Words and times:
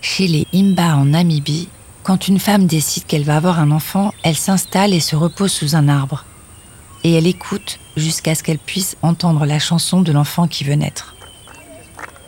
Chez 0.00 0.26
les 0.26 0.46
Imba 0.52 0.96
en 0.96 1.04
Namibie, 1.04 1.68
quand 2.02 2.26
une 2.26 2.40
femme 2.40 2.66
décide 2.66 3.06
qu'elle 3.06 3.22
va 3.22 3.36
avoir 3.36 3.60
un 3.60 3.70
enfant, 3.70 4.12
elle 4.24 4.34
s'installe 4.34 4.92
et 4.92 4.98
se 4.98 5.14
repose 5.14 5.52
sous 5.52 5.76
un 5.76 5.88
arbre. 5.88 6.24
Et 7.04 7.14
elle 7.14 7.28
écoute 7.28 7.78
jusqu'à 7.96 8.34
ce 8.34 8.42
qu'elle 8.42 8.58
puisse 8.58 8.96
entendre 9.02 9.46
la 9.46 9.60
chanson 9.60 10.00
de 10.00 10.10
l'enfant 10.10 10.48
qui 10.48 10.64
veut 10.64 10.74
naître. 10.74 11.14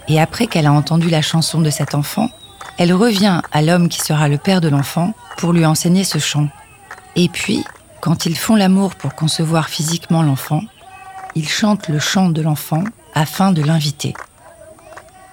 Et 0.07 0.21
après 0.21 0.47
qu'elle 0.47 0.67
a 0.67 0.73
entendu 0.73 1.11
la 1.11 1.23
chanson 1.23 1.61
de 1.61 1.71
cet 1.71 1.97
enfant, 1.97 2.31
elle 2.79 2.93
revient 2.93 3.43
à 3.51 3.63
l'homme 3.63 3.89
qui 3.89 4.01
sera 4.01 4.29
le 4.29 4.39
père 4.39 4.61
de 4.61 4.69
l'enfant 4.69 5.13
pour 5.39 5.53
lui 5.53 5.67
enseigner 5.67 6.05
ce 6.05 6.19
chant. 6.19 6.49
Et 7.17 7.29
puis, 7.29 7.65
quand 8.01 8.27
ils 8.27 8.39
font 8.39 8.55
l'amour 8.55 8.95
pour 8.95 9.17
concevoir 9.17 9.69
physiquement 9.69 10.23
l'enfant, 10.23 10.63
ils 11.35 11.49
chantent 11.49 11.89
le 11.89 11.99
chant 11.99 12.29
de 12.29 12.43
l'enfant 12.43 12.85
afin 13.15 13.53
de 13.53 13.63
l'inviter. 13.63 14.15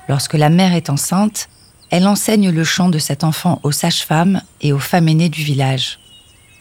Lorsque 0.07 0.33
la 0.33 0.49
mère 0.49 0.73
est 0.73 0.89
enceinte, 0.89 1.49
elle 1.91 2.07
enseigne 2.07 2.49
le 2.49 2.63
chant 2.63 2.89
de 2.89 2.99
cet 2.99 3.23
enfant 3.23 3.59
aux 3.63 3.71
sages-femmes 3.71 4.41
et 4.61 4.73
aux 4.73 4.79
femmes 4.79 5.07
aînées 5.07 5.29
du 5.29 5.43
village. 5.43 5.99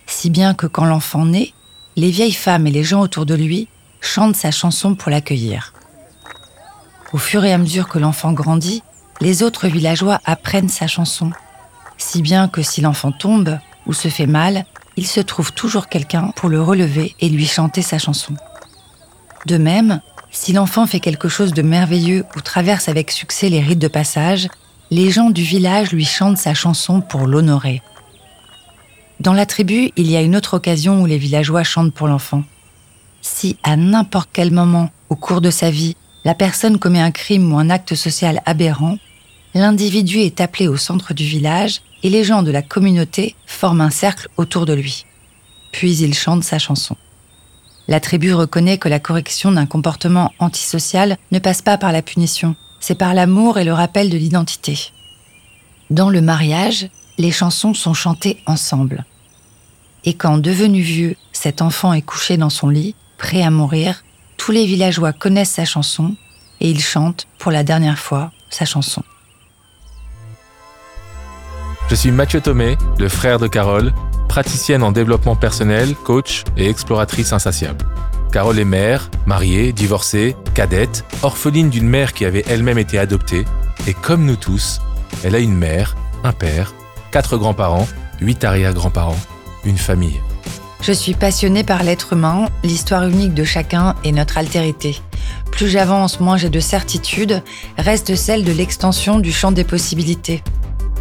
Si 0.07 0.31
bien 0.31 0.55
que 0.55 0.67
quand 0.67 0.85
l'enfant 0.85 1.25
naît, 1.25 1.53
les 1.97 2.11
vieilles 2.11 2.33
femmes 2.33 2.67
et 2.67 2.71
les 2.71 2.85
gens 2.85 3.01
autour 3.01 3.27
de 3.27 3.35
lui 3.35 3.69
chantent 4.01 4.37
sa 4.37 4.51
chanson 4.51 4.95
pour 4.95 5.11
l'accueillir. 5.11 5.73
Au 7.13 7.19
fur 7.19 7.45
et 7.45 7.53
à 7.53 7.59
mesure 7.59 7.89
que 7.89 7.99
l'enfant 7.99 8.33
grandit, 8.33 8.83
les 9.21 9.43
autres 9.43 9.67
villageois 9.67 10.21
apprennent 10.25 10.69
sa 10.69 10.87
chanson, 10.87 11.33
si 11.97 12.23
bien 12.23 12.49
que 12.49 12.63
si 12.63 12.81
l'enfant 12.81 13.13
tombe 13.13 13.59
ou 13.87 13.93
se 13.93 14.09
fait 14.09 14.27
mal, 14.27 14.65
il 14.97 15.07
se 15.07 15.21
trouve 15.21 15.53
toujours 15.53 15.89
quelqu'un 15.89 16.33
pour 16.37 16.49
le 16.49 16.63
relever 16.63 17.15
et 17.21 17.29
lui 17.29 17.47
chanter 17.47 17.83
sa 17.83 17.99
chanson. 17.99 18.35
De 19.47 19.57
même, 19.57 20.01
si 20.31 20.53
l'enfant 20.53 20.87
fait 20.87 21.01
quelque 21.01 21.29
chose 21.29 21.53
de 21.53 21.63
merveilleux 21.63 22.25
ou 22.37 22.41
traverse 22.41 22.89
avec 22.89 23.11
succès 23.11 23.49
les 23.49 23.61
rites 23.61 23.79
de 23.79 23.89
passage, 23.89 24.49
les 24.91 25.11
gens 25.11 25.31
du 25.31 25.43
village 25.43 25.93
lui 25.93 26.05
chantent 26.05 26.39
sa 26.39 26.55
chanson 26.55 27.01
pour 27.01 27.27
l'honorer. 27.27 27.83
Dans 29.21 29.33
la 29.33 29.47
tribu, 29.47 29.91
il 29.97 30.11
y 30.11 30.17
a 30.17 30.23
une 30.23 30.37
autre 30.37 30.55
occasion 30.55 31.03
où 31.03 31.07
les 31.07 31.19
villageois 31.19 31.65
chantent 31.65 31.93
pour 31.93 32.09
l'enfant. 32.09 32.45
Si 33.21 33.57
à 33.63 33.77
n'importe 33.77 34.31
quel 34.33 34.53
moment 34.53 34.91
au 35.09 35.17
cours 35.17 35.41
de 35.41 35.51
sa 35.51 35.71
vie, 35.71 35.97
la 36.25 36.35
personne 36.35 36.79
commet 36.79 37.01
un 37.01 37.11
crime 37.11 37.53
ou 37.53 37.59
un 37.59 37.71
acte 37.71 37.95
social 37.95 38.43
aberrant, 38.47 38.99
l'individu 39.55 40.19
est 40.19 40.41
appelé 40.41 40.69
au 40.69 40.77
centre 40.77 41.15
du 41.15 41.25
village 41.25 41.81
et 42.03 42.11
les 42.11 42.23
gens 42.23 42.43
de 42.43 42.51
la 42.51 42.63
communauté 42.63 43.35
forment 43.47 43.81
un 43.81 43.91
cercle 43.91 44.29
autour 44.37 44.67
de 44.67 44.75
lui. 44.75 45.05
Puis 45.73 45.97
il 45.97 46.15
chante 46.15 46.45
sa 46.45 46.59
chanson. 46.59 46.97
La 47.89 48.01
tribu 48.01 48.35
reconnaît 48.35 48.77
que 48.77 48.91
la 48.91 49.01
correction 49.01 49.51
d'un 49.51 49.65
comportement 49.65 50.33
antisocial 50.39 51.17
ne 51.33 51.39
passe 51.39 51.63
pas 51.63 51.79
par 51.79 51.91
la 51.91 52.03
punition, 52.03 52.55
c'est 52.81 52.95
par 52.95 53.15
l'amour 53.15 53.59
et 53.59 53.65
le 53.65 53.73
rappel 53.73 54.11
de 54.11 54.19
l'identité. 54.19 54.93
Dans 55.89 56.11
le 56.11 56.21
mariage, 56.21 56.91
les 57.17 57.33
chansons 57.33 57.73
sont 57.73 57.95
chantées 57.95 58.43
ensemble. 58.45 59.07
Et 60.05 60.13
quand, 60.15 60.37
devenu 60.37 60.83
vieux, 60.83 61.17
cet 61.33 61.63
enfant 61.63 61.95
est 61.95 62.03
couché 62.03 62.37
dans 62.37 62.51
son 62.51 62.69
lit, 62.69 62.95
prêt 63.17 63.43
à 63.43 63.51
mourir, 63.51 64.05
tous 64.37 64.53
les 64.53 64.67
villageois 64.67 65.15
connaissent 65.15 65.53
sa 65.53 65.65
chanson 65.65 66.15
et 66.61 66.71
ils 66.71 66.83
chantent 66.83 67.27
pour 67.39 67.51
la 67.51 67.65
dernière 67.65 67.99
fois 67.99 68.31
sa 68.51 68.67
chanson. 68.67 69.03
Je 71.89 71.95
suis 71.95 72.11
Mathieu 72.11 72.43
Thomé, 72.43 72.77
le 72.99 73.09
frère 73.09 73.39
de 73.39 73.49
Carole, 73.49 73.95
praticienne 74.39 74.85
en 74.85 74.93
développement 74.93 75.35
personnel, 75.35 75.97
coach 75.97 76.45
et 76.57 76.71
exploratrice 76.71 77.33
insatiable. 77.33 77.85
Carole 78.31 78.61
est 78.61 78.65
mère, 78.65 79.11
mariée, 79.27 79.73
divorcée, 79.73 80.37
cadette, 80.55 81.05
orpheline 81.25 81.71
d'une 81.71 81.89
mère 81.89 82.13
qui 82.13 82.25
avait 82.25 82.45
elle-même 82.49 82.79
été 82.79 83.01
adoptée, 83.01 83.45
et 83.89 83.95
comme 83.95 84.25
nous 84.25 84.37
tous, 84.37 84.81
elle 85.25 85.35
a 85.35 85.41
une 85.41 85.57
mère, 85.57 85.97
un 86.23 86.31
père, 86.31 86.73
quatre 87.11 87.37
grands-parents, 87.37 87.89
huit 88.21 88.45
arrière-grands-parents, 88.45 89.19
une 89.65 89.77
famille. 89.77 90.21
Je 90.83 90.93
suis 90.93 91.15
passionnée 91.15 91.65
par 91.65 91.83
l'être 91.83 92.13
humain, 92.13 92.47
l'histoire 92.63 93.09
unique 93.09 93.35
de 93.35 93.43
chacun 93.43 93.97
et 94.05 94.13
notre 94.13 94.39
altérité. 94.39 95.01
Plus 95.51 95.69
j'avance, 95.69 96.21
moins 96.21 96.37
j'ai 96.37 96.49
de 96.49 96.61
certitude, 96.61 97.43
reste 97.77 98.15
celle 98.15 98.45
de 98.45 98.53
l'extension 98.53 99.19
du 99.19 99.33
champ 99.33 99.51
des 99.51 99.65
possibilités. 99.65 100.45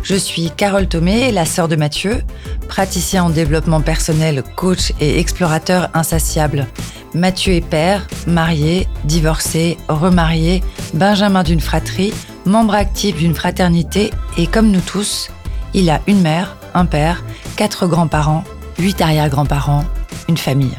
Je 0.03 0.16
suis 0.16 0.52
Carole 0.52 0.88
Thomé, 0.88 1.31
la 1.31 1.46
sœur 1.46 1.68
de 1.68 1.75
Mathieu, 1.75 2.24
praticien 2.68 3.24
en 3.24 3.30
développement 3.30 3.81
personnel, 3.81 4.44
coach 4.56 4.94
et 5.00 5.19
explorateur 5.19 5.90
insatiable. 5.94 6.68
Mathieu 7.13 7.53
est 7.53 7.68
père, 7.68 8.08
marié, 8.25 8.88
divorcé, 9.03 9.78
remarié, 9.88 10.63
benjamin 10.94 11.44
d'une 11.44 11.59
fratrie, 11.59 12.13
membre 12.46 12.75
actif 12.75 13.18
d'une 13.18 13.35
fraternité 13.35 14.12
et 14.38 14.47
comme 14.47 14.72
nous 14.72 14.81
tous, 14.81 15.30
il 15.74 15.90
a 15.90 16.02
une 16.08 16.22
mère, 16.22 16.56
un 16.74 16.85
père, 16.85 17.24
quatre 17.56 17.88
grands-parents, 17.88 18.44
huit 18.79 19.02
arrière-grands-parents, 19.02 19.84
une 20.29 20.38
famille. 20.38 20.75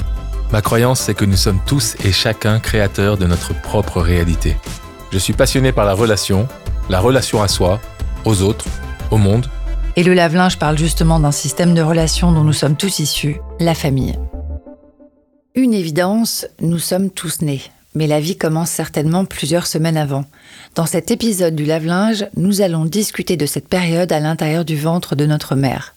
Ma 0.51 0.63
croyance, 0.63 1.01
c'est 1.01 1.15
que 1.15 1.27
nous 1.27 1.37
sommes 1.37 1.61
tous 1.67 1.97
et 2.05 2.13
chacun 2.13 2.59
créateurs 2.59 3.19
de 3.19 3.27
notre 3.27 3.53
propre 3.61 4.01
réalité. 4.01 4.57
Je 5.11 5.19
suis 5.19 5.35
passionné 5.35 5.73
par 5.73 5.85
la 5.85 5.93
relation, 5.93 6.49
la 6.89 7.01
relation 7.01 7.43
à 7.43 7.49
soi, 7.49 7.81
aux 8.25 8.43
autres, 8.43 8.65
au. 9.11 9.19
Et 9.97 10.03
le 10.03 10.15
lave-linge 10.15 10.59
parle 10.59 10.79
justement 10.79 11.19
d'un 11.21 11.33
système 11.33 11.75
de 11.75 11.83
relations 11.83 12.33
dont 12.33 12.45
nous 12.45 12.53
sommes 12.53 12.77
tous 12.77 12.99
issus, 12.99 13.37
la 13.59 13.75
famille. 13.75 14.19
Une 15.55 15.75
évidence, 15.75 16.47
nous 16.61 16.79
sommes 16.79 17.11
tous 17.11 17.43
nés. 17.43 17.63
Mais 17.95 18.07
la 18.07 18.21
vie 18.21 18.37
commence 18.37 18.71
certainement 18.71 19.25
plusieurs 19.25 19.67
semaines 19.67 19.97
avant. 19.97 20.25
Dans 20.75 20.87
cet 20.87 21.11
épisode 21.11 21.57
du 21.57 21.65
lave-linge, 21.65 22.27
nous 22.37 22.61
allons 22.61 22.85
discuter 22.85 23.37
de 23.37 23.47
cette 23.47 23.67
période 23.67 24.13
à 24.13 24.21
l'intérieur 24.21 24.65
du 24.65 24.77
ventre 24.77 25.17
de 25.17 25.27
notre 25.27 25.57
mère. 25.57 25.95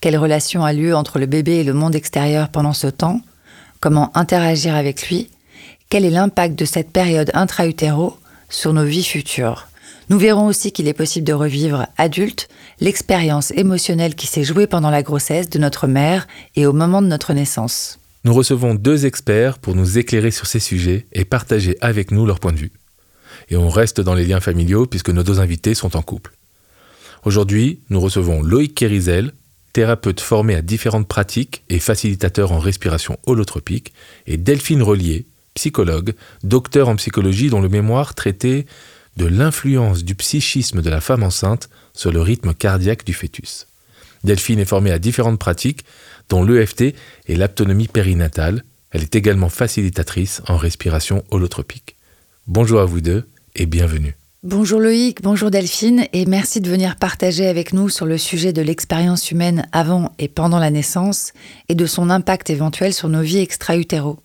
Quelle 0.00 0.18
relation 0.18 0.64
a 0.64 0.72
lieu 0.72 0.94
entre 0.94 1.18
le 1.18 1.26
bébé 1.26 1.52
et 1.56 1.64
le 1.64 1.72
monde 1.72 1.94
extérieur 1.94 2.48
pendant 2.48 2.74
ce 2.74 2.86
temps? 2.86 3.20
Comment 3.80 4.16
interagir 4.16 4.76
avec 4.76 5.08
lui? 5.08 5.30
Quel 5.88 6.04
est 6.04 6.10
l'impact 6.10 6.56
de 6.56 6.64
cette 6.64 6.90
période 6.90 7.30
intra-utéro 7.34 8.16
sur 8.48 8.72
nos 8.72 8.84
vies 8.84 9.04
futures? 9.04 9.68
Nous 10.08 10.18
verrons 10.18 10.46
aussi 10.46 10.72
qu'il 10.72 10.88
est 10.88 10.94
possible 10.94 11.26
de 11.26 11.32
revivre, 11.32 11.86
adulte, 11.96 12.48
l'expérience 12.80 13.50
émotionnelle 13.52 14.14
qui 14.14 14.26
s'est 14.26 14.44
jouée 14.44 14.66
pendant 14.66 14.90
la 14.90 15.02
grossesse 15.02 15.48
de 15.48 15.58
notre 15.58 15.86
mère 15.86 16.26
et 16.56 16.66
au 16.66 16.72
moment 16.72 17.02
de 17.02 17.06
notre 17.06 17.32
naissance. 17.32 17.98
Nous 18.24 18.34
recevons 18.34 18.74
deux 18.74 19.06
experts 19.06 19.58
pour 19.58 19.74
nous 19.74 19.98
éclairer 19.98 20.30
sur 20.30 20.46
ces 20.46 20.60
sujets 20.60 21.06
et 21.12 21.24
partager 21.24 21.76
avec 21.80 22.10
nous 22.10 22.26
leur 22.26 22.40
point 22.40 22.52
de 22.52 22.58
vue. 22.58 22.72
Et 23.48 23.56
on 23.56 23.68
reste 23.68 24.00
dans 24.00 24.14
les 24.14 24.24
liens 24.24 24.40
familiaux 24.40 24.86
puisque 24.86 25.10
nos 25.10 25.22
deux 25.22 25.40
invités 25.40 25.74
sont 25.74 25.96
en 25.96 26.02
couple. 26.02 26.32
Aujourd'hui, 27.24 27.80
nous 27.90 28.00
recevons 28.00 28.42
Loïc 28.42 28.74
Kerizel, 28.74 29.32
thérapeute 29.72 30.20
formé 30.20 30.54
à 30.54 30.62
différentes 30.62 31.08
pratiques 31.08 31.64
et 31.68 31.78
facilitateur 31.78 32.52
en 32.52 32.58
respiration 32.58 33.18
holotropique, 33.26 33.92
et 34.26 34.36
Delphine 34.36 34.82
Relier, 34.82 35.26
psychologue, 35.54 36.14
docteur 36.42 36.88
en 36.88 36.96
psychologie 36.96 37.50
dont 37.50 37.60
le 37.60 37.68
mémoire 37.68 38.14
traitait 38.14 38.66
de 39.16 39.26
l'influence 39.26 40.04
du 40.04 40.14
psychisme 40.14 40.82
de 40.82 40.90
la 40.90 41.00
femme 41.00 41.22
enceinte 41.22 41.68
sur 41.92 42.12
le 42.12 42.20
rythme 42.20 42.54
cardiaque 42.54 43.04
du 43.04 43.12
fœtus. 43.12 43.66
Delphine 44.24 44.60
est 44.60 44.64
formée 44.64 44.92
à 44.92 44.98
différentes 44.98 45.38
pratiques 45.38 45.84
dont 46.28 46.44
l'EFT 46.44 46.94
et 47.26 47.36
l'aptonomie 47.36 47.88
périnatale. 47.88 48.64
Elle 48.90 49.02
est 49.02 49.14
également 49.14 49.48
facilitatrice 49.48 50.42
en 50.48 50.56
respiration 50.56 51.24
holotropique. 51.30 51.96
Bonjour 52.46 52.80
à 52.80 52.84
vous 52.84 53.00
deux 53.00 53.26
et 53.54 53.66
bienvenue. 53.66 54.16
Bonjour 54.44 54.80
Loïc, 54.80 55.22
bonjour 55.22 55.52
Delphine 55.52 56.06
et 56.12 56.26
merci 56.26 56.60
de 56.60 56.68
venir 56.68 56.96
partager 56.96 57.46
avec 57.46 57.72
nous 57.72 57.88
sur 57.88 58.06
le 58.06 58.18
sujet 58.18 58.52
de 58.52 58.60
l'expérience 58.60 59.30
humaine 59.30 59.68
avant 59.70 60.10
et 60.18 60.26
pendant 60.26 60.58
la 60.58 60.70
naissance 60.70 61.32
et 61.68 61.76
de 61.76 61.86
son 61.86 62.10
impact 62.10 62.50
éventuel 62.50 62.92
sur 62.92 63.08
nos 63.08 63.22
vies 63.22 63.38
extra-utéro. 63.38 64.18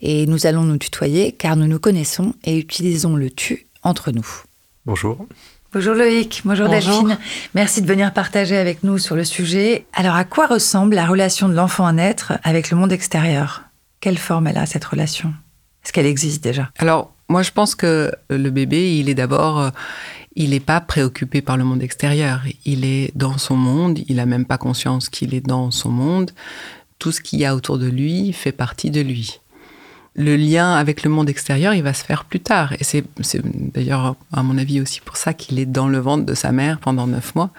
Et 0.00 0.26
nous 0.26 0.46
allons 0.46 0.62
nous 0.62 0.78
tutoyer 0.78 1.32
car 1.32 1.56
nous 1.56 1.66
nous 1.66 1.80
connaissons 1.80 2.34
et 2.44 2.56
utilisons 2.56 3.16
le 3.16 3.30
tu 3.30 3.66
entre 3.84 4.10
nous. 4.10 4.26
Bonjour. 4.86 5.26
Bonjour 5.72 5.94
Loïc, 5.94 6.42
bonjour, 6.44 6.68
Delphine. 6.68 7.18
Merci 7.54 7.82
de 7.82 7.86
venir 7.88 8.12
partager 8.12 8.56
avec 8.56 8.84
nous 8.84 8.98
sur 8.98 9.16
le 9.16 9.24
sujet. 9.24 9.86
Alors, 9.92 10.14
à 10.14 10.24
quoi 10.24 10.46
ressemble 10.46 10.94
la 10.94 11.04
relation 11.04 11.48
de 11.48 11.54
l'enfant 11.54 11.84
à 11.84 11.92
naître 11.92 12.34
avec 12.44 12.70
le 12.70 12.76
monde 12.76 12.92
extérieur? 12.92 13.62
Quelle 14.00 14.18
forme 14.18 14.46
elle 14.46 14.58
a 14.58 14.66
cette 14.66 14.84
relation? 14.84 15.34
Est-ce 15.84 15.92
qu'elle 15.92 16.06
existe 16.06 16.44
déjà? 16.44 16.70
Alors, 16.78 17.12
moi, 17.28 17.42
je 17.42 17.50
pense 17.50 17.74
que 17.74 18.12
le 18.30 18.50
bébé, 18.50 18.98
il 18.98 19.08
est 19.08 19.14
d'abord, 19.14 19.58
euh, 19.58 19.70
il 20.36 20.50
n'est 20.50 20.60
pas 20.60 20.80
préoccupé 20.80 21.42
par 21.42 21.56
le 21.56 21.64
monde 21.64 21.82
extérieur. 21.82 22.42
Il 22.64 22.84
est 22.84 23.10
dans 23.16 23.38
son 23.38 23.56
monde. 23.56 23.98
Il 24.06 24.16
n'a 24.16 24.26
même 24.26 24.44
pas 24.44 24.58
conscience 24.58 25.08
qu'il 25.08 25.34
est 25.34 25.44
dans 25.44 25.72
son 25.72 25.90
monde. 25.90 26.30
Tout 27.00 27.10
ce 27.10 27.20
qu'il 27.20 27.40
y 27.40 27.44
a 27.44 27.56
autour 27.56 27.78
de 27.78 27.88
lui 27.88 28.32
fait 28.32 28.52
partie 28.52 28.92
de 28.92 29.00
lui 29.00 29.40
le 30.14 30.36
lien 30.36 30.74
avec 30.74 31.02
le 31.02 31.10
monde 31.10 31.28
extérieur, 31.28 31.74
il 31.74 31.82
va 31.82 31.92
se 31.92 32.04
faire 32.04 32.24
plus 32.24 32.40
tard. 32.40 32.72
Et 32.74 32.84
c'est 32.84 33.04
d'ailleurs, 33.44 34.16
à 34.32 34.42
mon 34.42 34.58
avis, 34.58 34.80
aussi 34.80 35.00
pour 35.00 35.16
ça 35.16 35.34
qu'il 35.34 35.58
est 35.58 35.66
dans 35.66 35.88
le 35.88 35.98
ventre 35.98 36.24
de 36.24 36.34
sa 36.34 36.52
mère 36.52 36.78
pendant 36.78 37.06
neuf 37.06 37.34
mois. 37.34 37.50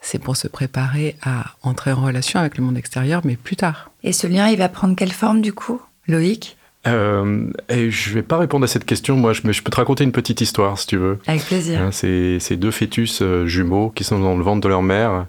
C'est 0.00 0.18
pour 0.18 0.36
se 0.36 0.48
préparer 0.48 1.16
à 1.22 1.46
entrer 1.62 1.92
en 1.92 2.02
relation 2.02 2.38
avec 2.38 2.58
le 2.58 2.64
monde 2.64 2.76
extérieur, 2.76 3.22
mais 3.24 3.36
plus 3.36 3.56
tard. 3.56 3.90
Et 4.02 4.12
ce 4.12 4.26
lien, 4.26 4.48
il 4.48 4.58
va 4.58 4.68
prendre 4.68 4.94
quelle 4.94 5.12
forme 5.12 5.40
du 5.40 5.54
coup, 5.54 5.80
Loïc? 6.06 6.58
Euh, 6.86 7.50
et 7.70 7.90
je 7.90 8.12
vais 8.12 8.22
pas 8.22 8.36
répondre 8.36 8.64
à 8.64 8.66
cette 8.66 8.84
question, 8.84 9.16
moi, 9.16 9.32
je, 9.32 9.40
mais 9.44 9.54
je 9.54 9.62
peux 9.62 9.70
te 9.70 9.76
raconter 9.76 10.04
une 10.04 10.12
petite 10.12 10.42
histoire, 10.42 10.78
si 10.78 10.88
tu 10.88 10.98
veux. 10.98 11.18
Avec 11.26 11.42
plaisir. 11.44 11.80
Hein, 11.80 11.90
c'est 11.90 12.38
c'est 12.40 12.56
deux 12.56 12.70
fœtus 12.70 13.22
euh, 13.22 13.46
jumeaux 13.46 13.88
qui 13.88 14.04
sont 14.04 14.18
dans 14.18 14.36
le 14.36 14.42
ventre 14.42 14.60
de 14.60 14.68
leur 14.68 14.82
mère. 14.82 15.26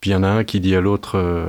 Puis 0.00 0.10
il 0.10 0.12
y 0.12 0.16
en 0.16 0.22
a 0.22 0.28
un 0.28 0.44
qui 0.44 0.60
dit 0.60 0.76
à 0.76 0.80
l'autre 0.80 1.18
euh, 1.18 1.46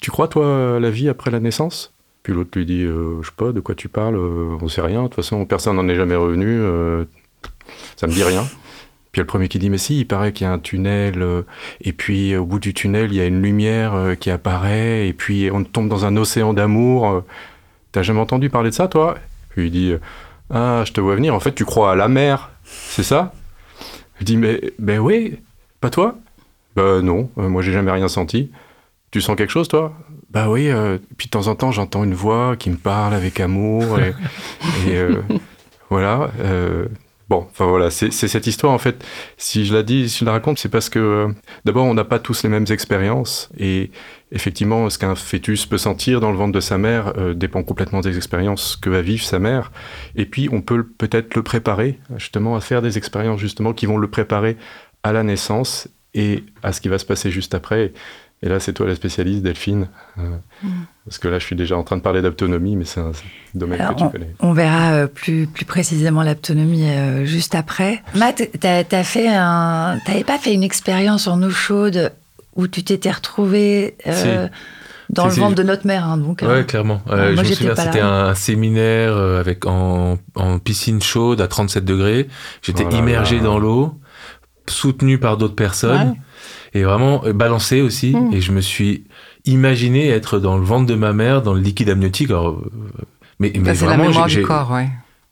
Tu 0.00 0.10
crois, 0.10 0.26
toi, 0.26 0.76
à 0.76 0.80
la 0.80 0.90
vie 0.90 1.08
après 1.08 1.30
la 1.30 1.38
naissance? 1.38 1.94
Puis 2.22 2.32
l'autre 2.32 2.50
lui 2.54 2.66
dit 2.66 2.82
euh, 2.84 3.22
Je 3.22 3.28
sais 3.28 3.34
pas, 3.36 3.52
de 3.52 3.60
quoi 3.60 3.74
tu 3.74 3.88
parles 3.88 4.16
euh, 4.16 4.56
On 4.60 4.68
sait 4.68 4.82
rien. 4.82 5.02
De 5.02 5.06
toute 5.08 5.16
façon, 5.16 5.44
personne 5.46 5.76
n'en 5.76 5.88
est 5.88 5.94
jamais 5.94 6.16
revenu. 6.16 6.46
euh, 6.46 7.04
ça 7.96 8.06
me 8.06 8.12
dit 8.12 8.22
rien. 8.24 8.42
Puis 8.42 9.18
il 9.18 9.18
y 9.18 9.20
a 9.20 9.22
le 9.22 9.26
premier 9.26 9.48
qui 9.48 9.58
dit 9.58 9.70
Mais 9.70 9.78
si, 9.78 10.00
il 10.00 10.06
paraît 10.06 10.32
qu'il 10.32 10.46
y 10.46 10.50
a 10.50 10.52
un 10.52 10.58
tunnel. 10.58 11.24
et 11.80 11.92
puis 11.92 12.36
au 12.36 12.44
bout 12.44 12.58
du 12.58 12.74
tunnel, 12.74 13.10
il 13.10 13.16
y 13.16 13.20
a 13.20 13.26
une 13.26 13.42
lumière 13.42 13.94
qui 14.20 14.30
apparaît. 14.30 15.08
Et 15.08 15.12
puis 15.12 15.50
on 15.52 15.64
tombe 15.64 15.88
dans 15.88 16.04
un 16.04 16.16
océan 16.16 16.52
d'amour. 16.52 17.24
T'as 17.92 18.02
jamais 18.02 18.20
entendu 18.20 18.50
parler 18.50 18.70
de 18.70 18.74
ça, 18.74 18.86
toi? 18.86 19.16
Puis 19.50 19.66
il 19.66 19.70
dit 19.72 19.94
Ah, 20.50 20.84
je 20.86 20.92
te 20.92 21.00
vois 21.00 21.16
venir. 21.16 21.34
En 21.34 21.40
fait, 21.40 21.54
tu 21.54 21.64
crois 21.64 21.92
à 21.92 21.96
la 21.96 22.08
mer. 22.08 22.50
C'est 22.64 23.02
ça? 23.02 23.32
Je 24.20 24.24
dis 24.24 24.36
Mais, 24.36 24.60
ben 24.78 25.00
oui, 25.00 25.38
pas 25.80 25.90
toi? 25.90 26.16
Bah 26.76 27.00
non, 27.02 27.30
moi 27.36 27.62
j'ai 27.62 27.72
jamais 27.72 27.90
rien 27.90 28.06
senti. 28.06 28.52
Tu 29.10 29.20
sens 29.20 29.34
quelque 29.36 29.50
chose, 29.50 29.66
toi? 29.66 29.92
Bah 30.30 30.48
oui, 30.48 30.68
euh, 30.68 30.98
puis 31.16 31.26
de 31.26 31.30
temps 31.30 31.48
en 31.48 31.56
temps 31.56 31.72
j'entends 31.72 32.04
une 32.04 32.14
voix 32.14 32.56
qui 32.56 32.70
me 32.70 32.76
parle 32.76 33.14
avec 33.14 33.40
amour. 33.40 33.98
Et, 33.98 34.14
et, 34.88 34.96
euh, 34.96 35.22
voilà. 35.88 36.30
euh, 36.40 36.86
bon, 37.28 37.48
enfin 37.50 37.66
voilà, 37.66 37.90
c'est 37.90 38.10
cette 38.12 38.46
histoire 38.46 38.72
en 38.72 38.78
fait. 38.78 39.04
Si 39.38 39.66
je 39.66 39.74
la 39.74 39.82
dis, 39.82 40.08
si 40.08 40.20
je 40.20 40.24
la 40.24 40.30
raconte, 40.30 40.60
c'est 40.60 40.68
parce 40.68 40.88
que 40.88 41.34
d'abord 41.64 41.84
on 41.84 41.94
n'a 41.94 42.04
pas 42.04 42.20
tous 42.20 42.44
les 42.44 42.48
mêmes 42.48 42.66
expériences. 42.70 43.50
Et 43.58 43.90
effectivement, 44.30 44.88
ce 44.88 44.98
qu'un 44.98 45.16
fœtus 45.16 45.66
peut 45.66 45.78
sentir 45.78 46.20
dans 46.20 46.30
le 46.30 46.36
ventre 46.36 46.52
de 46.52 46.60
sa 46.60 46.78
mère 46.78 47.12
dépend 47.34 47.64
complètement 47.64 48.00
des 48.00 48.16
expériences 48.16 48.76
que 48.76 48.88
va 48.88 49.02
vivre 49.02 49.24
sa 49.24 49.40
mère. 49.40 49.72
Et 50.14 50.26
puis 50.26 50.48
on 50.52 50.60
peut 50.60 50.86
peut-être 50.86 51.34
le 51.34 51.42
préparer 51.42 51.98
justement 52.18 52.54
à 52.54 52.60
faire 52.60 52.82
des 52.82 52.98
expériences 52.98 53.40
justement 53.40 53.72
qui 53.72 53.86
vont 53.86 53.98
le 53.98 54.08
préparer 54.08 54.56
à 55.02 55.12
la 55.12 55.24
naissance 55.24 55.88
et 56.14 56.44
à 56.62 56.72
ce 56.72 56.80
qui 56.80 56.88
va 56.88 56.98
se 56.98 57.04
passer 57.04 57.32
juste 57.32 57.54
après. 57.54 57.92
Et 58.42 58.48
là, 58.48 58.58
c'est 58.58 58.72
toi 58.72 58.86
la 58.86 58.94
spécialiste, 58.94 59.42
Delphine. 59.42 59.88
Euh, 60.18 60.22
Parce 61.04 61.18
que 61.18 61.28
là, 61.28 61.38
je 61.38 61.44
suis 61.44 61.56
déjà 61.56 61.76
en 61.76 61.82
train 61.82 61.96
de 61.98 62.02
parler 62.02 62.22
d'autonomie, 62.22 62.74
mais 62.74 62.86
c'est 62.86 63.00
un 63.00 63.12
domaine 63.54 63.80
Alors, 63.82 63.96
que 63.96 64.00
tu 64.04 64.08
connais. 64.08 64.34
On 64.40 64.52
verra 64.54 64.92
euh, 64.92 65.06
plus, 65.06 65.46
plus 65.46 65.66
précisément 65.66 66.22
l'autonomie 66.22 66.88
euh, 66.88 67.26
juste 67.26 67.54
après. 67.54 68.02
Matt, 68.14 68.48
t'as 68.58 68.82
as 68.90 69.04
fait 69.04 69.28
un, 69.28 69.98
t'avais 70.06 70.24
pas 70.24 70.38
fait 70.38 70.54
une 70.54 70.62
expérience 70.62 71.26
en 71.26 71.42
eau 71.42 71.50
chaude 71.50 72.12
où 72.56 72.66
tu 72.66 72.82
t'étais 72.82 73.10
retrouvé 73.10 73.94
euh, 74.06 74.48
dans 75.10 75.24
Si, 75.24 75.28
le 75.28 75.34
si. 75.34 75.40
ventre 75.40 75.54
de 75.56 75.62
notre 75.62 75.86
mère, 75.86 76.06
hein, 76.06 76.16
donc. 76.16 76.40
Ouais, 76.40 76.48
euh, 76.48 76.62
clairement. 76.62 77.02
moi, 77.06 77.16
Euh, 77.16 77.32
je 77.36 77.40
me 77.40 77.44
j'étais 77.44 77.54
souviens, 77.56 77.74
c'était 77.76 78.00
un 78.00 78.34
séminaire 78.34 79.16
avec 79.18 79.66
en, 79.66 80.18
en 80.34 80.58
piscine 80.58 81.02
chaude 81.02 81.42
à 81.42 81.46
37 81.46 81.84
degrés. 81.84 82.26
J'étais 82.62 82.84
Oh 82.86 82.90
là 82.90 82.96
immergé 83.00 83.36
là. 83.36 83.42
dans 83.42 83.58
l'eau, 83.58 83.98
soutenu 84.66 85.18
par 85.18 85.36
d'autres 85.36 85.54
personnes 85.56 86.08
Ouais. 86.10 86.16
Et 86.74 86.82
vraiment 86.82 87.24
euh, 87.24 87.32
balancé 87.32 87.80
aussi. 87.80 88.14
Mm. 88.14 88.32
Et 88.34 88.40
je 88.40 88.52
me 88.52 88.60
suis 88.60 89.04
imaginé 89.44 90.08
être 90.08 90.38
dans 90.38 90.56
le 90.56 90.64
ventre 90.64 90.86
de 90.86 90.94
ma 90.94 91.12
mère, 91.12 91.42
dans 91.42 91.54
le 91.54 91.60
liquide 91.60 91.88
amniotique. 91.90 92.30
Alors, 92.30 92.48
euh, 92.58 92.70
mais, 93.38 93.52
mais 93.58 93.74
c'est 93.74 93.86
la 93.86 93.92
vraiment, 93.94 94.08
mémoire 94.08 94.28
j'ai- 94.28 94.40
du 94.40 94.46
corps, 94.46 94.70
ouais. 94.72 94.88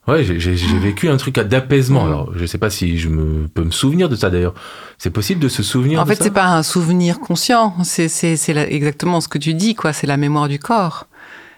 Ouais, 0.07 0.25
j'ai- 0.25 0.41
j'ai 0.41 0.57
j'ai 0.57 0.79
vécu 0.79 1.11
un 1.11 1.19
truc 1.19 1.35
d'apaisement. 1.39 2.05
Mm. 2.05 2.09
Alors, 2.09 2.33
je 2.35 2.47
sais 2.47 2.57
pas 2.57 2.71
si 2.71 2.97
je 2.99 3.09
me, 3.11 3.47
peux 3.49 3.63
me 3.65 3.71
souvenir 3.71 4.09
de 4.09 4.17
ça 4.17 4.31
d'ailleurs. 4.31 4.55
C'est 4.97 5.11
possible 5.11 5.39
de 5.41 5.49
se 5.49 5.63
souvenir 5.63 6.01
En 6.01 6.05
de 6.05 6.09
fait, 6.09 6.23
c'est 6.23 6.31
pas 6.31 6.47
un 6.47 6.63
souvenir 6.63 7.21
conscient. 7.21 7.75
C'est 7.85 8.09
c'est 8.09 8.37
c'est 8.37 8.55
la- 8.55 8.71
exactement 8.71 9.21
ce 9.21 9.29
que 9.29 9.37
tu 9.39 9.53
dis, 9.53 9.75
quoi. 9.75 9.93
C'est 9.93 10.07
la 10.07 10.17
mémoire 10.17 10.49
du 10.49 10.59
corps. 10.59 11.07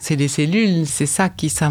C'est 0.00 0.16
les 0.16 0.28
cellules. 0.28 0.86
C'est 0.86 1.06
ça 1.06 1.28
qui 1.28 1.48
ça, 1.48 1.70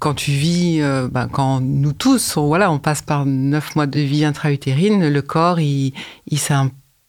quand 0.00 0.12
tu 0.12 0.32
vis, 0.32 0.82
euh, 0.82 1.08
ben, 1.10 1.28
quand 1.28 1.60
nous 1.62 1.92
tous, 1.94 2.36
on, 2.36 2.46
voilà, 2.48 2.70
on 2.72 2.78
passe 2.78 3.00
par 3.02 3.24
neuf 3.24 3.74
mois 3.76 3.86
de 3.86 4.00
vie 4.00 4.24
intra-utérine, 4.26 5.08
le 5.08 5.22
corps, 5.22 5.60
il, 5.60 5.94
il 6.26 6.38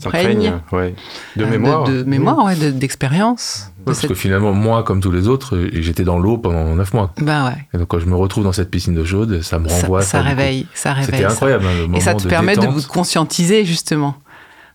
s'imprègne 0.01 0.54
ouais. 0.72 0.96
De 1.36 1.44
euh, 1.44 1.48
mémoire. 1.50 1.84
de, 1.84 2.00
de 2.00 2.04
mémoire, 2.04 2.46
ouais, 2.46 2.56
de- 2.56 2.72
d'expérience. 2.72 3.66
Ouais, 3.68 3.80
de 3.80 3.86
parce 3.86 4.00
cette- 4.00 4.10
que 4.10 4.16
finalement, 4.16 4.54
moi, 4.54 4.84
comme 4.84 5.01
tous 5.01 5.12
les 5.12 5.28
autres, 5.28 5.56
euh, 5.56 5.69
j'étais 5.74 6.04
dans 6.04 6.18
l'eau 6.19 6.38
pendant 6.38 6.75
9 6.75 6.94
mois. 6.94 7.13
Ben 7.18 7.46
ouais. 7.48 7.66
Et 7.74 7.78
donc, 7.78 7.88
quand 7.88 8.00
je 8.00 8.06
me 8.06 8.16
retrouve 8.16 8.44
dans 8.44 8.51
cette 8.54 8.72
piscine 8.72 8.96
d'eau 8.96 9.06
chaude, 9.06 9.42
ça 9.42 9.60
me 9.60 9.68
Ça, 9.68 9.75
renvoie. 9.75 10.01
ça 10.01 10.19
coup. 10.22 10.25
réveille, 10.28 10.68
ça 10.74 10.94
réveille. 10.94 11.06
C'était 11.12 11.24
ça. 11.28 11.31
incroyable, 11.34 11.66
hein, 11.66 11.74
le 11.75 11.81
moment 11.88 11.98
Et 11.98 12.01
ça 12.01 12.13
te 12.16 12.24
de 12.24 12.30
permet 12.30 12.56
de 12.56 12.66
vous 12.68 12.84
conscientiser 12.88 13.66
justement 13.66 14.16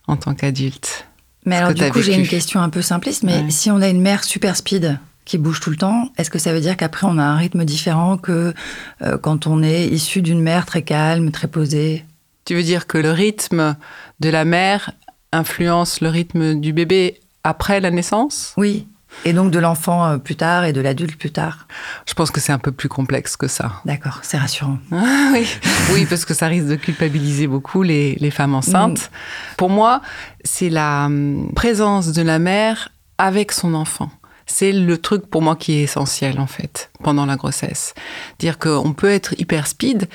en 0.07 0.15
tant 0.17 0.33
qu'adulte. 0.35 1.07
Mais 1.45 1.55
alors, 1.57 1.73
du 1.73 1.89
coup, 1.91 2.01
j'ai 2.01 2.15
une 2.15 2.27
question 2.27 2.59
un 2.61 2.69
peu 2.69 2.81
simpliste, 2.81 3.23
mais 3.23 3.37
Ouais. 3.43 3.49
si 3.49 3.69
on 3.71 3.81
a 3.81 3.87
une 3.87 4.01
mère 4.01 4.23
super 4.23 4.55
speed 4.55 4.99
qui 5.25 5.37
bouge 5.39 5.59
tout 5.59 5.69
le 5.71 5.75
temps, 5.75 6.09
est-ce 6.17 6.29
que 6.29 6.37
ça 6.39 6.53
veut 6.53 6.59
dire 6.61 6.77
qu'après 6.77 7.07
on 7.07 7.17
a 7.17 7.23
un 7.23 7.35
rythme 7.35 7.65
différent 7.65 8.17
que 8.17 8.53
euh, 9.01 9.17
quand 9.17 9.47
on 9.47 9.63
est 9.63 9.87
issu 9.87 10.21
d'une 10.21 10.41
mère 10.41 10.65
très 10.67 10.83
calme, 10.83 11.31
très 11.31 11.47
posée? 11.47 12.05
Tu 12.45 12.53
veux 12.55 12.61
dire 12.63 12.85
que 12.85 12.99
le 12.99 13.09
rythme 13.11 13.75
de 14.19 14.29
la 14.29 14.45
mère 14.45 14.91
influence 15.35 16.01
le 16.01 16.09
rythme 16.09 16.59
du 16.59 16.73
bébé 16.73 17.19
après 17.43 17.79
la 17.79 17.91
naissance 17.91 18.53
Oui. 18.57 18.87
Et 19.23 19.31
donc 19.31 19.51
de 19.51 19.59
l'enfant 19.59 20.05
euh, 20.05 20.17
plus 20.17 20.35
tard 20.35 20.65
et 20.65 20.73
de 20.73 20.81
l'adulte 20.81 21.17
plus 21.17 21.31
tard. 21.31 21.67
Je 22.05 22.13
pense 22.13 22.31
que 22.31 22.41
c'est 22.41 22.51
un 22.51 22.57
peu 22.59 22.71
plus 22.71 22.89
complexe 22.89 23.37
que 23.37 23.47
ça. 23.47 23.81
D'accord, 23.85 24.19
c'est 24.23 24.37
rassurant. 24.37 24.77
Ah 24.91 25.31
oui. 25.33 25.47
oui, 25.93 26.05
parce 26.05 26.25
que 26.25 26.33
ça 26.33 26.47
risque 26.47 26.67
de 26.67 26.75
culpabiliser 26.75 27.47
beaucoup 27.47 27.81
les, 27.81 28.15
les 28.19 28.31
femmes 28.31 28.55
enceintes. 28.55 29.09
Pour 29.57 29.69
moi, 29.69 30.01
c'est 30.43 30.69
la 30.69 31.05
hum, 31.05 31.51
présence 31.55 32.11
de 32.11 32.21
la 32.21 32.39
mère 32.39 32.89
avec 33.17 33.51
son 33.51 33.73
enfant. 33.73 34.11
C'est 34.45 34.71
le 34.71 34.97
truc 34.97 35.27
pour 35.27 35.41
moi 35.41 35.55
qui 35.55 35.73
est 35.73 35.83
essentiel 35.83 36.39
en 36.39 36.47
fait 36.47 36.91
pendant 37.03 37.25
la 37.25 37.35
grossesse. 37.35 37.93
Dire 38.39 38.59
qu'on 38.59 38.93
peut 38.93 39.09
être 39.09 39.33
hyper 39.39 39.67
speed. 39.67 40.07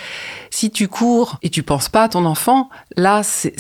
Si 0.51 0.71
tu 0.71 0.89
cours 0.89 1.39
et 1.43 1.51
tu 1.51 1.63
penses 1.63 1.89
pas 1.89 2.05
à 2.05 2.09
ton 2.09 2.25
enfant, 2.25 2.71
là 2.97 3.23
c'est 3.23 3.53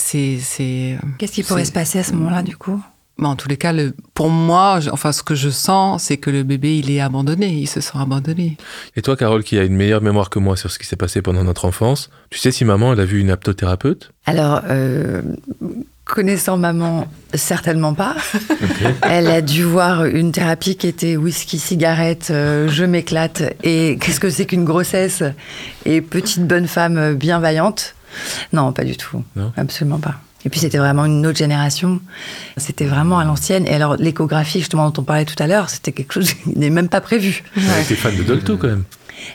Qu'est-ce 1.18 1.32
qui 1.32 1.42
pourrait 1.42 1.64
se 1.64 1.72
passer 1.72 1.98
à 1.98 2.04
ce 2.04 2.12
moment-là, 2.12 2.42
du 2.42 2.56
coup? 2.56 2.82
Mais 3.20 3.28
en 3.28 3.36
tous 3.36 3.48
les 3.48 3.56
cas, 3.58 3.72
le, 3.72 3.92
pour 4.14 4.30
moi, 4.30 4.80
je- 4.80 4.90
enfin, 4.90 5.12
ce 5.12 5.22
que 5.22 5.34
je 5.34 5.50
sens, 5.50 6.04
c'est 6.04 6.16
que 6.16 6.30
le 6.30 6.42
bébé, 6.42 6.78
il 6.78 6.90
est 6.90 7.00
abandonné, 7.00 7.48
il 7.48 7.66
se 7.66 7.80
sent 7.80 7.98
abandonné. 8.00 8.56
Et 8.96 9.02
toi, 9.02 9.16
Carole, 9.16 9.44
qui 9.44 9.58
a 9.58 9.62
une 9.62 9.76
meilleure 9.76 10.00
mémoire 10.02 10.30
que 10.30 10.38
moi 10.38 10.56
sur 10.56 10.70
ce 10.70 10.78
qui 10.78 10.86
s'est 10.86 10.96
passé 10.96 11.20
pendant 11.22 11.44
notre 11.44 11.66
enfance, 11.66 12.10
tu 12.30 12.38
sais 12.38 12.50
si 12.50 12.64
maman, 12.64 12.92
elle 12.94 13.00
a 13.00 13.04
vu 13.04 13.20
une 13.20 13.30
aptothérapeute? 13.30 14.10
Alors, 14.26 14.62
euh, 14.70 15.20
connaissant 16.04 16.56
maman, 16.56 17.06
certainement 17.34 17.94
pas. 17.94 18.16
Elle 19.02 19.28
a 19.28 19.42
dû 19.42 19.62
voir 19.62 20.06
une 20.06 20.32
thérapie 20.32 20.76
qui 20.76 20.88
était 20.88 21.16
whisky, 21.16 21.58
cigarette, 21.58 22.28
euh, 22.30 22.68
je 22.68 22.84
m'éclate 22.84 23.42
et 23.62 23.96
qu'est-ce 24.00 24.18
que 24.18 24.28
c'est 24.30 24.46
qu'une 24.46 24.64
grossesse? 24.64 25.22
Et 25.84 26.00
petite 26.00 26.46
bonne 26.46 26.66
femme 26.66 27.14
bien 27.14 27.38
vaillante. 27.38 27.94
Non, 28.52 28.72
pas 28.72 28.82
du 28.84 28.96
tout. 28.96 29.22
Non? 29.36 29.52
Absolument 29.56 29.98
pas. 29.98 30.16
Et 30.44 30.48
puis 30.48 30.60
c'était 30.60 30.78
vraiment 30.78 31.04
une 31.04 31.26
autre 31.26 31.38
génération. 31.38 32.00
C'était 32.56 32.86
vraiment 32.86 33.18
à 33.18 33.24
l'ancienne. 33.24 33.66
Et 33.66 33.74
alors 33.74 33.96
l'échographie, 33.96 34.60
justement, 34.60 34.90
dont 34.90 35.02
on 35.02 35.04
parlait 35.04 35.24
tout 35.24 35.40
à 35.42 35.46
l'heure, 35.46 35.68
c'était 35.70 35.92
quelque 35.92 36.12
chose 36.12 36.32
qui 36.44 36.58
n'est 36.58 36.70
même 36.70 36.88
pas 36.88 37.00
prévu. 37.00 37.44
Elle 37.56 37.82
était 37.82 37.96
fan 37.96 38.16
de 38.16 38.22
Dolto 38.22 38.56
quand 38.56 38.68
même. 38.68 38.84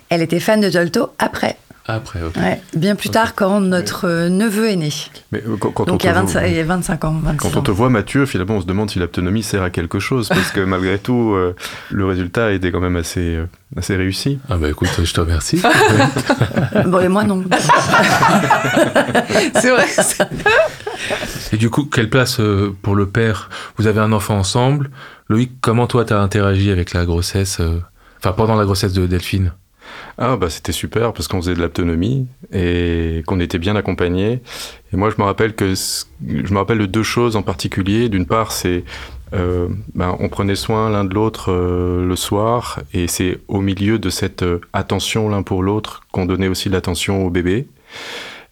Elle 0.10 0.22
était 0.22 0.40
fan 0.40 0.62
de 0.62 0.70
Dolto 0.70 1.12
après. 1.20 1.58
Après, 1.88 2.20
ok. 2.24 2.36
Ouais, 2.38 2.60
bien 2.76 2.96
plus 2.96 3.10
tard, 3.10 3.36
quand 3.36 3.62
notre 3.62 4.08
euh, 4.08 4.28
neveu 4.30 4.70
est 4.70 4.76
né. 4.76 4.90
Mais 5.32 5.44
euh, 5.48 5.56
quand, 5.60 5.70
quand 5.70 5.84
on 5.84 5.86
Donc 5.86 6.04
il 6.04 6.08
y, 6.08 6.10
a 6.10 6.14
voit- 6.14 6.22
25, 6.24 6.48
il 6.48 6.56
y 6.56 6.60
a 6.60 6.64
25 6.64 7.04
ans. 7.04 7.16
26 7.24 7.38
Quand 7.38 7.60
on 7.60 7.62
te 7.62 7.70
voit 7.70 7.90
Mathieu, 7.92 8.26
finalement, 8.26 8.56
on 8.56 8.62
se 8.62 8.66
demande 8.66 8.90
si 8.90 8.98
l'autonomie 8.98 9.44
sert 9.44 9.62
à 9.62 9.70
quelque 9.70 10.00
chose, 10.00 10.28
parce 10.30 10.50
que 10.52 10.62
malgré 10.66 10.98
tout, 10.98 11.34
euh, 11.36 11.56
le 11.92 12.06
résultat 12.08 12.54
était 12.54 12.72
quand 12.72 12.80
même 12.80 12.96
assez, 12.96 13.36
euh, 13.36 13.46
assez 13.78 13.96
réussi. 13.96 14.40
Ah 14.50 14.58
bah 14.58 14.70
écoute, 14.70 14.90
je 15.04 15.14
te 15.14 15.22
remercie. 15.22 15.62
Bon, 16.88 17.00
et 17.00 17.08
moi 17.08 17.24
non. 17.24 17.44
C'est 19.62 19.70
vrai. 19.70 19.86
Et 21.54 21.58
du 21.58 21.70
coup, 21.70 21.86
quelle 21.86 22.10
place 22.10 22.40
euh, 22.40 22.76
pour 22.82 22.96
le 22.96 23.08
père? 23.08 23.50
Vous 23.78 23.88
avez 23.88 24.00
un 24.00 24.12
enfant 24.12 24.38
ensemble. 24.38 24.90
Loïc, 25.30 25.52
comment 25.62 25.88
toi 25.88 26.04
t'as 26.06 26.20
interagi 26.20 26.72
avec 26.72 26.94
la 26.94 27.06
grossesse 27.06 27.60
euh, 27.60 27.80
Enfin, 28.20 28.32
pendant 28.34 28.56
la 28.56 28.66
grossesse 28.66 28.94
de 28.94 29.06
Delphine? 29.06 29.52
Ah 30.18 30.38
bah 30.38 30.50
c'était 30.50 30.72
super 30.72 31.14
parce 31.14 31.28
qu'on 31.28 31.42
faisait 31.42 31.56
de 31.56 31.62
l'autonomie 31.62 32.28
et 32.52 33.24
qu'on 33.26 33.40
était 33.40 33.60
bien 33.60 33.76
accompagnés. 33.76 34.42
Et 34.94 34.98
moi 34.98 35.10
je 35.10 35.22
me 35.22 35.26
rappelle 35.26 35.56
que 35.56 35.74
je 35.74 36.54
me 36.54 36.58
rappelle 36.58 36.80
de 36.80 36.86
deux 36.86 37.04
choses 37.04 37.36
en 37.36 37.42
particulier. 37.42 38.10
D'une 38.10 38.26
part 38.26 38.52
c'est 38.52 38.84
euh, 39.34 39.68
ben, 39.94 40.16
on 40.20 40.30
prenait 40.30 40.56
soin 40.56 40.90
l'un 40.90 41.04
de 41.04 41.14
l'autre 41.14 41.52
euh, 41.52 42.08
le 42.08 42.16
soir 42.16 42.80
et 42.94 43.08
c'est 43.08 43.40
au 43.48 43.60
milieu 43.60 44.00
de 44.00 44.10
cette 44.10 44.44
euh, 44.44 44.62
attention 44.72 45.28
l'un 45.30 45.42
pour 45.44 45.64
l'autre 45.64 46.04
qu'on 46.12 46.26
donnait 46.26 46.48
aussi 46.48 46.70
de 46.70 46.74
l'attention 46.74 47.26
au 47.26 47.30
bébé. 47.30 47.68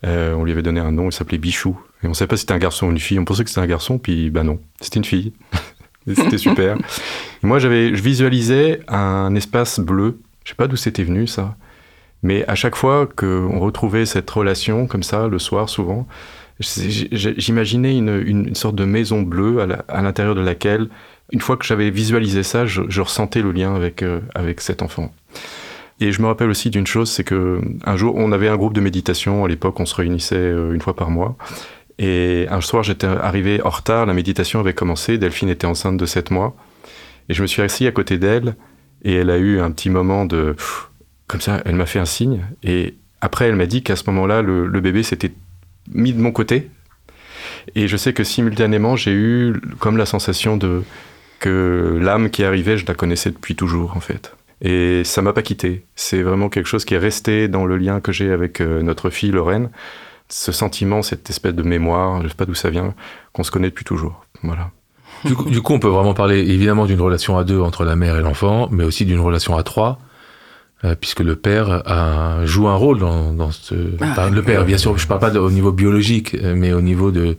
Euh, 0.05 0.33
on 0.33 0.43
lui 0.43 0.51
avait 0.51 0.61
donné 0.61 0.79
un 0.79 0.91
nom, 0.91 1.09
il 1.09 1.13
s'appelait 1.13 1.37
Bichou. 1.37 1.79
Et 2.03 2.07
on 2.07 2.09
ne 2.09 2.13
savait 2.13 2.27
pas 2.27 2.35
si 2.35 2.41
c'était 2.41 2.53
un 2.53 2.59
garçon 2.59 2.87
ou 2.87 2.91
une 2.91 2.99
fille. 2.99 3.19
On 3.19 3.25
pensait 3.25 3.43
que 3.43 3.49
c'était 3.49 3.61
un 3.61 3.67
garçon, 3.67 3.97
puis 3.97 4.29
ben 4.29 4.43
non, 4.43 4.59
c'était 4.81 4.99
une 4.99 5.05
fille. 5.05 5.33
C'était 6.05 6.37
super. 6.37 6.75
Et 6.75 7.47
moi, 7.47 7.59
j'avais, 7.59 7.95
je 7.95 8.03
visualisais 8.03 8.81
un 8.89 9.33
espace 9.35 9.79
bleu. 9.79 10.19
Je 10.43 10.49
sais 10.51 10.55
pas 10.55 10.67
d'où 10.67 10.75
c'était 10.75 11.03
venu 11.03 11.27
ça, 11.27 11.55
mais 12.21 12.45
à 12.47 12.55
chaque 12.55 12.75
fois 12.75 13.07
qu'on 13.07 13.59
retrouvait 13.59 14.05
cette 14.05 14.29
relation 14.29 14.87
comme 14.87 15.03
ça 15.03 15.27
le 15.27 15.39
soir, 15.39 15.69
souvent, 15.69 16.07
j'imaginais 16.59 17.97
une, 17.97 18.21
une- 18.25 18.55
sorte 18.55 18.75
de 18.75 18.85
maison 18.85 19.21
bleue 19.21 19.61
à 19.87 20.01
l'intérieur 20.01 20.35
de 20.35 20.41
laquelle, 20.41 20.89
une 21.31 21.41
fois 21.41 21.57
que 21.57 21.65
j'avais 21.65 21.89
visualisé 21.89 22.43
ça, 22.43 22.65
je, 22.65 22.81
je 22.89 23.01
ressentais 23.01 23.41
le 23.41 23.51
lien 23.51 23.75
avec 23.75 24.03
euh, 24.03 24.19
avec 24.35 24.61
cet 24.61 24.81
enfant. 24.81 25.13
Et 25.99 26.11
je 26.11 26.21
me 26.21 26.27
rappelle 26.27 26.49
aussi 26.49 26.69
d'une 26.69 26.85
chose, 26.87 27.09
c'est 27.09 27.23
que 27.23 27.61
un 27.85 27.95
jour, 27.95 28.15
on 28.17 28.31
avait 28.31 28.49
un 28.49 28.57
groupe 28.57 28.73
de 28.73 28.81
méditation. 28.81 29.45
À 29.45 29.47
l'époque, 29.47 29.79
on 29.79 29.85
se 29.85 29.95
réunissait 29.95 30.35
euh, 30.35 30.73
une 30.73 30.81
fois 30.81 30.95
par 30.95 31.09
mois. 31.09 31.37
Et 31.97 32.45
un 32.49 32.61
soir, 32.61 32.83
j'étais 32.83 33.07
arrivé 33.07 33.61
en 33.63 33.69
retard. 33.69 34.05
La 34.05 34.13
méditation 34.13 34.59
avait 34.59 34.73
commencé. 34.73 35.17
Delphine 35.17 35.49
était 35.49 35.67
enceinte 35.67 35.97
de 35.97 36.05
7 36.05 36.31
mois. 36.31 36.55
Et 37.29 37.33
je 37.33 37.41
me 37.41 37.47
suis 37.47 37.61
assis 37.61 37.87
à 37.87 37.91
côté 37.91 38.17
d'elle. 38.17 38.55
Et 39.03 39.13
elle 39.15 39.29
a 39.29 39.37
eu 39.37 39.59
un 39.59 39.71
petit 39.71 39.89
moment 39.89 40.25
de. 40.25 40.55
Comme 41.27 41.41
ça, 41.41 41.61
elle 41.65 41.75
m'a 41.75 41.85
fait 41.85 41.99
un 41.99 42.05
signe. 42.05 42.45
Et 42.63 42.95
après, 43.21 43.47
elle 43.47 43.55
m'a 43.55 43.65
dit 43.65 43.83
qu'à 43.83 43.95
ce 43.95 44.03
moment-là, 44.07 44.41
le, 44.41 44.67
bébé 44.79 45.03
s'était 45.03 45.31
mis 45.91 46.13
de 46.13 46.21
mon 46.21 46.31
côté. 46.31 46.69
Et 47.75 47.87
je 47.87 47.97
sais 47.97 48.13
que 48.13 48.23
simultanément, 48.23 48.95
j'ai 48.95 49.13
eu 49.13 49.53
comme 49.79 49.97
la 49.97 50.05
sensation 50.05 50.57
de 50.57 50.83
que 51.39 51.99
l'âme 52.01 52.29
qui 52.29 52.43
arrivait, 52.43 52.77
je 52.77 52.85
la 52.85 52.93
connaissais 52.93 53.31
depuis 53.31 53.55
toujours, 53.55 53.97
en 53.97 53.99
fait. 53.99 54.35
Et 54.61 55.03
ça 55.03 55.21
m'a 55.21 55.33
pas 55.33 55.41
quitté. 55.41 55.85
C'est 55.95 56.21
vraiment 56.21 56.49
quelque 56.49 56.67
chose 56.67 56.85
qui 56.85 56.93
est 56.93 56.99
resté 56.99 57.49
dans 57.49 57.65
le 57.65 57.77
lien 57.77 57.99
que 57.99 58.13
j'ai 58.13 58.31
avec 58.31 58.61
euh, 58.61 58.81
notre 58.81 59.09
fille 59.09 59.31
Lorraine. 59.31 59.69
Ce 60.29 60.53
sentiment, 60.53 61.01
cette 61.01 61.29
espèce 61.29 61.53
de 61.53 61.63
mémoire, 61.63 62.21
je 62.23 62.29
sais 62.29 62.35
pas 62.35 62.45
d'où 62.45 62.53
ça 62.53 62.69
vient, 62.69 62.95
qu'on 63.33 63.43
se 63.43 63.51
connaît 63.51 63.69
depuis 63.69 63.83
toujours. 63.83 64.25
Voilà. 64.41 64.71
Du 65.25 65.35
coup, 65.35 65.49
du 65.49 65.61
coup, 65.61 65.73
on 65.73 65.79
peut 65.79 65.87
vraiment 65.87 66.13
parler 66.13 66.39
évidemment 66.39 66.85
d'une 66.85 67.01
relation 67.01 67.37
à 67.37 67.43
deux 67.43 67.59
entre 67.61 67.85
la 67.85 67.95
mère 67.95 68.17
et 68.17 68.21
l'enfant, 68.21 68.67
mais 68.71 68.83
aussi 68.83 69.05
d'une 69.05 69.19
relation 69.19 69.55
à 69.57 69.63
trois, 69.63 69.99
euh, 70.83 70.95
puisque 70.99 71.21
le 71.21 71.35
père 71.35 71.83
a, 71.85 72.45
joue 72.45 72.67
un 72.67 72.75
rôle 72.75 72.99
dans, 72.99 73.31
dans 73.33 73.51
ce. 73.51 73.75
Ah, 74.01 74.29
le 74.29 74.41
père, 74.41 74.65
bien 74.65 74.77
sûr, 74.77 74.97
je 74.97 75.07
parle 75.07 75.19
pas 75.21 75.29
de- 75.31 75.39
au 75.39 75.51
niveau 75.51 75.71
biologique, 75.71 76.35
mais 76.41 76.73
au 76.73 76.81
niveau 76.81 77.11
de, 77.11 77.37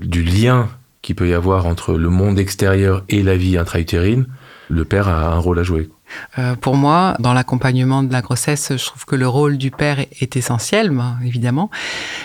du 0.00 0.22
lien 0.22 0.68
qu'il 1.02 1.16
peut 1.16 1.28
y 1.28 1.34
avoir 1.34 1.66
entre 1.66 1.94
le 1.94 2.08
monde 2.08 2.38
extérieur 2.38 3.02
et 3.08 3.22
la 3.22 3.36
vie 3.36 3.58
intra-utérine. 3.58 4.26
Le 4.68 4.84
père 4.84 5.08
a 5.08 5.34
un 5.34 5.38
rôle 5.38 5.58
à 5.58 5.64
jouer. 5.64 5.90
Euh, 6.38 6.54
pour 6.54 6.76
moi, 6.76 7.16
dans 7.18 7.34
l'accompagnement 7.34 8.02
de 8.02 8.12
la 8.12 8.22
grossesse, 8.22 8.72
je 8.76 8.84
trouve 8.86 9.04
que 9.04 9.16
le 9.16 9.26
rôle 9.28 9.58
du 9.58 9.70
père 9.70 9.98
est, 9.98 10.36
essentiel, 10.36 10.92
évidemment, 11.24 11.70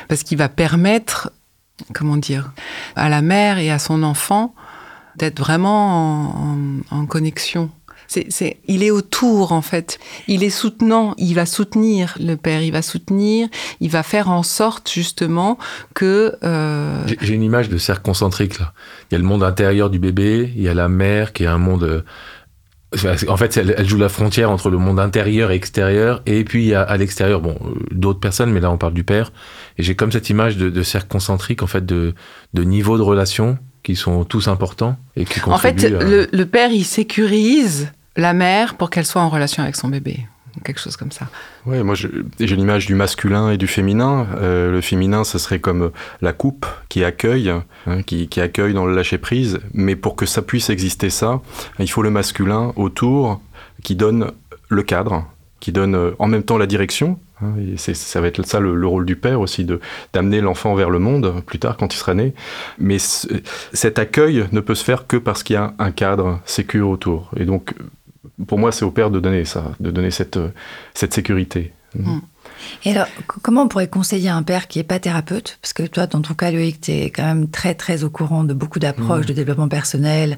parce 0.08 0.24
qu'il 0.24 0.38
va 0.38 0.48
permettre, 0.48 1.32
comment 1.94 2.18
dire, 2.18 2.52
à 2.96 3.10
la 3.10 3.22
mère 3.22 3.58
et 3.58 3.72
à 3.72 3.80
son 3.80 4.04
enfant 4.04 4.54
d'être 5.18 5.40
vraiment 5.40 6.34
en, 6.92 7.06
connexion. 7.06 7.70
C'est, 8.08 8.58
il 8.68 8.84
est 8.84 8.92
autour, 8.92 9.52
en 9.52 9.62
fait. 9.62 10.00
Il 10.30 10.42
est 10.44 10.50
soutenant. 10.50 11.14
Il 11.18 11.34
va 11.34 11.46
soutenir 11.46 12.16
le 12.22 12.36
père. 12.36 12.62
Il 12.62 12.72
va 12.72 12.82
soutenir. 12.82 13.50
Il 13.82 13.90
va 13.90 14.02
faire 14.02 14.30
en 14.30 14.44
sorte, 14.44 14.90
justement, 14.90 15.58
que. 15.94 16.34
euh, 16.44 17.06
J'ai- 17.20 17.34
une 17.34 17.44
image 17.44 17.68
de 17.68 17.78
cercle 17.78 18.04
concentrique 18.04 18.60
là. 18.60 18.72
Il 19.12 19.16
y 19.16 19.16
a 19.16 19.20
le 19.20 19.26
monde 19.26 19.44
intérieur 19.44 19.90
du 19.90 20.00
bébé, 20.00 20.54
il 20.56 20.62
y 20.62 20.70
a 20.70 20.74
la 20.74 20.88
mère 20.88 21.34
qui 21.34 21.44
est 21.44 21.48
un 21.48 21.58
monde. 21.58 21.84
euh, 21.84 22.02
En 23.28 23.36
fait, 23.36 23.58
elle, 23.58 23.86
joue 23.88 23.98
la 23.98 24.08
frontière 24.08 24.50
entre 24.50 24.70
le 24.70 24.78
monde 24.78 25.00
intérieur 25.02 25.52
et 25.52 25.56
extérieur, 25.56 26.22
et 26.26 26.46
puis 26.46 26.64
il 26.64 26.70
y 26.70 26.74
a 26.74 26.82
à 26.84 26.96
l'extérieur, 26.96 27.42
bon, 27.42 27.58
euh, 27.66 27.74
d'autres 27.92 28.22
personnes, 28.22 28.50
mais 28.52 28.62
là 28.62 28.72
on 28.72 28.78
parle 28.78 28.94
du 28.94 29.04
père. 29.04 29.34
Et 29.78 29.84
j'ai 29.84 29.96
comme 29.96 30.14
cette 30.14 30.30
image 30.30 30.56
de, 30.56 30.70
de 30.70 30.84
cercle 30.84 31.10
concentrique, 31.10 31.62
en 31.62 31.68
fait, 31.68 31.86
de, 31.86 32.14
de 32.54 32.64
niveaux 32.64 32.98
de 32.98 33.04
relations 33.04 33.58
qui 33.88 33.96
sont 33.96 34.26
tous 34.26 34.50
importants 34.50 34.98
et 35.16 35.24
qui 35.24 35.40
En 35.46 35.58
fait, 35.58 35.82
à- 35.86 35.90
le, 36.04 36.28
le 36.30 36.46
père, 36.46 36.72
il 36.72 36.84
sécurise 36.84 37.90
la 38.18 38.34
mère 38.34 38.76
pour 38.76 38.90
qu'elle 38.90 39.06
soit 39.06 39.22
en 39.22 39.30
relation 39.30 39.64
avec 39.64 39.78
son 39.78 39.88
bébé. 39.88 40.26
Quelque 40.66 40.82
chose 40.82 40.98
comme 40.98 41.12
ça. 41.14 41.28
Ouais, 41.66 41.84
moi 41.84 41.96
j'ai 41.96 42.56
l'image 42.56 42.86
du 42.88 42.96
masculin 42.96 43.50
et 43.52 43.58
du 43.58 43.68
féminin. 43.68 44.28
Euh, 44.42 44.72
le 44.72 44.82
féminin, 44.82 45.24
ce 45.24 45.38
serait 45.38 45.60
comme 45.62 45.92
la 46.22 46.34
coupe 46.34 46.66
qui 46.90 47.06
accueille, 47.06 47.50
hein, 47.86 48.02
qui, 48.02 48.28
qui 48.28 48.42
accueille 48.42 48.74
dans 48.74 48.86
le 48.86 48.94
lâcher 48.94 49.20
prise. 49.20 49.60
Mais 49.74 49.96
pour 49.96 50.18
que 50.18 50.26
ça 50.26 50.42
puisse 50.42 50.70
exister, 50.70 51.10
ça, 51.10 51.40
il 51.80 51.90
faut 51.90 52.02
le 52.02 52.10
masculin 52.10 52.74
autour 52.76 53.40
qui 53.84 53.96
donne 53.96 54.32
le 54.68 54.84
cadre, 54.84 55.26
qui 55.62 55.72
donne 55.72 55.96
euh, 55.96 56.12
en 56.20 56.28
même 56.28 56.44
temps 56.44 56.58
la 56.58 56.66
direction. 56.68 57.18
Hein, 57.42 57.54
et 57.60 57.78
ça 57.78 58.22
va 58.22 58.28
être 58.28 58.44
ça 58.46 58.60
le, 58.60 58.76
le 58.76 58.88
rôle 58.88 59.06
du 59.06 59.16
père 59.16 59.40
aussi, 59.40 59.66
de 59.66 59.80
d'amener 60.14 60.42
l'enfant 60.42 60.76
vers 60.76 60.90
le 60.90 61.00
monde 61.00 61.42
plus 61.46 61.60
tard 61.60 61.78
quand 61.78 61.94
il 61.94 61.98
sera 61.98 62.14
né. 62.14 62.34
Mais 62.80 63.00
ce- 63.00 63.28
cet 63.74 64.00
accueil 64.00 64.46
ne 64.52 64.60
peut 64.60 64.76
se 64.76 64.84
faire 64.84 65.08
que 65.08 65.18
parce 65.18 65.44
qu'il 65.44 65.56
y 65.56 65.58
a 65.58 65.74
un 65.80 65.92
cadre 65.92 66.40
sécure 66.46 66.90
autour. 66.90 67.30
Et 67.38 67.46
donc, 67.46 67.74
pour 68.48 68.60
moi, 68.60 68.72
c'est 68.72 68.86
au 68.86 68.92
père 68.92 69.10
de 69.10 69.20
donner 69.20 69.46
ça, 69.46 69.72
de 69.80 69.92
donner 69.92 70.12
cette, 70.12 70.40
cette 70.94 71.14
sécurité. 71.14 71.74
Et 72.86 72.92
alors, 72.92 73.08
comment 73.42 73.64
on 73.64 73.68
pourrait 73.68 73.88
conseiller 73.88 74.30
un 74.30 74.44
père 74.44 74.68
qui 74.68 74.78
n'est 74.80 74.84
pas 74.84 75.00
thérapeute? 75.00 75.58
Parce 75.62 75.74
que 75.74 75.84
toi, 75.84 76.06
dans 76.06 76.22
ton 76.22 76.34
cas, 76.34 76.52
Loïc, 76.52 76.82
tu 76.82 76.92
es 76.92 77.10
quand 77.10 77.24
même 77.24 77.50
très, 77.50 77.74
très 77.74 78.04
au 78.04 78.10
courant 78.10 78.44
de 78.44 78.54
beaucoup 78.54 78.78
d'approches 78.80 79.26
de 79.26 79.34
développement 79.34 79.68
personnel, 79.70 80.38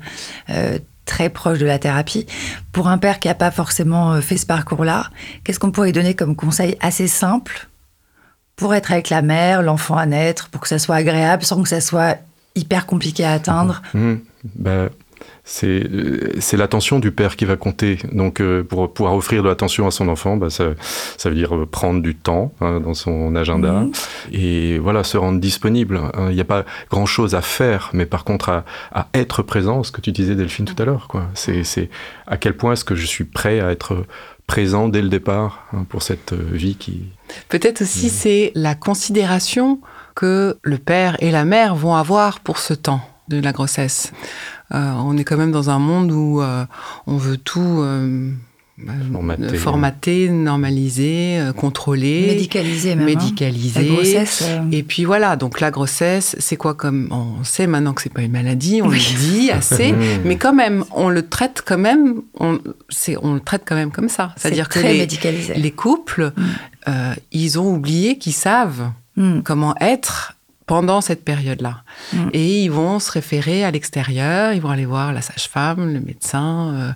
euh, 0.50 0.80
très 1.10 1.30
proche 1.30 1.58
de 1.58 1.66
la 1.66 1.80
thérapie. 1.80 2.28
Pour 2.72 2.88
un 2.88 3.00
père 3.00 3.20
qui 3.20 3.28
n'a 3.28 3.34
pas 3.34 3.50
forcément 3.50 4.14
euh, 4.14 4.22
fait 4.22 4.38
ce 4.38 4.46
parcours-là, 4.46 5.10
qu'est-ce 5.44 5.60
qu'on 5.60 5.72
pourrait 5.72 5.92
donner 5.92 6.14
comme 6.14 6.36
conseil 6.36 6.78
assez 6.80 7.08
simple 7.08 7.68
pour 8.56 8.76
être 8.76 8.92
avec 8.92 9.10
la 9.10 9.24
mère, 9.24 9.64
l'enfant 9.64 9.98
à 9.98 10.06
naître, 10.06 10.50
pour 10.50 10.62
que 10.62 10.68
ça 10.68 10.78
soit 10.78 10.96
agréable, 10.96 11.44
sans 11.44 11.64
que 11.64 11.70
ça 11.70 11.82
soit 11.82 12.20
hyper 12.56 12.86
compliqué 12.86 13.24
à 13.26 13.32
atteindre? 13.32 13.82
Mhm. 13.94 14.22
Ben, 14.56 14.90
c'est 15.52 15.84
euh, 15.92 16.34
c'est 16.40 16.58
l'attention 16.58 17.00
du 17.00 17.12
père 17.12 17.36
qui 17.36 17.46
va 17.46 17.56
compter. 17.56 17.98
Donc, 18.12 18.40
euh, 18.40 18.64
pour 18.64 18.94
pouvoir 18.94 19.16
offrir 19.16 19.42
de 19.42 19.48
l'attention 19.50 19.88
à 19.88 19.92
son 19.92 20.08
enfant, 20.08 20.38
ben, 20.38 20.50
ça, 20.52 20.66
ça 21.18 21.30
veut 21.30 21.36
dire 21.36 21.56
euh, 21.56 21.66
prendre 21.66 22.02
du 22.04 22.14
temps 22.16 22.54
hein, 22.62 22.80
dans 22.80 22.94
son 22.94 23.36
agenda 23.36 23.72
Mhm. 23.72 23.92
et 24.32 24.78
voilà, 24.78 25.04
se 25.04 25.18
rendre 25.18 25.40
disponible. 25.40 25.98
hein. 25.98 26.28
Il 26.30 26.36
n'y 26.36 26.42
a 26.42 26.46
pas 26.46 26.66
grand-chose 26.92 27.34
à 27.34 27.42
faire, 27.42 27.90
mais 27.94 28.06
par 28.06 28.24
contre 28.26 28.50
à, 28.50 28.64
à 28.94 29.08
être 29.16 29.42
présent, 29.42 29.82
ce 29.84 29.92
que 29.92 30.02
tu 30.02 30.12
disais 30.12 30.36
Delphine 30.36 30.66
tout 30.66 30.80
à 30.82 30.86
l'heure. 30.86 31.08
quoi. 31.08 31.24
C'est 31.34 31.64
c'est 31.64 31.90
à 32.28 32.38
quel 32.38 32.56
point 32.56 32.74
est-ce 32.74 32.86
que 32.86 32.96
je 32.96 33.06
suis 33.08 33.24
prêt 33.26 33.60
à 33.60 33.72
être 33.72 34.06
présent 34.46 34.88
dès 34.88 35.02
le 35.02 35.10
départ 35.10 35.66
hein, 35.74 35.86
pour 35.90 36.02
cette 36.04 36.34
vie 36.34 36.76
qui... 36.76 37.04
Peut-être 37.50 37.82
aussi 37.82 38.10
c'est 38.10 38.52
la 38.56 38.76
considération 38.76 39.80
que 40.16 40.58
le 40.62 40.78
père 40.78 41.16
et 41.20 41.32
la 41.32 41.46
mère 41.46 41.76
vont 41.76 41.96
avoir 41.96 42.40
pour 42.40 42.58
ce 42.60 42.74
temps 42.76 43.02
de 43.30 43.40
la 43.40 43.52
grossesse. 43.52 44.12
Euh, 44.74 44.92
on 44.98 45.18
est 45.18 45.24
quand 45.24 45.38
même 45.38 45.52
dans 45.52 45.70
un 45.70 45.80
monde 45.80 46.12
où 46.12 46.42
euh, 46.42 46.66
on 47.08 47.18
veut 47.18 47.38
tout 47.38 47.60
euh, 47.82 48.32
Formater. 49.12 49.58
formater, 49.58 50.30
normaliser, 50.30 51.38
euh, 51.40 51.52
contrôler, 51.52 52.28
Médicalisé 52.28 52.96
même. 52.96 53.02
hein. 53.02 53.06
médicaliser. 53.08 53.82
La 53.82 53.94
grossesse. 53.96 54.44
euh, 54.46 54.62
Et 54.72 54.84
puis 54.84 55.04
voilà, 55.04 55.36
donc 55.36 55.60
la 55.60 55.70
grossesse, 55.70 56.36
c'est 56.40 56.56
quoi 56.56 56.76
comme 56.76 57.10
on 57.12 57.44
sait 57.44 57.68
maintenant 57.68 57.94
que 57.94 58.02
c'est 58.02 58.14
pas 58.14 58.22
une 58.22 58.32
maladie, 58.32 58.82
on 58.82 58.88
Oui. 58.88 58.98
le 59.14 59.18
dit 59.38 59.52
assez, 59.52 59.94
mais 60.24 60.38
quand 60.38 60.54
même, 60.54 60.86
on 60.92 61.10
le 61.10 61.28
traite 61.28 61.62
quand 61.66 61.78
même, 61.78 62.22
on, 62.40 62.60
c'est, 62.88 63.18
on 63.22 63.34
le 63.34 63.42
traite 63.42 63.64
quand 63.68 63.76
même 63.76 63.92
comme 63.92 64.08
ça. 64.08 64.32
c'est 64.38 64.44
C'est-à-dire 64.44 64.70
que 64.70 64.80
très 64.80 64.94
les, 64.94 65.00
médicalisé. 65.00 65.56
les 65.56 65.72
couples, 65.72 66.32
Mm. 66.38 66.44
euh, 66.88 67.14
ils 67.34 67.60
ont 67.60 67.74
oublié 67.74 68.18
qu'ils 68.18 68.34
savent 68.34 68.92
Mm. 69.18 69.42
comment 69.44 69.76
être 69.82 70.36
pendant 70.70 71.02
cette 71.02 71.26
période-là. 71.26 71.82
Mm. 72.14 72.30
Et 72.34 72.64
ils 72.66 72.70
vont 72.70 73.00
se 73.00 73.12
référer 73.12 73.64
à 73.64 73.72
l'extérieur, 73.72 74.54
ils 74.54 74.62
vont 74.62 74.70
aller 74.70 74.86
voir 74.86 75.12
la 75.14 75.24
sage-femme, 75.24 75.92
le 75.92 76.00
médecin. 76.00 76.94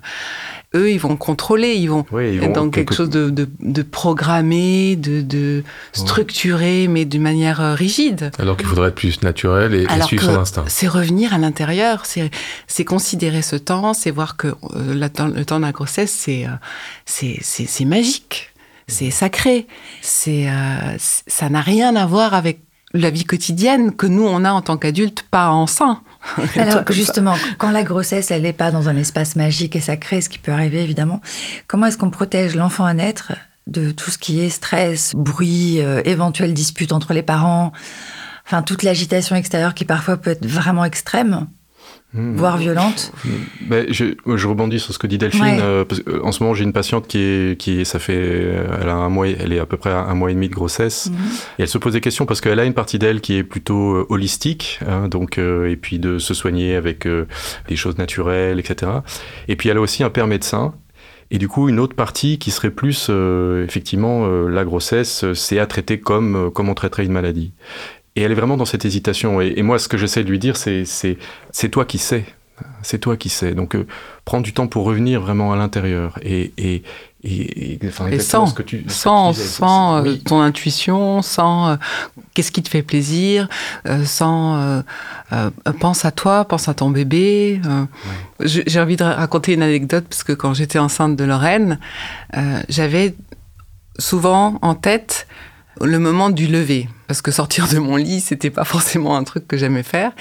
euh, 0.74 0.78
eux, 0.78 0.92
ils 0.92 1.00
vont 1.00 1.16
contrôler, 1.16 1.74
ils 1.74 1.88
vont 1.88 2.06
Oui, 2.12 2.34
ils 2.34 2.36
être 2.36 2.44
vont 2.46 2.52
dans 2.52 2.70
quelque 2.70 2.90
quelque- 2.90 2.94
chose 2.96 3.10
de, 3.10 3.30
de, 3.30 3.48
de 3.60 3.82
programmé, 3.82 4.94
de, 4.94 5.22
de 5.22 5.64
structuré, 5.92 6.86
mais 6.86 7.04
d'une 7.04 7.22
manière 7.22 7.60
euh, 7.60 7.74
rigide. 7.74 8.30
Alors 8.38 8.56
qu'il 8.56 8.66
faudrait 8.66 8.90
être 8.90 8.94
plus 8.94 9.20
naturel 9.22 9.74
et, 9.74 9.86
suivre 10.02 10.22
son 10.24 10.38
instinct. 10.38 10.64
c'est 10.68 10.86
revenir 10.86 11.34
à 11.34 11.38
l'intérieur, 11.38 12.04
c'est 12.06 12.84
considérer 12.84 13.42
ce 13.42 13.56
temps, 13.56 13.92
c'est 13.92 14.12
voir 14.12 14.36
que 14.36 14.48
euh, 14.48 14.94
la 14.94 15.08
le 15.26 15.44
temps 15.44 15.58
de 15.58 15.64
la 15.64 15.72
grossesse, 15.72 16.12
c'est 16.12 16.46
euh, 16.46 16.50
c'est 17.06 17.38
c'est 17.42 17.84
magique, 17.84 18.52
sacré, 19.10 19.66
c'est 20.00 20.48
euh, 20.48 20.96
ça 20.98 21.48
n'a 21.48 21.60
rien 21.60 21.96
à 21.96 22.06
voir 22.06 22.34
avec 22.34 22.60
la 22.94 23.10
vie 23.10 23.24
quotidienne 23.24 23.94
que 23.94 24.06
nous 24.06 24.24
on 24.26 24.44
a 24.44 24.52
en 24.52 24.62
tant 24.62 24.76
qu'adultes, 24.76 25.26
pas 25.30 25.50
en 25.50 25.66
sein. 25.66 26.00
Alors 26.56 26.90
justement, 26.90 27.34
quand 27.58 27.70
la 27.70 27.82
grossesse, 27.82 28.30
elle 28.30 28.42
n'est 28.42 28.52
pas 28.52 28.70
dans 28.70 28.88
un 28.88 28.96
espace 28.96 29.36
magique 29.36 29.76
et 29.76 29.80
sacré, 29.80 30.20
ce 30.20 30.28
qui 30.28 30.38
peut 30.38 30.52
arriver 30.52 30.82
évidemment, 30.82 31.20
comment 31.66 31.86
est-ce 31.86 31.98
qu'on 31.98 32.10
protège 32.10 32.54
l'enfant 32.54 32.84
à 32.84 32.94
naître 32.94 33.32
de 33.66 33.90
tout 33.90 34.10
ce 34.10 34.18
qui 34.18 34.40
est 34.40 34.50
stress, 34.50 35.12
bruit, 35.14 35.80
euh, 35.80 36.00
éventuelle 36.04 36.54
dispute 36.54 36.92
entre 36.92 37.12
les 37.12 37.22
parents, 37.22 37.72
enfin 38.46 38.62
toute 38.62 38.82
l'agitation 38.82 39.36
extérieure 39.36 39.74
qui 39.74 39.84
parfois 39.84 40.16
peut 40.16 40.30
être 40.30 40.46
vraiment 40.46 40.84
extrême, 40.84 41.48
Mhm. 42.14 42.36
voire 42.36 42.56
violente 42.58 43.12
Ben, 43.62 43.86
je, 43.90 44.14
je 44.36 44.46
rebondis 44.46 44.78
sur 44.78 44.94
ce 44.94 44.98
que 45.00 45.06
dit 45.08 45.18
Delphine. 45.18 45.42
Ouais. 45.42 45.58
euh, 45.60 45.84
parce 45.84 46.00
que, 46.00 46.22
en 46.22 46.30
ce 46.32 46.42
moment, 46.42 46.54
j'ai 46.54 46.62
une 46.64 46.72
patiente 46.72 47.08
qui 47.08 47.18
est, 47.18 47.58
qui 47.60 47.84
ça 47.84 47.98
fait, 47.98 48.16
euh, 48.16 48.66
elle 48.80 48.88
a 48.88 48.94
un 48.94 49.08
mois, 49.08 49.26
elle 49.28 49.52
est 49.52 49.58
à 49.58 49.66
peu 49.66 49.76
près 49.76 49.90
à 49.90 49.98
un 50.04 50.14
mois 50.14 50.30
et 50.30 50.34
demi 50.34 50.48
de 50.48 50.54
grossesse, 50.54 51.10
Mhm. 51.10 51.16
et 51.58 51.62
elle 51.62 51.68
se 51.68 51.78
pose 51.78 51.92
des 51.94 52.00
questions 52.00 52.24
parce 52.24 52.40
qu'elle 52.40 52.60
a 52.60 52.64
une 52.64 52.72
partie 52.74 52.98
d'elle 53.00 53.20
qui 53.20 53.34
est 53.36 53.42
plutôt 53.44 53.94
euh, 53.96 54.06
holistique, 54.10 54.78
hein, 54.86 55.08
donc 55.08 55.38
euh, 55.38 55.68
et 55.68 55.76
puis 55.76 55.98
de 55.98 56.18
se 56.18 56.34
soigner 56.34 56.76
avec 56.76 57.06
euh, 57.06 57.26
des 57.68 57.76
choses 57.76 57.98
naturelles, 57.98 58.60
etc. 58.60 58.92
Et 59.48 59.56
puis 59.56 59.68
elle 59.68 59.76
a 59.78 59.80
aussi 59.80 60.04
un 60.04 60.10
père 60.10 60.26
médecin. 60.28 60.72
Et 61.30 61.38
du 61.38 61.48
coup, 61.48 61.68
une 61.68 61.80
autre 61.80 61.96
partie 61.96 62.38
qui 62.38 62.50
serait 62.52 62.70
plus, 62.70 63.08
euh, 63.10 63.64
effectivement, 63.64 64.26
euh, 64.26 64.46
la 64.48 64.64
grossesse, 64.64 65.24
euh, 65.24 65.34
c'est 65.34 65.58
à 65.58 65.66
traiter 65.66 65.98
comme, 65.98 66.36
euh, 66.36 66.50
comme 66.50 66.68
on 66.68 66.74
traiterait 66.74 67.04
une 67.06 67.12
maladie. 67.12 67.54
Et 68.16 68.22
elle 68.22 68.32
est 68.32 68.36
vraiment 68.36 68.56
dans 68.56 68.64
cette 68.64 68.84
hésitation. 68.84 69.40
Et, 69.40 69.54
et 69.56 69.62
moi, 69.62 69.78
ce 69.78 69.88
que 69.88 69.96
j'essaie 69.96 70.22
de 70.24 70.30
lui 70.30 70.38
dire, 70.38 70.56
c'est, 70.56 70.84
c'est, 70.84 71.18
c'est 71.50 71.68
toi 71.68 71.84
qui 71.84 71.98
sais. 71.98 72.24
C'est 72.82 72.98
toi 72.98 73.16
qui 73.16 73.28
sais. 73.28 73.52
Donc, 73.54 73.74
euh, 73.74 73.86
prends 74.24 74.40
du 74.40 74.52
temps 74.52 74.68
pour 74.68 74.84
revenir 74.84 75.20
vraiment 75.20 75.52
à 75.52 75.56
l'intérieur 75.56 76.18
et, 76.22 76.52
et, 76.56 76.84
et, 77.24 77.78
sans, 78.20 78.46
ce 78.46 78.54
que 78.54 78.62
tu, 78.62 78.80
ce 78.82 78.84
que 78.84 78.92
sans, 78.92 79.32
tu 79.32 79.40
sans 79.40 79.96
euh, 79.96 80.02
Oui. 80.02 80.20
ton 80.20 80.40
intuition, 80.40 81.22
sans 81.22 81.70
euh, 81.70 81.76
qu'est-ce 82.34 82.52
qui 82.52 82.62
te 82.62 82.68
fait 82.68 82.82
plaisir, 82.82 83.48
euh, 83.86 84.04
sans 84.04 84.82
pense 85.80 86.04
à 86.04 86.12
toi, 86.12 86.44
pense 86.44 86.68
à 86.68 86.74
ton 86.74 86.90
bébé. 86.90 87.60
J'ai 88.40 88.78
envie 88.80 88.96
de 88.96 89.04
raconter 89.04 89.54
une 89.54 89.62
anecdote 89.62 90.04
parce 90.08 90.22
que 90.22 90.32
quand 90.32 90.54
j'étais 90.54 90.78
enceinte 90.78 91.16
de 91.16 91.24
Lorraine, 91.24 91.80
j'avais 92.68 93.16
souvent 93.98 94.58
en 94.62 94.74
tête 94.74 95.26
le 95.80 95.98
moment 95.98 96.30
du 96.30 96.46
lever 96.46 96.88
parce 97.06 97.22
que 97.22 97.30
sortir 97.30 97.68
de 97.68 97.78
mon 97.78 97.96
lit 97.96 98.20
c'était 98.20 98.50
pas 98.50 98.64
forcément 98.64 99.16
un 99.16 99.24
truc 99.24 99.46
que 99.46 99.56
j'aimais 99.56 99.82
faire. 99.82 100.12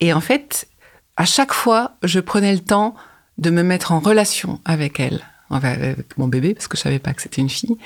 Et 0.00 0.12
en 0.12 0.20
fait, 0.20 0.68
à 1.16 1.24
chaque 1.24 1.52
fois, 1.52 1.96
je 2.02 2.20
prenais 2.20 2.52
le 2.52 2.60
temps 2.60 2.94
de 3.38 3.50
me 3.50 3.62
mettre 3.62 3.92
en 3.92 4.00
relation 4.00 4.60
avec 4.64 5.00
elle, 5.00 5.22
avec 5.50 6.18
mon 6.18 6.28
bébé, 6.28 6.54
parce 6.54 6.68
que 6.68 6.76
je 6.76 6.82
savais 6.82 6.98
pas 6.98 7.14
que 7.14 7.22
c'était 7.22 7.40
une 7.40 7.50
fille. 7.50 7.76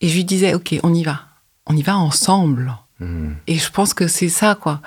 Et 0.00 0.08
je 0.08 0.14
lui 0.14 0.24
disais, 0.24 0.54
OK, 0.54 0.74
on 0.82 0.94
y 0.94 1.02
va. 1.02 1.20
On 1.66 1.76
y 1.76 1.82
va 1.82 1.96
ensemble. 1.96 2.74
Mhm. 3.00 3.36
Et 3.46 3.58
je 3.58 3.70
pense 3.70 3.94
que 3.94 4.08
c'est 4.08 4.28
ça, 4.28 4.54
quoi. 4.54 4.80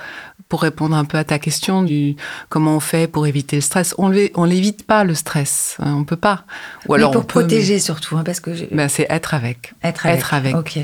Pour 0.54 0.62
répondre 0.62 0.96
un 0.96 1.04
peu 1.04 1.18
à 1.18 1.24
ta 1.24 1.40
question 1.40 1.82
du 1.82 2.16
comment 2.48 2.76
on 2.76 2.80
fait 2.80 3.08
pour 3.08 3.26
éviter 3.26 3.56
le 3.56 3.64
stress. 3.64 3.96
On 3.98 4.10
l'é- 4.10 4.32
on 4.36 4.44
l'évite 4.44 4.86
pas, 4.86 5.04
le 5.04 5.16
stress. 5.16 5.78
hein, 5.80 5.96
On 5.98 6.04
peut 6.04 6.16
pas. 6.16 6.44
Ou 6.88 6.94
alors 6.94 7.10
Mais 7.10 7.14
pour 7.16 7.22
on 7.24 7.26
peut, 7.26 7.40
mais- 7.40 7.46
protéger 7.48 7.80
surtout, 7.80 8.18
hein, 8.18 8.22
parce 8.24 8.40
que 8.40 8.52
Ben, 8.72 8.88
c'est 8.88 9.08
être 9.10 9.34
avec. 9.34 9.74
être 9.84 10.06
avec. 10.06 10.20
être 10.20 10.34
avec. 10.36 10.56
Ok. 10.56 10.78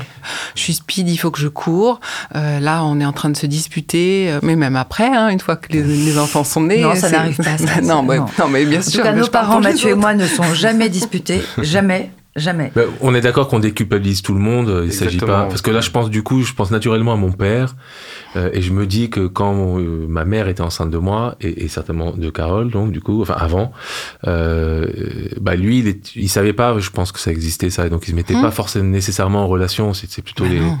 Je 0.56 0.60
suis 0.60 0.74
speed, 0.74 1.08
il 1.08 1.16
faut 1.18 1.30
que 1.30 1.38
je 1.38 1.46
cours. 1.46 2.00
Euh, 2.34 2.58
là, 2.58 2.82
on 2.84 2.98
est 2.98 3.04
en 3.04 3.12
train 3.12 3.30
de 3.30 3.36
se 3.36 3.46
disputer. 3.46 4.32
euh, 4.32 4.40
Mais 4.42 4.56
même 4.56 4.74
après, 4.74 5.06
hein, 5.06 5.28
une 5.28 5.38
fois 5.38 5.54
que 5.54 5.72
les, 5.72 5.84
les 5.84 6.18
enfants 6.18 6.42
sont 6.42 6.62
nés. 6.62 6.80
Non, 6.82 6.96
ça 6.96 7.08
n'arrive 7.08 7.36
pas, 7.36 7.56
ça, 7.56 7.80
non, 7.80 8.04
ouais, 8.06 8.18
non. 8.18 8.48
mais 8.50 8.64
bien 8.64 8.80
En 8.80 8.82
sûr. 8.82 9.02
tout 9.02 9.06
cas, 9.06 9.12
nos 9.12 9.28
parents, 9.28 9.60
Mathieu 9.60 9.90
et 9.90 9.94
moi, 9.94 10.14
ne 10.14 10.26
sont 10.26 10.52
jamais 10.52 10.88
disputés. 10.88 11.42
Jamais. 11.62 12.10
Jamais. 12.36 12.70
Bah, 12.76 12.82
on 13.00 13.12
est 13.14 13.20
d'accord 13.20 13.48
qu'on 13.48 13.58
déculpabilise 13.58 14.22
tout 14.22 14.34
le 14.34 14.40
monde. 14.40 14.82
Il 14.84 14.92
s'agit 14.92 15.18
pas 15.18 15.46
parce 15.46 15.62
que 15.62 15.70
là, 15.72 15.80
je 15.80 15.90
pense 15.90 16.10
du 16.10 16.22
coup, 16.22 16.42
je 16.42 16.52
pense 16.54 16.70
naturellement 16.70 17.12
à 17.12 17.16
mon 17.16 17.32
père 17.32 17.74
euh, 18.36 18.50
et 18.52 18.62
je 18.62 18.72
me 18.72 18.86
dis 18.86 19.10
que 19.10 19.26
quand 19.26 19.78
euh, 19.80 20.06
ma 20.08 20.24
mère 20.24 20.46
était 20.46 20.60
enceinte 20.60 20.90
de 20.90 20.98
moi 20.98 21.34
et, 21.40 21.64
et 21.64 21.68
certainement 21.68 22.12
de 22.12 22.30
Carole, 22.30 22.70
donc 22.70 22.92
du 22.92 23.00
coup, 23.00 23.20
enfin 23.20 23.34
avant, 23.36 23.72
euh, 24.28 24.86
bah 25.40 25.56
lui, 25.56 25.80
il, 25.80 25.88
est, 25.88 26.14
il 26.14 26.28
savait 26.28 26.52
pas. 26.52 26.78
Je 26.78 26.90
pense 26.90 27.10
que 27.12 27.18
ça 27.18 27.32
existait 27.32 27.68
ça, 27.70 27.86
et 27.86 27.90
donc 27.90 28.04
il 28.06 28.10
se 28.12 28.16
mettait 28.16 28.34
Hum. 28.34 28.42
pas 28.42 28.52
forcément 28.52 28.88
nécessairement 28.90 29.42
en 29.42 29.48
relation. 29.48 29.92
C'est 29.92 30.08
c'est 30.08 30.22
plutôt 30.22 30.44
Bah 30.44 30.50
les. 30.50 30.60
non. 30.60 30.78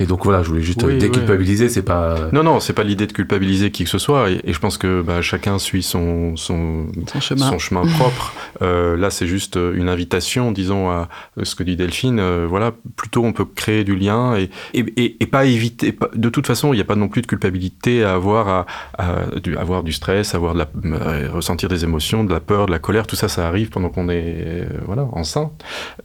Et 0.00 0.06
donc 0.06 0.24
voilà, 0.24 0.42
je 0.42 0.48
voulais 0.48 0.62
juste 0.62 0.82
Oui, 0.82 0.94
euh, 0.94 0.98
déculpabiliser. 0.98 1.68
C'est 1.68 1.82
pas. 1.82 2.30
Non, 2.32 2.42
non, 2.42 2.58
c'est 2.58 2.72
pas 2.72 2.82
l'idée 2.82 3.06
de 3.06 3.12
culpabiliser 3.12 3.70
qui 3.70 3.84
que 3.84 3.90
ce 3.90 3.98
soit. 3.98 4.30
Et, 4.30 4.40
et 4.44 4.52
je 4.52 4.58
pense 4.58 4.78
que 4.78 5.02
bah, 5.02 5.20
chacun 5.22 5.58
suit 5.58 5.82
son, 5.82 6.34
son, 6.36 6.86
Son 7.12 7.20
chemin. 7.20 7.48
son 7.50 7.58
chemin 7.58 7.82
propre. 7.98 8.32
Euh, 8.62 8.96
là, 8.96 9.10
c'est 9.10 9.26
juste 9.26 9.56
euh, 9.58 9.74
une 9.76 9.88
invitation, 9.90 10.52
disons, 10.52 10.90
à 10.90 11.08
ce 11.42 11.54
que 11.54 11.62
dit 11.62 11.76
Delphine. 11.76 12.18
euh, 12.18 12.46
voilà, 12.48 12.72
plutôt 12.96 13.22
on 13.24 13.32
peut 13.34 13.44
créer 13.44 13.84
du 13.84 13.94
lien 13.94 14.36
et, 14.36 14.48
et, 14.74 14.80
et, 14.96 15.16
et 15.22 15.26
pas 15.26 15.44
éviter. 15.44 15.92
pas- 15.92 16.08
De 16.14 16.28
toute 16.30 16.46
façon, 16.46 16.72
il 16.72 16.76
n'y 16.76 16.82
a 16.82 16.86
pas 16.86 16.96
non 16.96 17.08
plus 17.08 17.20
de 17.22 17.26
culpabilité 17.26 18.02
à 18.02 18.14
avoir, 18.14 18.48
à, 18.48 18.66
à- 18.98 19.38
du, 19.40 19.56
avoir 19.56 19.82
du 19.82 19.92
stress, 19.92 20.34
avoir 20.34 20.54
de 20.54 20.60
la, 20.60 20.68
euh, 20.86 21.28
ressentir 21.30 21.68
des 21.68 21.84
émotions, 21.84 22.24
de 22.24 22.32
la 22.32 22.40
peur, 22.40 22.64
de 22.66 22.72
la 22.72 22.78
colère. 22.78 23.06
Tout 23.06 23.16
ça, 23.16 23.28
ça 23.28 23.46
arrive 23.46 23.68
pendant 23.68 23.90
qu'on 23.90 24.08
est 24.08 24.22
euh, 24.38 24.64
voilà 24.86 25.06
enceint. 25.12 25.50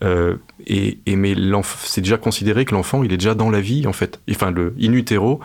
Euh, 0.04 0.36
et, 0.68 1.00
et 1.06 1.16
mais 1.16 1.34
c'est 1.84 2.02
déjà 2.02 2.18
considéré 2.18 2.66
que 2.66 2.74
l'enfant, 2.76 3.04
il 3.04 3.14
est 3.14 3.18
déjà 3.18 3.36
dans 3.36 3.50
la 3.50 3.62
vie 3.62 3.85
en 3.88 3.94
fait. 3.94 4.20
Enfin, 4.30 4.52
le 4.52 4.74
in 4.82 4.94
utero, 4.94 5.40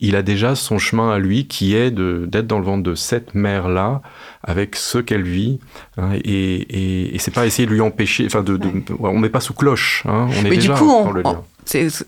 il 0.00 0.14
a 0.14 0.22
déjà 0.22 0.54
son 0.54 0.78
chemin 0.78 1.10
à 1.10 1.18
lui 1.18 1.46
qui 1.46 1.74
est 1.74 1.90
d'être 1.90 2.46
dans 2.46 2.58
le 2.58 2.64
ventre 2.64 2.82
de 2.82 2.94
cette 2.94 3.34
mère-là 3.34 4.02
avec 4.42 4.76
ce 4.76 4.98
qu'elle 4.98 5.22
vit. 5.24 5.58
hein, 5.96 6.10
et 6.14 6.20
et, 6.22 7.14
et 7.14 7.18
c'est 7.18 7.30
pas 7.30 7.46
essayer 7.46 7.66
de 7.66 7.72
lui 7.72 7.80
empêcher. 7.80 8.26
Enfin, 8.26 8.42
de, 8.42 8.56
de- 8.56 8.68
ouais, 8.92 9.10
on 9.10 9.18
met 9.18 9.30
pas 9.30 9.40
sous 9.40 9.54
cloche. 9.54 10.02
hein, 10.06 10.28
on 10.30 10.32
est 10.32 10.42
Mais 10.44 10.50
du 10.50 10.56
déjà 10.56 10.74
coup, 10.74 10.90
on- 10.90 11.10
le 11.12 11.22
lien. 11.22 11.40
on- 11.40 11.44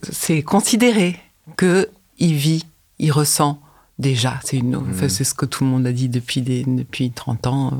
c'est 0.03 0.43
considéré 0.43 1.17
que 1.57 1.89
il 2.19 2.35
vit, 2.35 2.67
il 2.99 3.11
ressent 3.11 3.59
déjà. 3.99 4.39
C'est 4.45 4.59
une, 4.59 4.77
enfin, 4.77 5.07
Mm. 5.07 5.09
c'est 5.09 5.25
ce 5.25 5.35
que 5.35 5.47
tout 5.47 5.65
le 5.65 5.71
monde 5.71 5.87
a 5.87 5.93
dit 5.93 6.09
depuis 6.09 6.43
des, 6.43 6.65
depuis 6.67 7.11
30 7.11 7.47
ans. 7.47 7.73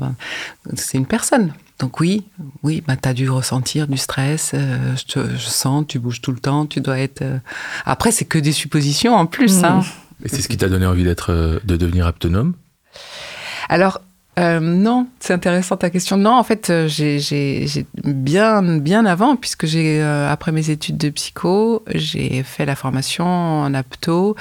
C'est 0.75 0.97
une 0.97 1.05
personne. 1.05 1.53
Donc 1.79 1.99
oui, 2.01 2.23
oui, 2.63 2.83
bah, 2.85 2.95
tu 3.01 3.07
as 3.07 3.13
dû 3.13 3.29
ressentir 3.29 3.87
du 3.87 3.97
stress. 3.97 4.51
euh, 4.53 4.95
je, 4.97 5.03
te- 5.13 5.29
je 5.35 5.47
sens, 5.47 5.85
tu 5.87 5.97
bouges 5.99 6.19
tout 6.21 6.31
le 6.33 6.39
temps, 6.39 6.65
tu 6.65 6.81
dois 6.81 6.99
être. 6.99 7.21
euh, 7.21 7.37
Après, 7.85 8.11
c'est 8.11 8.25
que 8.25 8.37
des 8.37 8.51
suppositions 8.51 9.15
en 9.15 9.25
plus. 9.25 9.61
Mm. 9.61 9.65
hein. 9.65 9.81
Et 10.25 10.27
c'est 10.27 10.41
ce 10.41 10.49
qui 10.49 10.57
t'a 10.57 10.67
donné 10.67 10.85
envie 10.85 11.05
d'être, 11.05 11.31
euh, 11.31 11.59
de 11.63 11.77
devenir 11.77 12.05
autonome? 12.07 12.53
Alors, 13.69 14.01
euh, 14.37 14.59
non, 14.59 15.07
c'est 15.21 15.33
intéressant 15.33 15.77
ta 15.77 15.89
question. 15.89 16.17
Non, 16.17 16.33
en 16.33 16.43
fait, 16.43 16.71
j'ai 16.87 17.19
j'ai- 17.19 17.65
j'ai 17.67 17.85
bien, 18.03 18.61
bien 18.79 19.05
avant, 19.05 19.37
puisque 19.37 19.65
j'ai, 19.65 20.01
euh, 20.01 20.29
après 20.29 20.51
mes 20.51 20.69
études 20.71 20.97
de 20.97 21.09
psycho, 21.09 21.83
j'ai 21.95 22.43
fait 22.43 22.65
la 22.65 22.75
formation 22.75 23.25
en 23.25 23.73
apto, 23.73 24.35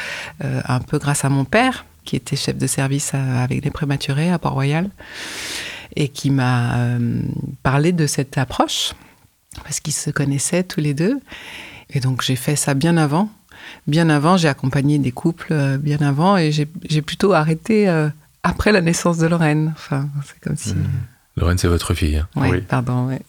euh, 0.44 0.60
un 0.66 0.80
peu 0.80 0.98
grâce 0.98 1.24
à 1.24 1.28
mon 1.28 1.44
père, 1.44 1.84
qui 2.04 2.16
était 2.16 2.36
chef 2.36 2.56
de 2.58 2.66
service 2.66 3.14
à- 3.14 3.42
avec 3.42 3.64
les 3.64 3.70
prématurés 3.70 4.30
à 4.32 4.38
Port-Royal, 4.40 4.88
et 5.96 6.08
qui 6.08 6.30
m'a 6.30 6.76
euh, 6.78 7.20
parlé 7.62 7.92
de 7.92 8.06
cette 8.06 8.38
approche, 8.38 8.92
parce 9.64 9.80
qu'ils 9.80 9.94
se 9.94 10.10
connaissaient 10.10 10.62
tous 10.64 10.80
les 10.80 10.94
deux. 10.94 11.18
Et 11.90 12.00
donc, 12.00 12.22
j'ai 12.22 12.36
fait 12.36 12.56
ça 12.56 12.74
bien 12.74 12.96
avant. 12.96 13.30
Bien 13.86 14.08
avant, 14.08 14.36
j'ai 14.36 14.48
accompagné 14.48 14.98
des 14.98 15.12
couples 15.12 15.48
euh, 15.52 15.78
bien 15.78 15.98
avant, 16.00 16.36
et 16.36 16.52
j'ai 16.52 17.02
plutôt 17.02 17.32
arrêté 17.32 17.88
euh, 17.88 18.08
après 18.42 18.72
la 18.72 18.80
naissance 18.80 19.18
de 19.18 19.26
Lorraine. 19.26 19.72
Enfin, 19.76 20.08
c'est 20.24 20.38
comme 20.40 20.56
si. 20.56 20.74
Lorraine, 21.36 21.58
c'est 21.58 21.68
votre 21.68 21.94
fille. 21.94 22.16
hein. 22.16 22.28
Ouais, 22.40 22.50
Oui. 22.50 22.60
pardon. 22.60 23.06
ouais. 23.08 23.20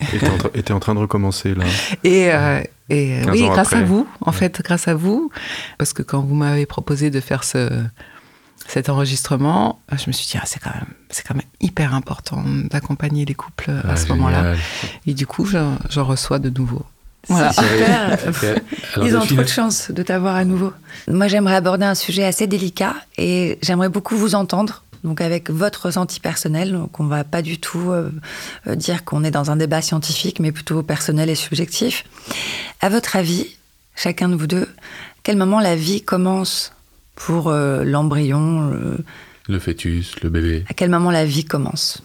Et 0.54 0.64
t'es 0.64 0.74
en, 0.74 0.80
train- 0.80 0.92
en 0.94 0.96
de 0.96 1.00
recommencer 1.02 1.54
là. 1.56 1.66
Et, 2.04 2.32
euh, 2.34 2.62
et 2.90 3.20
euh, 3.22 3.26
15 3.26 3.32
oui, 3.34 3.42
grâce 3.48 3.68
après. 3.68 3.80
à 3.80 3.84
vous, 3.84 4.08
en 4.22 4.32
fait, 4.32 4.62
grâce 4.64 4.88
à 4.88 4.96
vous, 4.96 5.32
parce 5.78 5.94
que 5.94 6.02
quand 6.04 6.22
vous 6.22 6.36
m'avez 6.36 6.66
proposé 6.66 7.10
de 7.12 7.20
faire 7.20 7.44
ce, 7.44 7.70
cet 8.72 8.90
enregistrement, 8.90 9.80
je 9.92 10.04
me 10.08 10.12
suis 10.12 10.28
dit, 10.28 10.38
ah, 10.40 10.46
c'est 10.46 10.60
quand 10.60 10.70
même, 10.74 10.86
c'est 11.10 11.26
quand 11.28 11.36
même 11.36 11.46
hyper 11.60 11.94
important 11.94 12.44
d'accompagner 12.70 13.26
les 13.26 13.34
couples 13.34 13.72
à 13.72 13.92
Ah, 13.92 13.96
ce 13.96 14.08
moment-là. 14.10 14.54
génial. 14.54 14.58
Et 15.08 15.14
du 15.14 15.26
coup, 15.28 15.46
j'en 15.46 15.78
j'en 15.90 16.04
reçois 16.06 16.40
de 16.40 16.50
nouveau. 16.50 16.86
Voilà. 17.28 17.52
Super. 17.52 18.18
Ils 19.04 19.16
ont 19.18 19.26
trop 19.26 19.36
de 19.36 19.48
chance 19.48 19.92
de 19.92 20.04
t'avoir 20.04 20.36
à 20.36 20.46
nouveau. 20.46 20.72
Moi, 21.08 21.28
j'aimerais 21.28 21.56
aborder 21.56 21.86
un 21.86 21.96
sujet 21.96 22.24
assez 22.24 22.48
délicat 22.48 22.96
et 23.18 23.58
j'aimerais 23.62 23.90
beaucoup 23.90 24.16
vous 24.16 24.36
entendre. 24.36 24.84
Donc 25.04 25.22
avec 25.22 25.50
votre 25.50 25.86
ressenti 25.86 26.20
personnel, 26.20 26.74
donc 26.74 27.00
on 27.00 27.06
va 27.06 27.24
pas 27.24 27.42
du 27.42 27.58
tout 27.58 27.90
euh, 27.92 28.12
euh, 28.68 28.76
dire 28.76 29.06
qu'on 29.06 29.24
est 29.24 29.32
dans 29.32 29.50
un 29.50 29.56
débat 29.56 29.82
scientifique, 29.82 30.40
mais 30.42 30.52
plutôt 30.52 30.84
personnel 30.84 31.30
et 31.30 31.36
subjectif. 31.36 32.04
À 32.82 32.90
votre 32.90 33.16
avis, 33.16 33.48
chacun 33.96 34.28
de 34.28 34.36
vous 34.36 34.48
deux, 34.48 34.68
quel 35.24 35.38
moment 35.38 35.62
la 35.62 35.78
vie 35.78 36.02
commence 36.02 36.74
pour 37.20 37.50
euh, 37.50 37.84
l'embryon 37.84 38.98
le 39.48 39.60
fœtus, 39.60 40.16
le 40.22 40.30
bébé. 40.30 40.64
À 40.70 40.74
quel 40.74 40.90
moment 40.90 41.12
la 41.12 41.26
vie 41.26 41.46
commence? 41.46 42.02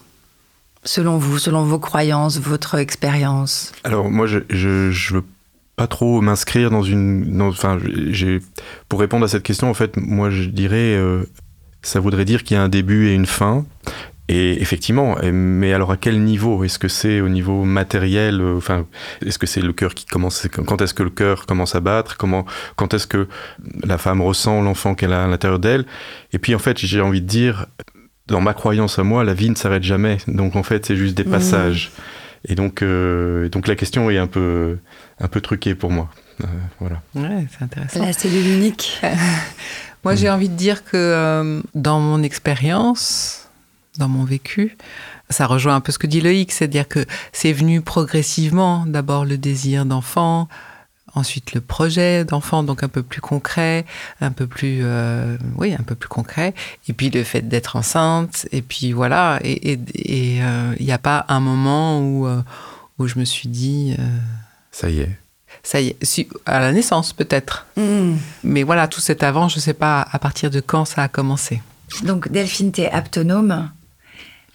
Selon 0.83 1.17
vous, 1.17 1.39
selon 1.39 1.63
vos 1.63 1.79
croyances, 1.79 2.39
votre 2.39 2.75
expérience? 2.75 3.71
Alors 3.83 4.09
moi, 4.09 4.27
je, 4.27 4.39
je, 4.49 4.91
je 4.91 5.15
veux 5.15 5.23
pas 5.75 5.87
trop 5.87 6.21
m'inscrire 6.21 6.69
dans 6.69 6.83
une. 6.83 7.41
Enfin, 7.41 7.79
j'ai 8.09 8.39
pour 8.87 8.99
répondre 8.99 9.25
à 9.25 9.27
cette 9.27 9.43
question, 9.43 9.69
en 9.69 9.73
fait, 9.73 9.97
moi, 9.97 10.29
je 10.29 10.43
dirais, 10.43 10.95
euh, 10.95 11.23
ça 11.81 11.99
voudrait 11.99 12.25
dire 12.25 12.43
qu'il 12.43 12.55
y 12.55 12.59
a 12.59 12.63
un 12.63 12.69
début 12.69 13.07
et 13.07 13.13
une 13.13 13.25
fin. 13.25 13.65
Et 14.27 14.59
effectivement, 14.61 15.17
mais 15.31 15.71
alors 15.73 15.91
à 15.91 15.97
quel 15.97 16.19
niveau 16.23 16.63
Est-ce 16.63 16.79
que 16.79 16.87
c'est 16.87 17.21
au 17.21 17.29
niveau 17.29 17.63
matériel 17.63 18.41
euh, 18.41 18.57
Enfin, 18.57 18.87
est-ce 19.23 19.37
que 19.37 19.45
c'est 19.45 19.61
le 19.61 19.71
cœur 19.71 19.93
qui 19.93 20.05
commence 20.05 20.47
Quand 20.65 20.81
est-ce 20.81 20.95
que 20.95 21.03
le 21.03 21.11
cœur 21.11 21.45
commence 21.45 21.75
à 21.75 21.79
battre 21.79 22.17
Comment 22.17 22.43
Quand 22.75 22.93
est-ce 22.95 23.05
que 23.05 23.27
la 23.83 23.97
femme 23.99 24.21
ressent 24.21 24.61
l'enfant 24.61 24.95
qu'elle 24.95 25.13
a 25.13 25.23
à 25.25 25.27
l'intérieur 25.27 25.59
d'elle? 25.59 25.85
Et 26.33 26.39
puis 26.39 26.55
en 26.55 26.59
fait, 26.59 26.79
j'ai 26.79 27.01
envie 27.01 27.21
de 27.21 27.27
dire, 27.27 27.67
dans 28.27 28.41
ma 28.41 28.55
croyance 28.55 28.97
à 28.97 29.03
moi, 29.03 29.23
la 29.23 29.35
vie 29.35 29.49
ne 29.51 29.55
s'arrête 29.55 29.83
jamais. 29.83 30.17
Donc 30.27 30.55
en 30.55 30.63
fait, 30.63 30.85
c'est 30.87 30.95
juste 30.95 31.15
des 31.15 31.23
Mhm. 31.23 31.31
passages. 31.31 31.91
Et 32.47 32.55
donc, 32.55 32.81
euh, 32.81 33.47
donc 33.49 33.67
la 33.67 33.75
question 33.75 34.09
est 34.09 34.17
un 34.17 34.27
peu, 34.27 34.77
un 35.19 35.27
peu 35.27 35.39
truquée 35.41 35.75
pour 35.75 35.91
moi. 35.91 36.09
Euh, 36.43 36.47
voilà. 36.79 37.01
Ouais, 37.13 37.45
c'est 37.51 37.63
intéressant. 37.63 38.03
La 38.03 38.11
cellule 38.13 38.47
unique 38.47 38.99
Moi, 40.03 40.13
j'ai 40.15 40.29
envie 40.29 40.49
de 40.49 40.55
dire 40.55 40.83
que 40.83 40.97
euh, 40.97 41.61
dans 41.73 41.99
mon 41.99 42.21
expérience, 42.21 43.44
dans 43.97 44.07
mon 44.07 44.23
vécu, 44.23 44.77
ça 45.29 45.45
rejoint 45.47 45.75
un 45.75 45.81
peu 45.81 45.91
ce 45.91 45.97
que 45.99 46.07
dit 46.07 46.21
Loïc, 46.21 46.51
c'est-à-dire 46.51 46.87
que 46.87 47.05
c'est 47.31 47.53
venu 47.53 47.81
progressivement. 47.81 48.85
D'abord 48.85 49.25
le 49.25 49.37
désir 49.37 49.85
d'enfant, 49.85 50.47
ensuite 51.13 51.53
le 51.53 51.61
projet 51.61 52.25
d'enfant, 52.25 52.63
donc 52.63 52.83
un 52.83 52.89
peu 52.89 53.01
plus 53.03 53.21
concret, 53.21 53.85
un 54.21 54.31
peu 54.31 54.47
plus, 54.47 54.79
euh, 54.83 55.37
oui, 55.57 55.73
un 55.73 55.83
peu 55.83 55.95
plus 55.95 56.09
concret. 56.09 56.53
Et 56.87 56.93
puis 56.93 57.09
le 57.09 57.23
fait 57.23 57.41
d'être 57.47 57.75
enceinte. 57.75 58.47
Et 58.51 58.61
puis 58.61 58.91
voilà. 58.91 59.39
Et 59.43 59.73
il 59.73 60.39
et, 60.79 60.83
n'y 60.83 60.91
a 60.91 60.97
pas 60.97 61.25
un 61.29 61.39
moment 61.39 62.01
où, 62.01 62.27
euh, 62.27 62.41
où 62.99 63.07
je 63.07 63.17
me 63.19 63.25
suis 63.25 63.47
dit, 63.49 63.95
euh, 63.97 64.03
Ça 64.71 64.89
y 64.89 64.99
est. 64.99 65.17
ça 65.63 65.79
y 65.81 65.87
est, 65.89 65.97
si- 66.03 66.27
à 66.45 66.59
la 66.59 66.71
naissance 66.73 67.13
peut-être. 67.13 67.65
Hmm. 67.77 68.15
Mais 68.43 68.63
voilà, 68.63 68.87
tout 68.87 68.99
cet 69.01 69.23
avant, 69.23 69.47
je 69.47 69.55
ne 69.55 69.61
sais 69.61 69.73
pas 69.73 70.05
à 70.11 70.19
partir 70.19 70.51
de 70.51 70.59
quand 70.59 70.85
ça 70.85 71.03
a 71.03 71.07
commencé. 71.07 71.61
Donc 72.03 72.29
Delphine, 72.29 72.71
t'es 72.71 72.89
aptonome. 72.89 73.69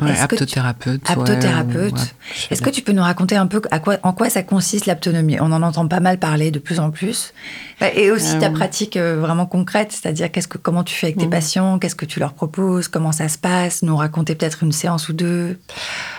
Ouais, 0.03 0.15
tu- 0.15 0.21
aptothérapeute. 0.21 1.03
ouais, 1.09 1.11
Aptothérapeute. 1.13 2.15
Est-ce 2.51 2.63
que 2.63 2.71
tu 2.71 2.83
peux 2.83 2.93
nous 2.93 3.03
raconter 3.03 3.37
un 3.37 3.47
peu 3.47 3.61
à 3.71 3.79
quoi, 3.79 3.99
en 4.03 4.13
quoi 4.13 4.31
ça 4.31 4.43
consiste 4.43 4.87
l'aptonomie? 4.87 5.39
On 5.41 5.53
en 5.53 5.63
entend 5.63 5.87
pas 5.89 6.01
mal 6.01 6.19
parler 6.19 6.51
de 6.51 6.59
plus 6.59 6.81
en 6.81 6.91
plus. 6.91 7.33
Bah, 7.81 7.89
Et 7.95 8.11
aussi 8.11 8.39
ta 8.39 8.47
Euh, 8.47 8.51
pratique 8.51 8.97
euh, 8.97 9.19
vraiment 9.21 9.47
concrète, 9.47 9.93
c'est-à-dire 9.93 10.31
qu'est-ce 10.31 10.49
que, 10.49 10.59
comment 10.59 10.85
tu 10.85 10.95
fais 10.95 11.07
avec 11.09 11.17
tes 11.19 11.25
Mhm. 11.25 11.31
patients, 11.31 11.79
qu'est-ce 11.79 11.95
que 11.97 12.07
tu 12.07 12.21
leur 12.21 12.33
proposes, 12.35 12.89
comment 12.89 13.13
ça 13.13 13.29
se 13.29 13.39
passe, 13.39 13.83
nous 13.83 13.97
raconter 13.97 14.35
peut-être 14.35 14.63
une 14.63 14.73
séance 14.73 15.09
ou 15.09 15.13
deux. 15.13 15.59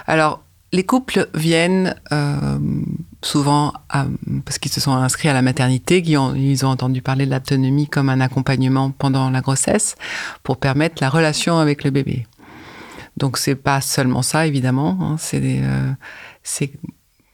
Alors, 0.07 0.43
les 0.73 0.85
couples 0.85 1.27
viennent 1.33 1.95
euh, 2.13 2.57
souvent 3.23 3.73
à- 3.89 4.05
parce 4.45 4.57
qu'ils 4.57 4.71
se 4.71 4.79
sont 4.79 4.93
inscrits 4.93 5.27
à 5.29 5.33
la 5.33 5.41
maternité, 5.41 6.01
qui 6.01 6.17
ont, 6.17 6.33
ils 6.33 6.65
ont 6.65 6.69
entendu 6.69 7.01
parler 7.01 7.25
de 7.25 7.31
l'autonomie 7.31 7.87
comme 7.87 8.09
un 8.09 8.21
accompagnement 8.21 8.89
pendant 8.91 9.29
la 9.29 9.41
grossesse 9.41 9.95
pour 10.43 10.57
permettre 10.57 10.95
la 11.01 11.09
relation 11.09 11.59
avec 11.59 11.83
le 11.83 11.91
bébé. 11.91 12.25
Donc, 13.17 13.37
c'est 13.37 13.55
pas 13.55 13.81
seulement 13.81 14.21
ça, 14.21 14.47
évidemment. 14.47 14.97
hein, 15.01 15.15
euh, 15.33 15.91
c'est 16.43 16.71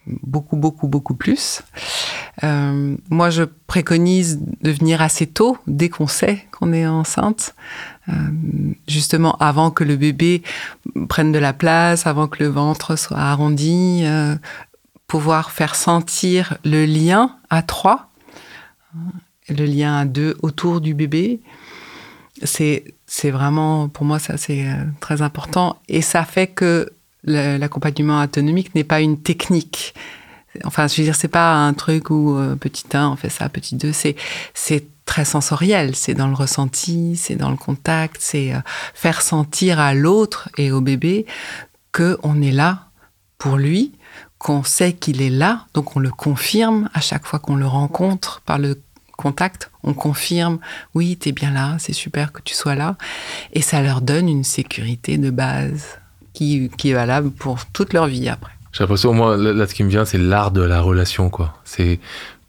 beaucoup, 0.06 0.56
beaucoup, 0.56 0.88
beaucoup 0.88 1.16
plus. 1.16 1.62
Euh, 2.44 2.96
moi, 3.10 3.30
je 3.30 3.44
préconise 3.44 4.40
de 4.62 4.72
venir 4.72 5.02
assez 5.02 5.28
tôt, 5.28 5.58
dès 5.68 5.90
qu'on 5.90 6.08
sait 6.08 6.46
qu'on 6.52 6.74
est 6.74 6.88
enceinte, 6.88 7.56
euh, 8.10 8.14
justement 8.88 9.36
avant 9.38 9.72
que 9.72 9.84
le 9.84 9.96
bébé 9.96 10.44
prenne 11.10 11.32
de 11.32 11.40
la 11.40 11.54
place, 11.54 12.08
avant 12.08 12.28
que 12.28 12.44
le 12.44 12.50
ventre 12.50 12.96
soit 12.98 13.18
arrondi, 13.18 14.04
pouvoir 15.08 15.52
faire 15.52 15.76
sentir 15.76 16.58
le 16.66 16.86
lien 16.86 17.38
à 17.50 17.62
trois, 17.62 18.10
hein, 18.96 19.12
le 19.50 19.66
lien 19.66 19.98
à 19.98 20.06
deux 20.06 20.38
autour 20.42 20.82
du 20.82 20.94
bébé. 20.94 21.42
C'est, 22.44 23.32
vraiment, 23.32 23.90
pour 23.90 24.06
moi, 24.06 24.20
ça, 24.20 24.38
c'est 24.38 24.68
euh, 24.68 24.84
très 25.00 25.22
important. 25.22 25.78
Et 25.88 26.02
ça 26.02 26.24
fait 26.24 26.48
que 26.48 26.92
l'accompagnement 27.24 28.22
autonomique 28.22 28.74
n'est 28.76 28.84
pas 28.84 29.02
une 29.02 29.20
technique. 29.20 29.94
Enfin, 30.64 30.88
je 30.88 30.98
veux 30.98 31.04
dire, 31.04 31.16
c'est 31.16 31.28
pas 31.28 31.56
un 31.56 31.74
truc 31.74 32.10
où 32.10 32.36
euh, 32.38 32.56
petit 32.56 32.86
1, 32.94 33.10
on 33.10 33.16
fait 33.16 33.30
ça, 33.30 33.50
petit 33.50 33.76
2. 33.76 33.92
C'est, 33.92 34.16
c'est 34.54 34.88
très 35.06 35.26
sensoriel. 35.26 35.96
C'est 35.96 36.14
dans 36.14 36.28
le 36.28 36.36
ressenti, 36.36 37.16
c'est 37.16 37.36
dans 37.36 37.50
le 37.50 37.58
contact, 37.58 38.18
c'est 38.20 38.54
euh, 38.54 38.60
faire 38.94 39.22
sentir 39.22 39.80
à 39.80 39.94
l'autre 39.94 40.50
et 40.58 40.72
au 40.72 40.82
bébé 40.82 41.26
que 41.92 42.20
on 42.22 42.42
est 42.42 42.52
là 42.52 42.90
pour 43.40 43.58
lui, 43.58 43.94
qu'on 44.38 44.64
sait 44.64 44.94
qu'il 44.94 45.22
est 45.22 45.32
là, 45.32 45.66
donc 45.74 45.96
on 45.96 46.00
le 46.00 46.12
confirme 46.12 46.90
à 46.94 47.02
chaque 47.02 47.26
fois 47.26 47.40
qu'on 47.40 47.56
le 47.56 47.66
rencontre 47.66 48.42
par 48.42 48.60
le 48.60 48.82
contact, 49.18 49.72
on 49.88 49.94
confirme, 49.94 50.60
oui, 50.94 51.18
tu 51.20 51.30
es 51.30 51.32
bien 51.32 51.52
là, 51.52 51.76
c'est 51.80 51.94
super 51.94 52.32
que 52.32 52.42
tu 52.44 52.54
sois 52.54 52.76
là, 52.76 52.96
et 53.54 53.62
ça 53.62 53.82
leur 53.82 54.02
donne 54.02 54.28
une 54.30 54.44
sécurité 54.44 55.18
de 55.18 55.30
base 55.30 55.98
qui, 56.34 56.70
qui 56.78 56.92
est 56.92 56.94
valable 56.94 57.32
pour 57.32 57.66
toute 57.68 57.94
leur 57.94 58.08
vie 58.08 58.28
après. 58.30 58.52
J'ai 58.74 58.84
l'impression, 58.84 59.14
moi, 59.14 59.38
là, 59.38 59.66
ce 59.66 59.74
qui 59.74 59.84
me 59.84 59.90
vient, 59.90 60.06
c'est 60.06 60.18
l'art 60.20 60.52
de 60.52 60.62
la 60.62 60.82
relation, 60.82 61.30
quoi. 61.30 61.56
C'est 61.64 62.00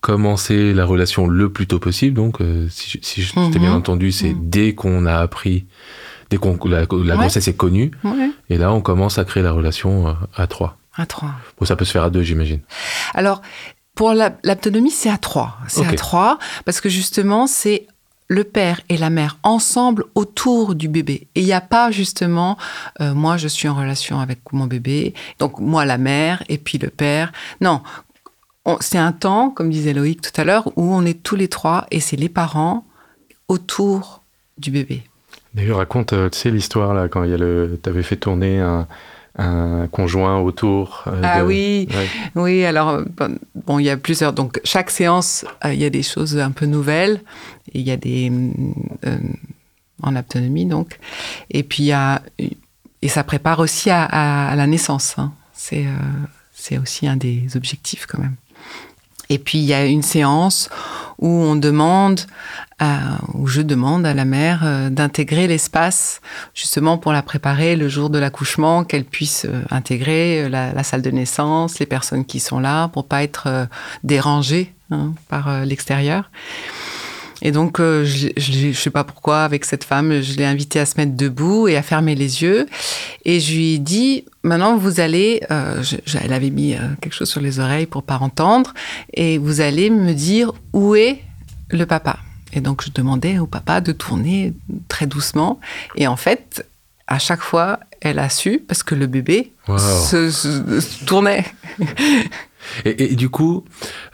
commencer 0.00 0.74
la 0.74 0.84
relation 0.84 1.26
le 1.26 1.50
plus 1.50 1.66
tôt 1.66 1.78
possible. 1.78 2.14
Donc, 2.14 2.40
euh, 2.40 2.66
si, 2.70 2.90
je- 2.90 2.98
si 3.02 3.22
je 3.22 3.32
t'ai 3.32 3.40
Mhm. 3.40 3.58
bien 3.58 3.72
entendu, 3.72 4.12
c'est 4.12 4.34
Mhm. 4.34 4.50
dès 4.50 4.74
qu'on 4.74 5.06
a 5.06 5.16
appris, 5.16 5.66
dès 6.30 6.36
qu'on 6.36 6.58
la, 6.68 6.80
la 6.80 6.86
Ouais. 6.86 7.16
grossesse 7.16 7.48
est 7.48 7.56
connue, 7.56 7.90
Ouais. 8.04 8.30
et 8.50 8.58
là, 8.58 8.72
on 8.72 8.80
commence 8.80 9.18
à 9.18 9.24
créer 9.24 9.42
la 9.42 9.52
relation 9.52 10.08
euh, 10.08 10.12
à 10.36 10.46
trois. 10.46 10.76
À 10.96 11.06
trois. 11.06 11.30
Bon, 11.58 11.64
ça 11.66 11.76
peut 11.76 11.84
se 11.84 11.92
faire 11.92 12.02
à 12.02 12.10
deux, 12.10 12.22
j'imagine. 12.22 12.60
Alors, 13.14 13.40
pour 13.98 14.12
la- 14.14 14.36
l'autonomie, 14.44 14.90
c'est 14.92 15.10
à 15.10 15.18
trois. 15.18 15.56
C'est 15.68 15.84
à 15.84 15.92
trois 15.92 16.38
parce 16.64 16.80
que 16.80 16.88
justement, 16.88 17.46
c'est 17.48 17.86
le 18.28 18.44
père 18.44 18.80
et 18.88 18.96
la 18.96 19.10
mère 19.10 19.38
ensemble 19.42 20.04
autour 20.14 20.74
du 20.76 20.86
bébé. 20.88 21.26
Et 21.34 21.40
il 21.40 21.46
n'y 21.46 21.52
a 21.52 21.60
pas 21.60 21.90
justement, 21.90 22.56
euh, 23.00 23.12
moi 23.14 23.36
je 23.38 23.48
suis 23.48 23.66
en 23.68 23.74
relation 23.74 24.20
avec 24.20 24.38
mon 24.52 24.66
bébé, 24.66 25.14
donc 25.40 25.58
moi 25.58 25.84
la 25.84 25.98
mère 25.98 26.42
et 26.48 26.58
puis 26.58 26.78
le 26.78 26.90
père. 26.90 27.32
Non, 27.60 27.82
On- 28.64 28.76
c'est 28.80 28.98
un 28.98 29.12
temps, 29.12 29.48
comme 29.50 29.70
disait 29.70 29.94
Loïc 29.94 30.20
tout 30.20 30.38
à 30.40 30.44
l'heure, 30.44 30.68
où 30.76 30.94
on 30.94 31.04
est 31.06 31.22
tous 31.22 31.36
les 31.36 31.48
trois 31.48 31.86
et 31.90 32.00
c'est 32.00 32.16
les 32.16 32.28
parents 32.28 32.84
autour 33.48 34.22
du 34.58 34.70
bébé. 34.70 35.02
D'ailleurs, 35.54 35.78
raconte, 35.78 36.12
euh, 36.12 36.28
tu 36.28 36.38
sais, 36.38 36.50
l'histoire 36.50 36.92
là, 36.92 37.08
quand 37.08 37.24
il 37.24 37.30
y 37.30 37.34
a 37.34 37.38
le, 37.38 37.78
t'avais 37.82 38.02
fait 38.02 38.16
tourner 38.16 38.60
un, 38.60 38.86
un 39.38 39.86
conjoint 39.88 40.38
autour. 40.40 41.04
euh, 41.06 41.20
Ah 41.22 41.40
de- 41.40 41.46
oui. 41.46 41.88
Ouais. 41.90 42.08
Oui, 42.34 42.64
alors, 42.64 43.00
bon, 43.66 43.78
il 43.78 43.84
y 43.84 43.90
a 43.90 43.96
plusieurs. 43.96 44.32
Donc, 44.32 44.60
chaque 44.64 44.90
séance, 44.90 45.44
euh, 45.64 45.72
il 45.72 45.80
y 45.80 45.84
a 45.84 45.90
des 45.90 46.02
choses 46.02 46.36
un 46.38 46.50
peu 46.50 46.66
nouvelles. 46.66 47.22
Il 47.72 47.82
y 47.82 47.90
a 47.90 47.96
des. 47.96 48.30
euh, 49.06 49.18
en 50.02 50.14
autonomie, 50.16 50.66
donc. 50.66 50.98
Et 51.50 51.62
puis, 51.62 51.84
il 51.84 51.86
y 51.86 51.92
a. 51.92 52.22
Et 53.00 53.08
ça 53.08 53.22
prépare 53.24 53.60
aussi 53.60 53.90
à, 53.90 54.04
à- 54.04 54.48
à 54.50 54.56
la 54.56 54.66
naissance. 54.66 55.14
hein. 55.18 55.32
C'est 55.52 55.86
c'est 56.52 56.78
aussi 56.78 57.06
un 57.06 57.16
des 57.16 57.44
objectifs, 57.56 58.06
quand 58.06 58.18
même. 58.18 58.34
Et 59.30 59.38
puis, 59.38 59.58
il 59.58 59.64
y 59.64 59.74
a 59.74 59.84
une 59.86 60.02
séance 60.02 60.68
où 61.18 61.28
on 61.28 61.56
demande, 61.56 62.20
à- 62.78 63.18
où 63.34 63.46
je 63.46 63.60
demande 63.60 64.06
à 64.06 64.14
la 64.14 64.24
mère 64.24 64.60
euh, 64.64 64.88
d'intégrer 64.90 65.46
l'espace, 65.46 66.20
justement 66.54 66.98
pour 66.98 67.12
la 67.12 67.22
préparer 67.22 67.76
le 67.76 67.88
jour 67.88 68.10
de 68.10 68.18
l'accouchement, 68.18 68.84
qu'elle 68.84 69.04
puisse 69.04 69.44
euh, 69.44 69.62
intégrer 69.70 70.44
euh, 70.44 70.48
la, 70.48 70.82
salle 70.84 71.02
de 71.02 71.10
naissance, 71.10 71.78
les 71.78 71.86
personnes 71.86 72.24
qui 72.24 72.40
sont 72.40 72.60
là, 72.60 72.88
pour 72.88 73.06
pas 73.06 73.22
être 73.22 73.44
euh, 73.46 73.66
dérangée 74.04 74.72
hein, 74.90 75.12
par 75.28 75.48
euh, 75.48 75.64
l'extérieur. 75.64 76.30
Et 77.42 77.52
donc, 77.52 77.78
euh, 77.78 78.04
je, 78.04 78.28
je, 78.36 78.72
je 78.72 78.78
sais 78.78 78.90
pas 78.90 79.04
pourquoi, 79.04 79.44
avec 79.44 79.64
cette 79.64 79.84
femme, 79.84 80.20
je 80.20 80.36
l'ai 80.36 80.44
invitée 80.44 80.80
à 80.80 80.86
se 80.86 80.94
mettre 80.96 81.14
debout 81.16 81.68
et 81.68 81.76
à 81.76 81.82
fermer 81.82 82.14
les 82.16 82.42
yeux. 82.42 82.66
Et 83.24 83.38
je 83.38 83.52
lui 83.54 83.74
ai 83.74 83.78
dit, 83.78 84.24
maintenant, 84.42 84.76
vous 84.76 84.98
allez, 85.00 85.42
euh, 85.52 85.82
je- 85.82 85.96
elle 86.22 86.32
avait 86.32 86.50
mis 86.50 86.74
euh, 86.74 86.78
quelque 87.00 87.12
chose 87.14 87.28
sur 87.30 87.40
les 87.40 87.60
oreilles 87.60 87.86
pour 87.86 88.02
pas 88.02 88.18
entendre, 88.20 88.74
et 89.14 89.38
vous 89.38 89.60
allez 89.60 89.88
me 89.90 90.12
dire 90.14 90.52
où 90.72 90.94
est 90.96 91.20
le 91.70 91.86
papa. 91.86 92.18
Et 92.52 92.60
donc, 92.60 92.82
je 92.84 92.90
demandais 92.92 93.38
au 93.38 93.46
papa 93.46 93.80
de 93.80 93.92
tourner 93.92 94.52
très 94.88 95.06
doucement. 95.06 95.60
Et 95.96 96.06
en 96.08 96.16
fait, 96.16 96.66
à 97.06 97.18
chaque 97.18 97.42
fois, 97.42 97.78
elle 98.00 98.18
a 98.18 98.28
su, 98.30 98.58
parce 98.66 98.82
que 98.82 98.94
le 98.94 99.06
bébé 99.06 99.52
Wow. 99.68 99.78
se, 99.78 100.30
se- 100.30 100.80
se 100.80 101.04
tournait. 101.04 101.44
Et, 102.84 103.12
et 103.12 103.16
du 103.16 103.28
coup, 103.28 103.64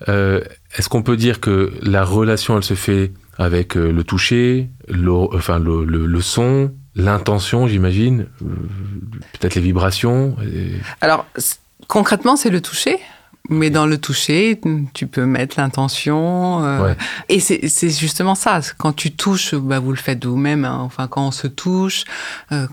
euh, 0.08 0.40
est-ce 0.76 0.88
qu'on 0.88 1.02
peut 1.02 1.16
dire 1.16 1.40
que 1.40 1.72
la 1.82 2.04
relation, 2.04 2.56
elle 2.56 2.64
se 2.64 2.74
fait 2.74 3.12
avec 3.38 3.76
euh, 3.76 3.90
le 3.92 4.04
toucher, 4.04 4.70
le, 4.88 5.10
enfin 5.12 5.58
le, 5.58 5.84
le- 5.84 6.06
le 6.06 6.20
son, 6.20 6.72
l'intention, 6.94 7.66
j'imagine, 7.66 8.26
euh, 8.42 8.46
peut-être 9.38 9.54
les 9.56 9.60
vibrations. 9.60 10.36
et- 10.42 10.72
Alors, 11.00 11.26
concrètement, 11.88 12.36
c'est 12.36 12.50
le 12.50 12.60
toucher. 12.60 12.98
Mais 13.50 13.68
dans 13.68 13.84
le 13.84 13.98
toucher, 13.98 14.58
tu 14.94 15.06
peux 15.06 15.26
mettre 15.26 15.60
l'intention. 15.60 16.64
euh, 16.64 16.82
Ouais. 16.82 16.96
Et 17.28 17.40
c'est 17.40 17.90
justement 17.90 18.34
ça. 18.34 18.60
Quand 18.78 18.94
tu 18.94 19.10
touches, 19.12 19.54
bah, 19.54 19.80
vous 19.80 19.90
le 19.90 19.98
faites 19.98 20.24
vous-même. 20.24 20.64
hein. 20.64 20.78
Enfin, 20.80 21.08
quand 21.08 21.26
on 21.26 21.30
se 21.30 21.46
touche, 21.46 22.04
euh, 22.52 22.66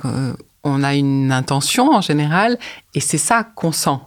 on 0.63 0.81
a 0.81 0.95
une 0.95 1.33
intention 1.33 1.91
en 1.93 1.99
général. 1.99 2.57
Et 2.93 3.01
c'est 3.01 3.17
ça 3.17 3.43
qu'on 3.43 3.73
sent. 3.73 3.99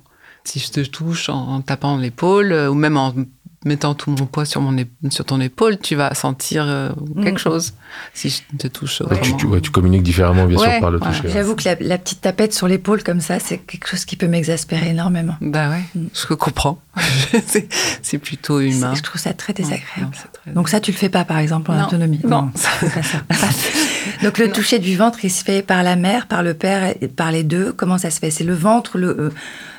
Si 0.45 0.59
je 0.61 0.71
te 0.71 0.81
touche 0.81 1.29
en, 1.31 1.63
tapant 1.63 1.97
l'épaule, 1.97 2.53
euh, 2.53 2.71
ou 2.71 2.75
même 2.75 2.97
en 2.97 3.15
mettant 3.65 3.95
tout 3.95 4.11
mon 4.11 4.27
poids 4.27 4.45
sur, 4.45 4.61
mon 4.61 4.73
ép- 4.77 4.89
sur 5.11 5.25
ton 5.25 5.41
épaule, 5.41 5.79
tu 5.79 5.95
vas 5.95 6.15
sentir 6.15 6.65
euh, 6.67 6.91
quelque 7.23 7.37
Mm. 7.37 7.39
chose. 7.39 7.73
Si 8.13 8.29
je 8.29 8.57
te 8.59 8.67
touche 8.69 9.01
Ouais, 9.03 9.21
tu, 9.21 9.37
tu- 9.37 9.47
ouais, 9.47 9.61
tu 9.61 9.71
communiques 9.71 10.03
différemment, 10.03 10.47
bien 10.47 10.59
Ouais, 10.59 10.71
sûr, 10.73 10.81
par 10.81 10.91
le 10.91 10.99
toucher. 11.01 11.29
J'avoue 11.29 11.55
que 11.57 11.65
la, 11.65 11.77
la 11.81 11.99
petite 11.99 12.21
tapette 12.21 12.53
sur 12.53 12.67
l'épaule 12.69 13.03
comme 13.03 13.21
ça, 13.21 13.39
c'est 13.39 13.59
quelque 13.59 13.89
chose 13.89 14.05
qui 14.05 14.17
peut 14.17 14.27
m'exaspérer 14.29 14.89
énormément. 14.91 15.37
Bah 15.41 15.71
ouais, 15.71 15.83
Mm. 15.95 16.07
je 16.15 16.35
comprends. 16.35 16.79
C'est- 18.03 18.19
plutôt 18.19 18.61
humain. 18.61 18.95
Je 18.95 19.03
trouve 19.03 19.21
ça 19.21 19.33
très 19.35 19.53
désagréable. 19.53 19.83
Non, 20.03 20.11
c'est 20.13 20.33
très- 20.33 20.53
Donc 20.53 20.69
ça, 20.69 20.81
tu 20.81 20.93
le 20.93 20.97
fais 20.97 21.09
pas, 21.09 21.25
par 21.25 21.39
exemple, 21.39 21.71
en 21.73 21.75
Non. 21.75 21.87
autonomie 21.87 22.21
Non. 22.25 22.51
c'est 22.55 22.93
pas 22.93 23.03
ça. 23.03 23.19
Donc 24.23 24.39
le 24.39 24.47
Non. 24.47 24.53
toucher 24.53 24.79
du 24.79 24.97
ventre, 24.97 25.25
il 25.25 25.31
se 25.31 25.43
fait 25.45 25.63
par 25.63 25.83
la 25.83 25.97
mère, 25.97 26.27
par 26.29 26.43
le 26.43 26.55
père, 26.55 26.95
et 27.01 27.09
par 27.09 27.33
les 27.33 27.43
deux. 27.43 27.73
Comment 27.73 27.99
ça 27.99 28.11
se 28.11 28.21
fait? 28.21 28.31
C'est 28.31 28.45
le 28.45 28.55
ventre, 28.55 28.99
le... 28.99 29.09
euh, 29.09 29.31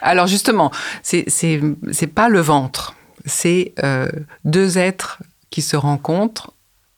Alors 0.01 0.27
justement, 0.27 0.71
c'est 1.01 1.25
pas 2.13 2.27
le 2.29 2.39
ventre, 2.41 2.93
c'est 3.25 3.73
euh, 3.83 4.09
deux 4.43 4.77
êtres 4.77 5.21
qui 5.49 5.61
se 5.61 5.75
rencontrent 5.75 6.51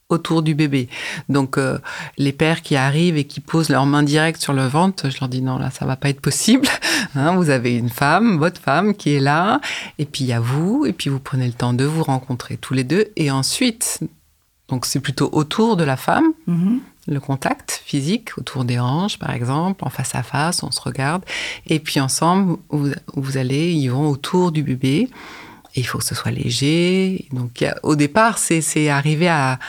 autour 0.09 0.41
du 0.41 0.55
bébé. 0.55 0.87
Donc 1.27 1.57
euh, 1.57 1.79
les 2.17 2.31
pères 2.31 2.61
qui 2.61 2.75
arrivent 2.75 3.17
et 3.17 3.25
qui 3.25 3.41
posent 3.41 3.69
leurs 3.69 3.85
mains 3.85 4.03
directes 4.03 4.41
sur 4.41 4.53
le 4.53 4.65
ventre, 4.65 5.09
je 5.09 5.19
leur 5.19 5.27
dis 5.27 5.41
non 5.41 5.57
là 5.57 5.69
ça 5.69 5.85
va 5.85 5.95
pas 5.95 6.09
être 6.09 6.21
possible. 6.21 6.67
Hein, 7.15 7.35
vous 7.35 7.49
avez 7.49 7.75
une 7.75 7.89
femme, 7.89 8.37
votre 8.37 8.59
femme 8.59 8.93
qui 8.93 9.13
est 9.13 9.19
là, 9.19 9.61
et 9.97 10.05
puis 10.05 10.23
il 10.23 10.27
y 10.27 10.33
a 10.33 10.39
vous, 10.39 10.85
et 10.85 10.93
puis 10.93 11.09
vous 11.09 11.19
prenez 11.19 11.47
le 11.47 11.53
temps 11.53 11.73
de 11.73 11.83
vous 11.83 12.03
rencontrer 12.03 12.57
tous 12.57 12.73
les 12.73 12.83
deux, 12.83 13.07
et 13.15 13.31
ensuite 13.31 14.01
donc 14.67 14.85
c'est 14.85 14.99
plutôt 14.99 15.29
autour 15.31 15.77
de 15.77 15.83
la 15.83 15.95
femme 15.95 16.33
mhm. 16.47 16.79
le 17.07 17.19
contact 17.19 17.81
physique 17.85 18.37
autour 18.37 18.65
des 18.65 18.79
hanches, 18.79 19.17
par 19.17 19.31
exemple, 19.31 19.83
en 19.83 19.89
face 19.89 20.15
à 20.15 20.23
face, 20.23 20.63
on 20.63 20.71
se 20.71 20.81
regarde. 20.81 21.23
Et 21.65 21.79
puis 21.79 21.99
ensemble, 21.99 22.57
vous, 22.69 22.91
vous 23.15 23.37
allez, 23.37 23.71
ils 23.71 23.87
vont 23.87 24.09
autour 24.09 24.51
du 24.51 24.63
bébé. 24.63 25.09
Il 25.77 25.85
faut 25.85 25.99
que 25.99 26.03
ce 26.03 26.15
soit 26.15 26.31
léger. 26.31 27.27
Donc, 27.31 27.63
au 27.83 27.95
départ, 27.95 28.37
c'est 28.37 28.89
arriver 28.89 29.27
à, 29.29 29.59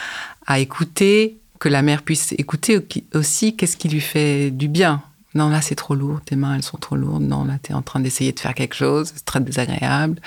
à 0.47 0.59
écouter, 0.59 1.37
que 1.59 1.69
la 1.69 1.81
mère 1.81 2.01
puisse 2.03 2.33
écouter 2.33 2.77
au- 2.77 3.17
aussi 3.17 3.55
qu'est-ce 3.55 3.77
qui 3.77 3.89
lui 3.89 4.01
fait 4.01 4.49
du 4.51 4.67
bien. 4.67 5.01
Non, 5.35 5.49
là, 5.49 5.61
c'est 5.61 5.75
trop 5.75 5.93
lourd, 5.93 6.21
tes 6.25 6.35
mains, 6.35 6.55
elles 6.55 6.63
sont 6.63 6.77
trop 6.77 6.95
lourdes. 6.95 7.21
Non, 7.21 7.45
là, 7.45 7.59
tu 7.61 7.71
es 7.71 7.75
en 7.75 7.83
train 7.83 7.99
d'essayer 7.99 8.31
de 8.31 8.39
faire 8.39 8.55
quelque 8.55 8.73
chose, 8.75 9.11
c'est 9.15 9.25
très 9.25 9.39
désagréable. 9.39 10.19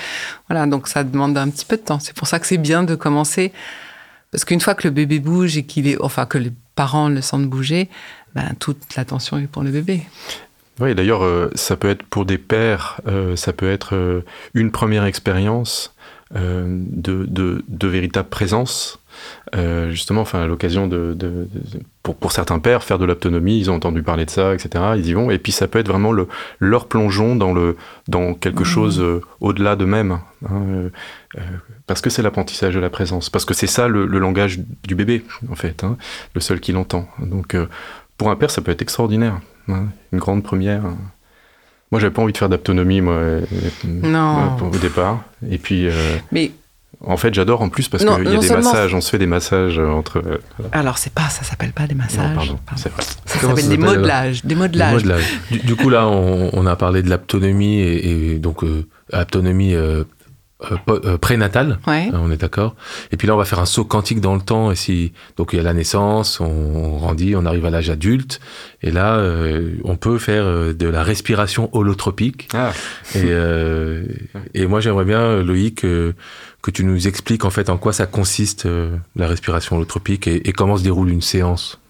Voilà, 0.48 0.66
donc 0.66 0.86
ça 0.86 1.02
demande 1.02 1.36
un 1.36 1.50
petit 1.50 1.64
peu 1.64 1.76
de 1.76 1.82
temps. 1.82 1.98
C'est 1.98 2.14
pour 2.14 2.28
ça 2.28 2.38
que 2.38 2.46
c'est 2.46 2.58
bien 2.58 2.84
de 2.84 2.94
commencer. 2.94 3.52
Parce 4.30 4.44
qu'une 4.44 4.60
fois 4.60 4.74
que 4.74 4.86
le 4.86 4.94
bébé 4.94 5.18
bouge 5.18 5.56
et 5.56 5.64
qu'il 5.64 5.88
est, 5.88 6.00
enfin, 6.00 6.24
que 6.24 6.38
les 6.38 6.52
parents 6.76 7.08
le 7.08 7.20
sentent 7.20 7.48
bouger, 7.48 7.88
ben, 8.34 8.54
toute 8.60 8.94
l'attention 8.96 9.38
est 9.38 9.46
pour 9.48 9.62
le 9.64 9.70
bébé. 9.72 10.02
Oui, 10.80 10.94
d'ailleurs, 10.94 11.22
euh, 11.22 11.50
ça 11.54 11.76
peut 11.76 11.90
être 11.90 12.02
pour 12.04 12.24
des 12.24 12.38
pères, 12.38 13.00
euh, 13.06 13.36
ça 13.36 13.52
peut 13.52 13.70
être 13.70 13.94
euh, 13.94 14.24
une 14.54 14.70
première 14.70 15.04
expérience 15.04 15.94
de, 16.34 17.26
de, 17.26 17.62
de, 17.68 17.88
véritable 17.88 18.30
présence. 18.30 18.98
justement, 19.90 20.22
enfin, 20.22 20.40
à 20.40 20.46
l'occasion 20.46 20.86
de, 20.86 21.12
de, 21.12 21.46
pour, 22.02 22.16
pour, 22.16 22.32
certains 22.32 22.58
pères, 22.58 22.84
faire 22.84 22.98
de 22.98 23.04
l'autonomie, 23.04 23.58
ils 23.58 23.70
ont 23.70 23.74
entendu 23.74 24.02
parler 24.02 24.24
de 24.24 24.30
ça, 24.30 24.54
etc. 24.54 24.82
Ils 24.96 25.06
y 25.06 25.12
vont. 25.12 25.30
Et 25.30 25.38
puis, 25.38 25.52
ça 25.52 25.68
peut 25.68 25.78
être 25.78 25.88
vraiment 25.88 26.10
le, 26.10 26.28
leur 26.58 26.88
plongeon 26.88 27.36
dans, 27.36 27.52
le, 27.52 27.76
dans 28.08 28.32
quelque 28.32 28.62
mmh. 28.62 28.64
chose 28.64 29.04
au-delà 29.42 29.76
d'eux-mêmes. 29.76 30.20
Hein, 30.48 30.88
parce 31.86 32.00
que 32.00 32.08
c'est 32.08 32.22
l'apprentissage 32.22 32.74
de 32.74 32.80
la 32.80 32.88
présence. 32.88 33.28
Parce 33.28 33.44
que 33.44 33.52
c'est 33.52 33.66
ça 33.66 33.86
le, 33.86 34.06
le, 34.06 34.18
langage 34.18 34.58
du 34.84 34.94
bébé, 34.94 35.26
en 35.50 35.54
fait, 35.54 35.84
hein, 35.84 35.98
le 36.34 36.40
seul 36.40 36.60
qui 36.60 36.72
l'entend. 36.72 37.06
Donc, 37.18 37.54
pour 38.16 38.30
un 38.30 38.36
père, 38.36 38.50
ça 38.50 38.62
peut 38.62 38.72
être 38.72 38.80
extraordinaire. 38.80 39.38
Hein, 39.68 39.86
une 40.12 40.18
grande 40.18 40.42
première. 40.42 40.82
Moi, 41.90 42.00
j'avais 42.00 42.12
pas 42.12 42.22
envie 42.22 42.32
de 42.32 42.38
faire 42.38 42.48
d'autonomie, 42.48 43.00
moi, 43.02 43.14
euh, 43.14 43.40
non. 43.84 44.56
au 44.60 44.78
départ. 44.78 45.22
Et 45.50 45.58
puis, 45.58 45.86
euh, 45.86 46.16
mais 46.32 46.50
en 47.04 47.16
fait, 47.16 47.34
j'adore 47.34 47.62
en 47.62 47.68
plus 47.68 47.88
parce 47.88 48.04
qu'il 48.04 48.12
y 48.32 48.36
a 48.36 48.38
des 48.38 48.48
massages. 48.48 48.94
On 48.94 49.00
se 49.00 49.10
fait 49.10 49.18
des 49.18 49.26
massages 49.26 49.78
entre. 49.78 50.18
Euh, 50.18 50.38
Alors, 50.72 50.98
c'est 50.98 51.12
pas, 51.12 51.28
ça 51.28 51.42
s'appelle 51.42 51.72
pas 51.72 51.86
des 51.86 51.94
massages. 51.94 52.34
pardon, 52.34 52.58
c'est 52.76 52.92
vrai. 52.92 53.02
Ça 53.26 53.40
s'appelle 53.40 53.68
des 53.68 53.76
modelages. 53.76 54.44
Des 54.44 54.54
modelages. 54.54 55.02
Du, 55.50 55.58
du, 55.58 55.76
coup, 55.76 55.90
là, 55.90 56.06
on, 56.06 56.50
on, 56.52 56.66
a 56.66 56.76
parlé 56.76 57.02
de 57.02 57.10
l'autonomie 57.10 57.80
et, 57.80 58.32
et, 58.32 58.38
donc 58.38 58.62
euh, 58.62 58.86
autonomie 59.12 59.74
euh, 60.70 60.98
euh, 61.04 61.18
prénatal, 61.18 61.78
ouais. 61.86 62.10
on 62.12 62.30
est 62.30 62.36
d'accord. 62.36 62.74
Et 63.10 63.16
puis 63.16 63.26
là, 63.26 63.34
on 63.34 63.38
va 63.38 63.44
faire 63.44 63.60
un 63.60 63.66
saut 63.66 63.84
quantique 63.84 64.20
dans 64.20 64.34
le 64.34 64.40
temps. 64.40 64.70
Et 64.70 64.76
si, 64.76 65.12
donc 65.36 65.52
il 65.52 65.56
y 65.56 65.60
a 65.60 65.62
la 65.62 65.72
naissance, 65.72 66.40
on 66.40 66.96
grandit, 66.96 67.34
on 67.36 67.44
arrive 67.46 67.64
à 67.64 67.70
l'âge 67.70 67.90
adulte, 67.90 68.40
et 68.82 68.90
là, 68.90 69.16
euh, 69.16 69.74
on 69.84 69.96
peut 69.96 70.18
faire 70.18 70.44
euh, 70.44 70.72
de 70.72 70.86
la 70.86 71.02
respiration 71.02 71.68
holotropique. 71.72 72.48
Ah. 72.54 72.72
Et, 73.14 73.24
euh, 73.24 74.04
et 74.54 74.66
moi, 74.66 74.80
j'aimerais 74.80 75.04
bien, 75.04 75.42
Loïc, 75.42 75.80
que 75.80 76.70
tu 76.72 76.84
nous 76.84 77.08
expliques 77.08 77.44
en 77.44 77.50
fait 77.50 77.68
en 77.70 77.76
quoi 77.76 77.92
ça 77.92 78.06
consiste 78.06 78.68
la 79.16 79.26
respiration 79.26 79.76
holotropique 79.76 80.26
et, 80.28 80.48
et 80.48 80.52
comment 80.52 80.76
se 80.76 80.84
déroule 80.84 81.10
une 81.10 81.22
séance? 81.22 81.81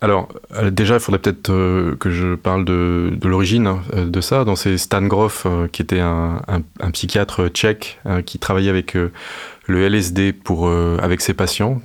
Alors, 0.00 0.28
euh, 0.56 0.70
déjà, 0.70 0.94
il 0.94 1.00
faudrait 1.00 1.20
peut-être 1.20 1.50
euh, 1.50 1.96
que 1.96 2.10
je 2.10 2.34
parle 2.34 2.64
de, 2.64 3.16
l'origine 3.24 3.66
hein, 3.66 3.80
de 3.94 4.20
ça. 4.20 4.44
Donc, 4.44 4.58
c'est 4.58 4.76
Stan 4.78 5.02
Grof, 5.02 5.46
euh, 5.46 5.68
qui 5.68 5.82
était 5.82 6.00
un, 6.00 6.40
psychiatre 6.92 7.48
tchèque 7.48 7.98
qui 8.26 8.38
travaillait 8.38 8.70
avec 8.70 8.94
le 8.94 9.88
LSD 9.88 10.32
pour, 10.32 10.70
avec 10.70 11.20
ses 11.20 11.34
patients 11.34 11.80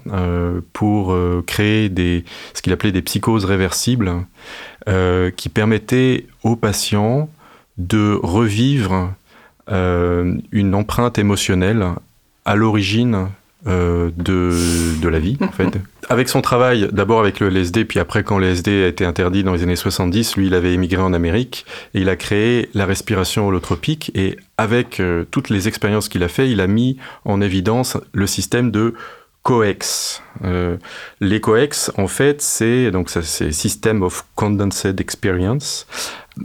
pour 0.73 1.15
créer 1.47 1.89
des, 1.89 2.25
ce 2.53 2.61
qu'il 2.61 2.73
appelait 2.73 2.91
des 2.91 3.01
psychoses 3.01 3.45
réversibles 3.45 4.11
qui 4.85 5.49
permettaient 5.49 6.25
aux 6.43 6.55
patients 6.55 7.29
de 7.77 8.19
revivre 8.21 9.13
une 9.69 10.75
empreinte 10.75 11.17
émotionnelle 11.17 11.85
à 12.45 12.55
l'origine 12.55 13.29
euh, 13.67 14.09
de, 14.15 14.53
de, 15.01 15.07
la 15.09 15.19
vie, 15.19 15.37
en 15.41 15.51
fait. 15.51 15.77
Avec 16.09 16.29
son 16.29 16.41
travail, 16.41 16.87
d'abord 16.91 17.19
avec 17.19 17.41
le 17.41 17.49
LSD, 17.49 17.83
puis 17.85 17.99
après, 17.99 18.23
quand 18.23 18.39
le 18.39 18.47
LSD 18.47 18.83
a 18.83 18.87
été 18.87 19.05
interdit 19.05 19.43
dans 19.43 19.53
les 19.53 19.63
années 19.63 19.75
70, 19.75 20.37
lui, 20.37 20.47
il 20.47 20.53
avait 20.55 20.73
émigré 20.73 21.01
en 21.01 21.13
Amérique 21.13 21.65
et 21.93 21.99
il 21.99 22.09
a 22.09 22.15
créé 22.15 22.69
la 22.73 22.85
respiration 22.85 23.47
holotropique. 23.47 24.11
Et 24.15 24.37
avec 24.57 24.99
euh, 24.99 25.25
toutes 25.29 25.49
les 25.49 25.67
expériences 25.67 26.07
qu'il 26.09 26.23
a 26.23 26.29
fait, 26.29 26.49
il 26.49 26.61
a 26.61 26.67
mis 26.67 26.97
en 27.25 27.41
évidence 27.41 27.97
le 28.13 28.27
système 28.27 28.71
de 28.71 28.95
COEX. 29.43 30.21
Euh, 30.43 30.77
les 31.19 31.41
COEX, 31.41 31.91
en 31.97 32.07
fait, 32.07 32.41
c'est 32.41 32.91
donc 32.91 33.09
ça, 33.09 33.21
c'est 33.21 33.51
System 33.51 34.03
of 34.03 34.25
Condensed 34.35 34.99
Experience. 34.99 35.85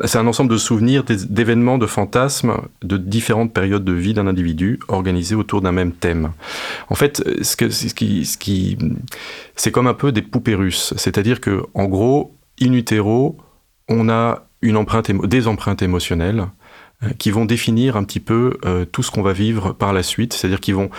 C'est 0.04 0.18
un 0.18 0.26
ensemble 0.26 0.50
de 0.50 0.56
souvenirs, 0.56 1.04
d'événements, 1.04 1.78
de 1.78 1.86
fantasmes 1.86 2.54
de 2.82 2.96
différentes 2.96 3.52
périodes 3.52 3.84
de 3.84 3.92
vie 3.92 4.14
d'un 4.14 4.26
individu 4.26 4.78
organisés 4.88 5.34
autour 5.34 5.60
d'un 5.60 5.72
même 5.72 5.92
thème. 5.92 6.32
En 6.88 6.94
fait, 6.94 7.22
ce, 7.42 7.56
qui, 7.94 8.78
c'est 9.56 9.70
comme 9.70 9.86
un 9.86 9.94
peu 9.94 10.12
des 10.12 10.22
poupées 10.22 10.54
russes. 10.54 10.94
C'est-à-dire 10.96 11.40
que, 11.40 11.62
en 11.74 11.84
gros, 11.86 12.34
in 12.60 12.72
utero, 12.72 13.36
on 13.88 14.08
a 14.08 14.46
une 14.62 14.76
empreinte, 14.76 15.10
des 15.10 15.46
empreintes 15.46 15.82
émotionnelles 15.82 16.46
euh, 17.02 17.08
qui 17.18 17.30
vont 17.30 17.44
définir 17.44 17.96
un 17.96 18.04
petit 18.04 18.20
peu 18.20 18.58
euh, 18.64 18.84
tout 18.84 19.02
ce 19.02 19.10
qu'on 19.10 19.22
va 19.22 19.32
vivre 19.32 19.72
par 19.72 19.92
la 19.92 20.02
suite. 20.02 20.32
C'est-à-dire 20.32 20.60
qu'ils 20.60 20.74
vont, 20.74 20.90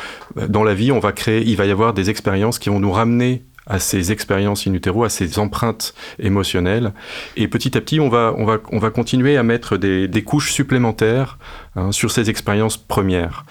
dans 0.48 0.64
la 0.64 0.74
vie, 0.74 0.92
on 0.92 1.00
va 1.00 1.12
créer, 1.12 1.44
il 1.46 1.58
va 1.58 1.66
y 1.66 1.72
avoir 1.72 1.94
des 1.94 2.10
expériences 2.10 2.60
qui 2.60 2.70
vont 2.70 2.80
nous 2.80 2.92
ramener 2.92 3.44
à 3.68 3.80
ces 3.80 4.12
expériences 4.12 4.68
in 4.68 4.76
à 4.76 5.10
ces 5.10 5.40
empreintes 5.40 5.94
émotionnelles. 6.20 6.94
Et 7.36 7.48
petit 7.48 7.78
à 7.78 7.82
petit, 7.82 8.00
on 8.00 8.10
va, 8.10 8.34
on 8.38 8.46
va, 8.46 8.58
on 8.72 8.80
va 8.80 8.90
continuer 8.90 9.38
à 9.38 9.44
mettre 9.44 9.78
des, 9.78 10.08
des 10.08 10.24
couches 10.24 10.52
supplémentaires 10.52 11.38
hein, 11.76 11.92
sur 11.92 12.12
ces 12.12 12.30
expériences 12.30 12.78
premières. 12.78 13.46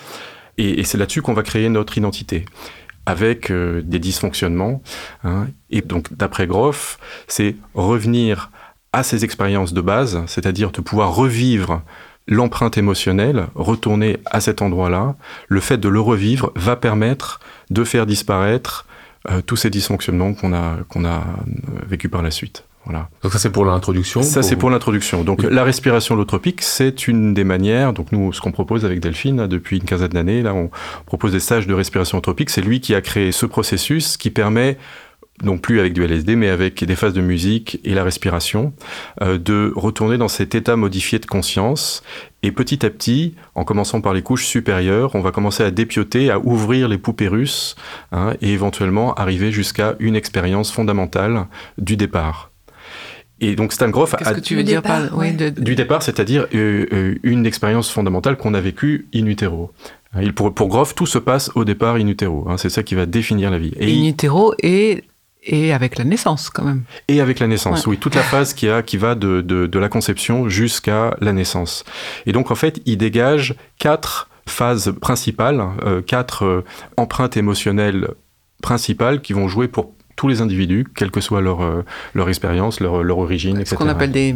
Et, 0.58 0.80
et 0.80 0.84
c'est 0.84 0.98
là-dessus 0.98 1.22
qu'on 1.22 1.34
va 1.34 1.42
créer 1.42 1.68
notre 1.68 1.98
identité 1.98 2.44
avec 3.06 3.50
euh, 3.50 3.82
des 3.82 3.98
dysfonctionnements. 3.98 4.82
Hein. 5.24 5.48
Et 5.70 5.82
donc, 5.82 6.14
d'après 6.14 6.46
Groff, 6.46 6.98
c'est 7.26 7.56
revenir 7.74 8.50
à 8.92 9.02
ces 9.02 9.24
expériences 9.24 9.74
de 9.74 9.80
base, 9.80 10.22
c'est-à-dire 10.26 10.70
de 10.70 10.80
pouvoir 10.80 11.14
revivre 11.14 11.82
l'empreinte 12.26 12.78
émotionnelle, 12.78 13.48
retourner 13.54 14.18
à 14.26 14.40
cet 14.40 14.62
endroit-là. 14.62 15.16
Le 15.48 15.60
fait 15.60 15.76
de 15.76 15.88
le 15.88 16.00
revivre 16.00 16.52
va 16.54 16.76
permettre 16.76 17.40
de 17.70 17.84
faire 17.84 18.06
disparaître 18.06 18.86
euh, 19.30 19.40
tous 19.40 19.56
ces 19.56 19.70
dysfonctionnements 19.70 20.34
qu'on 20.34 20.52
a, 20.52 20.76
qu'on 20.88 21.04
a 21.04 21.16
euh, 21.16 21.20
vécu 21.86 22.08
par 22.08 22.22
la 22.22 22.30
suite. 22.30 22.64
Voilà. 22.84 23.08
Donc 23.22 23.32
ça 23.32 23.38
c'est 23.38 23.50
pour 23.50 23.64
l'introduction. 23.64 24.22
Ça 24.22 24.40
pour... 24.40 24.48
c'est 24.48 24.56
pour 24.56 24.68
l'introduction. 24.68 25.24
Donc 25.24 25.40
oui. 25.42 25.48
la 25.50 25.64
respiration 25.64 26.14
holotropique, 26.14 26.60
c'est 26.60 27.08
une 27.08 27.32
des 27.32 27.44
manières. 27.44 27.94
Donc 27.94 28.12
nous, 28.12 28.32
ce 28.34 28.42
qu'on 28.42 28.52
propose 28.52 28.84
avec 28.84 29.00
Delphine 29.00 29.38
là, 29.38 29.46
depuis 29.46 29.78
une 29.78 29.84
quinzaine 29.84 30.10
d'années, 30.10 30.42
là, 30.42 30.52
on 30.52 30.70
propose 31.06 31.32
des 31.32 31.40
stages 31.40 31.66
de 31.66 31.72
respiration 31.72 32.16
holotropique. 32.18 32.50
C'est 32.50 32.60
lui 32.60 32.80
qui 32.80 32.94
a 32.94 33.00
créé 33.00 33.32
ce 33.32 33.46
processus 33.46 34.18
qui 34.18 34.28
permet 34.28 34.76
non 35.42 35.58
plus 35.58 35.80
avec 35.80 35.92
du 35.92 36.04
LSD, 36.04 36.36
mais 36.36 36.48
avec 36.48 36.84
des 36.84 36.94
phases 36.94 37.12
de 37.12 37.20
musique 37.20 37.80
et 37.84 37.94
la 37.94 38.04
respiration, 38.04 38.72
euh, 39.20 39.36
de 39.38 39.72
retourner 39.74 40.16
dans 40.16 40.28
cet 40.28 40.54
état 40.54 40.76
modifié 40.76 41.18
de 41.18 41.26
conscience. 41.26 42.02
Et 42.42 42.52
petit 42.52 42.86
à 42.86 42.90
petit, 42.90 43.34
en 43.54 43.64
commençant 43.64 44.00
par 44.00 44.14
les 44.14 44.22
couches 44.22 44.46
supérieures, 44.46 45.14
on 45.14 45.20
va 45.20 45.32
commencer 45.32 45.62
à 45.62 45.70
dépioter, 45.70 46.30
à 46.30 46.38
ouvrir 46.38 46.88
les 46.88 46.98
poupées 46.98 47.28
russes, 47.28 47.74
hein, 48.12 48.34
et 48.42 48.52
éventuellement 48.52 49.14
arriver 49.14 49.50
jusqu'à 49.50 49.96
une 49.98 50.14
expérience 50.14 50.70
fondamentale 50.70 51.46
du 51.78 51.96
départ. 51.96 52.50
Et 53.40 53.56
donc 53.56 53.72
Stan 53.72 53.88
Groff 53.88 54.14
Qu'est-ce 54.16 54.30
que 54.30 54.40
tu 54.40 54.54
veux 54.54 54.62
dire 54.62 54.82
départ, 54.82 55.08
par 55.08 55.18
ouais, 55.18 55.32
de... 55.32 55.48
du 55.50 55.74
départ, 55.74 56.02
c'est-à-dire 56.02 56.46
euh, 56.54 56.86
euh, 56.92 57.14
une 57.24 57.46
expérience 57.46 57.90
fondamentale 57.90 58.36
qu'on 58.36 58.54
a 58.54 58.60
vécue 58.60 59.08
in 59.14 59.26
utero. 59.26 59.72
Il, 60.20 60.32
pour, 60.32 60.54
pour 60.54 60.68
Groff, 60.68 60.94
tout 60.94 61.06
se 61.06 61.18
passe 61.18 61.50
au 61.56 61.64
départ 61.64 61.96
in 61.96 62.06
utero. 62.06 62.46
Hein, 62.48 62.56
c'est 62.56 62.68
ça 62.68 62.84
qui 62.84 62.94
va 62.94 63.04
définir 63.04 63.50
la 63.50 63.58
vie. 63.58 63.72
Et 63.80 63.92
in 63.92 64.08
utero 64.08 64.54
et 64.62 65.02
et 65.46 65.72
avec 65.72 65.98
la 65.98 66.04
naissance, 66.04 66.50
quand 66.50 66.64
même. 66.64 66.82
Et 67.08 67.20
avec 67.20 67.38
la 67.38 67.46
naissance, 67.46 67.86
ouais. 67.86 67.92
oui. 67.92 67.98
Toute 67.98 68.14
la 68.14 68.22
phase 68.22 68.54
qui, 68.54 68.68
a, 68.68 68.82
qui 68.82 68.96
va 68.96 69.14
de, 69.14 69.40
de, 69.40 69.66
de 69.66 69.78
la 69.78 69.88
conception 69.88 70.48
jusqu'à 70.48 71.16
la 71.20 71.32
naissance. 71.32 71.84
Et 72.26 72.32
donc, 72.32 72.50
en 72.50 72.54
fait, 72.54 72.80
il 72.86 72.96
dégage 72.96 73.54
quatre 73.78 74.28
phases 74.46 74.94
principales, 75.00 75.62
euh, 75.84 76.02
quatre 76.02 76.44
euh, 76.44 76.64
empreintes 76.96 77.36
émotionnelles 77.36 78.08
principales 78.62 79.20
qui 79.20 79.32
vont 79.32 79.48
jouer 79.48 79.68
pour 79.68 79.92
tous 80.16 80.28
les 80.28 80.40
individus, 80.40 80.86
quelle 80.94 81.10
que 81.10 81.20
soit 81.20 81.40
leur, 81.40 81.62
euh, 81.62 81.84
leur 82.14 82.28
expérience, 82.28 82.80
leur, 82.80 83.02
leur 83.02 83.18
origine, 83.18 83.56
etc. 83.56 83.70
Ce 83.70 83.74
qu'on 83.76 83.88
appelle 83.88 84.12
des 84.12 84.34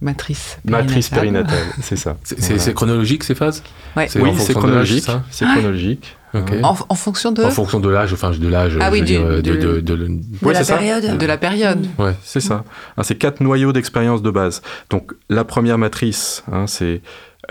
matrices 0.00 0.58
périnatales. 0.64 0.86
Matrice 0.86 1.08
périnatale, 1.08 1.66
c'est 1.82 1.96
ça. 1.96 2.16
C'est 2.22 2.54
voilà. 2.54 2.72
chronologique 2.72 3.24
ces 3.24 3.34
phases? 3.34 3.62
Ouais. 3.96 4.08
Oui, 4.16 4.30
c'est 4.38 4.54
chronologique. 4.54 5.06
C'est 5.30 5.46
chronologique. 5.46 6.16
Okay. 6.42 6.60
En, 6.62 6.76
en, 6.88 6.94
fonction 6.94 7.32
de 7.32 7.42
En 7.44 7.50
fonction 7.50 7.80
de 7.80 7.88
l'âge, 7.88 8.12
enfin 8.12 8.30
de 8.30 8.48
l'âge. 8.48 8.76
Ah 8.80 8.90
oui, 8.90 9.02
de, 9.02 9.40
de, 9.40 9.54
de, 9.54 9.80
de, 9.80 9.96
de 9.96 10.20
ouais, 10.42 10.52
la 10.52 10.64
période. 10.64 11.04
Ça. 11.04 11.16
De 11.16 11.26
la 11.26 11.38
période. 11.38 11.86
Ouais, 11.98 12.14
c'est 12.22 12.40
ça. 12.40 12.64
Hein, 12.96 13.02
c'est 13.02 13.16
quatre 13.16 13.40
noyaux 13.40 13.72
d'expérience 13.72 14.22
de 14.22 14.30
base. 14.30 14.62
Donc 14.90 15.12
la 15.28 15.44
première 15.44 15.78
matrice, 15.78 16.44
hein, 16.52 16.66
c'est 16.66 17.00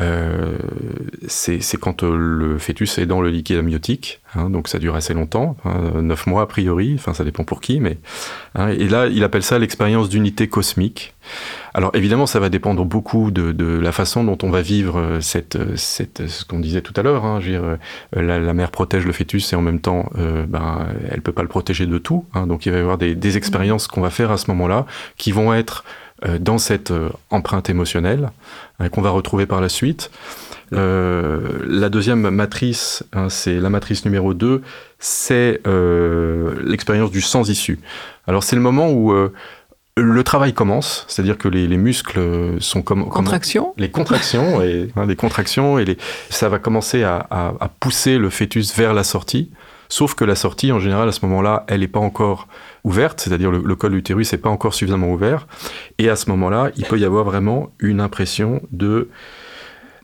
euh, 0.02 0.58
c'est 1.28 1.60
quand 1.80 2.04
euh, 2.04 2.16
le 2.18 2.58
fœtus 2.58 2.98
est 2.98 3.06
dans 3.06 3.22
le 3.22 3.30
liquide 3.30 3.58
amniotique, 3.58 4.22
hein, 4.36 4.50
donc 4.50 4.68
ça 4.68 4.78
dure 4.78 4.96
assez 4.96 5.14
longtemps, 5.14 5.56
hein, 5.64 6.02
9 6.02 6.28
mois 6.28 6.42
a 6.42 6.46
priori, 6.48 6.96
enfin 6.96 7.14
ça 7.14 7.24
dépend 7.24 7.44
pour 7.44 7.62
qui, 7.62 7.80
mais 7.80 7.98
hein, 8.56 8.70
et 8.70 8.88
là 8.90 9.08
il 9.08 9.24
appelle 9.24 9.44
ça 9.44 9.58
l'expérience 9.58 10.10
d'unité 10.10 10.48
cosmique. 10.48 11.14
Alors 11.74 11.92
évidemment 11.94 12.26
ça 12.26 12.40
va 12.40 12.50
dépendre 12.50 12.86
beaucoup 12.86 13.32
de, 13.32 13.52
de, 13.52 13.80
la 13.80 13.92
façon 13.92 14.24
dont 14.24 14.38
on 14.44 14.50
va 14.50 14.62
vivre 14.62 15.20
cette, 15.22 15.58
cette 15.78 16.28
ce 16.28 16.46
qu'on 16.46 16.60
disait 16.60 16.82
tout 16.82 16.94
à 16.98 17.02
l'heure, 17.02 17.26
hein, 17.26 17.40
la, 18.14 18.40
la, 18.40 18.54
mère 18.54 18.72
protège 18.72 19.06
le 19.06 19.14
fœtus 19.14 19.54
et 19.54 19.56
en 19.56 19.62
même 19.62 19.80
temps 19.80 20.10
euh, 20.18 20.46
ben, 20.46 20.88
elle 21.10 21.22
peut 21.22 21.32
pas 21.32 21.42
le 21.42 21.48
protéger 21.48 21.86
de 21.86 21.98
tout, 21.98 22.26
hein, 22.34 22.48
donc 22.48 22.66
il 22.66 22.72
va 22.72 22.78
y 22.78 22.82
avoir 22.82 22.98
des, 22.98 23.16
des 23.16 23.38
expériences 23.38 23.88
qu'on 23.88 24.02
va 24.02 24.10
faire 24.10 24.32
à 24.32 24.38
ce 24.38 24.52
moment-là 24.52 24.86
qui 25.18 25.32
vont 25.32 25.54
être 25.54 25.84
euh, 25.86 26.02
dans 26.40 26.58
cette 26.58 26.92
euh, 26.92 27.10
empreinte 27.30 27.70
émotionnelle 27.70 28.32
hein, 28.80 28.90
qu'on 28.90 29.02
va 29.02 29.10
retrouver 29.10 29.46
par 29.46 29.62
la 29.62 29.70
suite. 29.70 30.12
Euh, 30.74 31.60
la 31.68 31.90
deuxième 31.90 32.30
matrice, 32.30 33.04
hein, 33.14 33.30
c'est 33.30 33.60
la 33.60 33.70
matrice 33.70 34.06
numéro 34.06 34.34
2, 34.34 34.62
c'est 35.00 35.62
l'expérience 36.64 37.12
du 37.12 37.22
sans 37.22 37.50
issue. 37.50 37.80
Alors 38.28 38.44
c'est 38.44 38.56
le 38.56 38.62
moment 38.62 38.92
où 38.92 39.14
le 39.98 40.24
travail 40.24 40.54
commence, 40.54 41.06
c'est-à-dire 41.08 41.38
que 41.38 41.48
les, 41.48 41.68
muscles 41.78 42.20
sont 42.60 42.82
comme 42.82 43.08
contractions, 43.08 43.74
les 43.78 43.92
contractions 43.92 44.62
et 44.62 44.90
hein, 44.96 45.06
les 45.06 45.16
contractions 45.16 45.78
et 45.78 45.86
les, 45.86 45.98
ça 46.30 46.50
va 46.50 46.60
commencer 46.60 47.04
à, 47.04 47.28
à, 47.30 47.70
pousser 47.80 48.18
le 48.18 48.30
fœtus 48.30 48.76
vers 48.76 48.94
la 48.94 49.04
sortie. 49.04 49.52
Sauf 49.98 50.14
que 50.14 50.26
la 50.26 50.36
sortie, 50.36 50.74
en 50.74 50.80
général, 50.82 51.08
à 51.08 51.14
ce 51.14 51.26
moment-là, 51.26 51.64
elle 51.70 51.80
n'est 51.80 51.88
pas 51.88 52.02
encore 52.02 52.50
ouverte, 52.84 53.22
c'est-à-dire 53.22 53.50
le, 53.50 53.60
le, 53.60 53.76
col 53.78 53.92
de 53.92 53.96
l'utérus 53.96 54.34
n'est 54.34 54.38
pas 54.38 54.50
encore 54.50 54.74
suffisamment 54.74 55.10
ouvert. 55.10 55.48
Et 56.00 56.10
à 56.10 56.18
ce 56.18 56.30
moment-là, 56.32 56.72
il 56.76 56.84
peut 56.84 57.00
y 57.00 57.06
avoir 57.06 57.24
vraiment 57.24 57.72
une 57.80 58.02
impression 58.02 58.62
de 58.74 59.08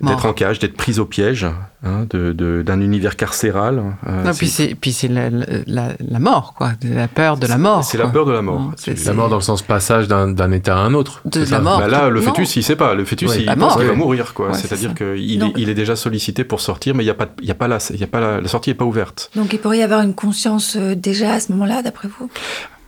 d'être 0.02 0.26
en 0.26 0.34
cage, 0.34 0.60
d'être 0.60 0.76
prise 0.76 1.00
au 1.00 1.06
piège, 1.06 1.46
hein, 1.84 2.06
d'un 2.10 2.34
de, 2.34 2.64
d'un 2.66 2.82
univers 2.82 3.16
carcéral. 3.16 3.84
Euh, 4.08 4.34
puis 4.38 4.48
c'est 4.48 4.76
puis 4.76 4.92
c'est 4.92 5.08
la, 5.08 5.30
la, 5.30 5.90
la, 6.00 6.20
mort, 6.20 6.54
quoi, 6.58 6.72
la 6.84 7.08
peur 7.08 7.38
de 7.38 7.48
la 7.48 7.58
mort. 7.58 7.84
C'est 7.84 7.98
la 7.98 8.08
peur 8.08 8.26
de 8.26 8.32
la 8.32 8.42
mort. 8.42 8.72
C'est 8.76 9.06
la 9.06 9.14
mort 9.14 9.30
dans 9.30 9.38
le 9.38 9.42
sens 9.42 9.62
passage 9.62 10.08
d'un 10.08 10.52
état 10.52 10.76
à 10.76 10.80
un 10.80 10.94
autre. 10.94 11.22
De 11.26 11.46
la 11.50 11.60
mort. 11.60 11.80
Bah 11.80 11.88
là, 11.88 12.10
le 12.10 12.22
fœtus, 12.22 12.56
il 12.56 12.64
sait 12.64 12.76
pas. 12.76 12.94
Le 12.94 13.06
fœtus, 13.06 13.36
il 13.38 13.46
pense 13.56 13.78
va 13.78 13.94
mourir, 13.94 14.34
quoi. 14.34 14.54
C'est-à-dire 14.54 14.94
qu'il 14.94 15.44
est, 15.44 15.54
il 15.58 15.70
est 15.70 15.76
déjà 15.76 15.96
sollicité 15.96 16.44
pour 16.44 16.62
sortir, 16.62 16.96
mais 16.96 17.04
il 17.04 17.08
y 17.08 17.12
a 17.12 17.16
pas, 17.16 17.28
il 17.42 17.48
y 17.48 17.52
a 17.52 17.56
pas 17.56 17.68
la, 17.68 17.78
il 17.92 18.00
y 18.00 18.04
a 18.04 18.08
pas 18.08 18.20
la, 18.20 18.42
la 18.42 18.48
sortie 18.48 18.70
est 18.70 18.76
pas 18.76 18.86
ouverte. 18.86 19.32
Donc 19.36 19.54
il 19.54 19.60
pourrait 19.60 19.80
y 19.80 19.84
avoir 19.84 20.02
une 20.02 20.14
conscience 20.14 20.76
euh, 20.76 20.96
déjà 20.96 21.34
à 21.34 21.40
ce 21.40 21.52
moment-là, 21.52 21.82
d'après 21.82 22.08
vous? 22.08 22.30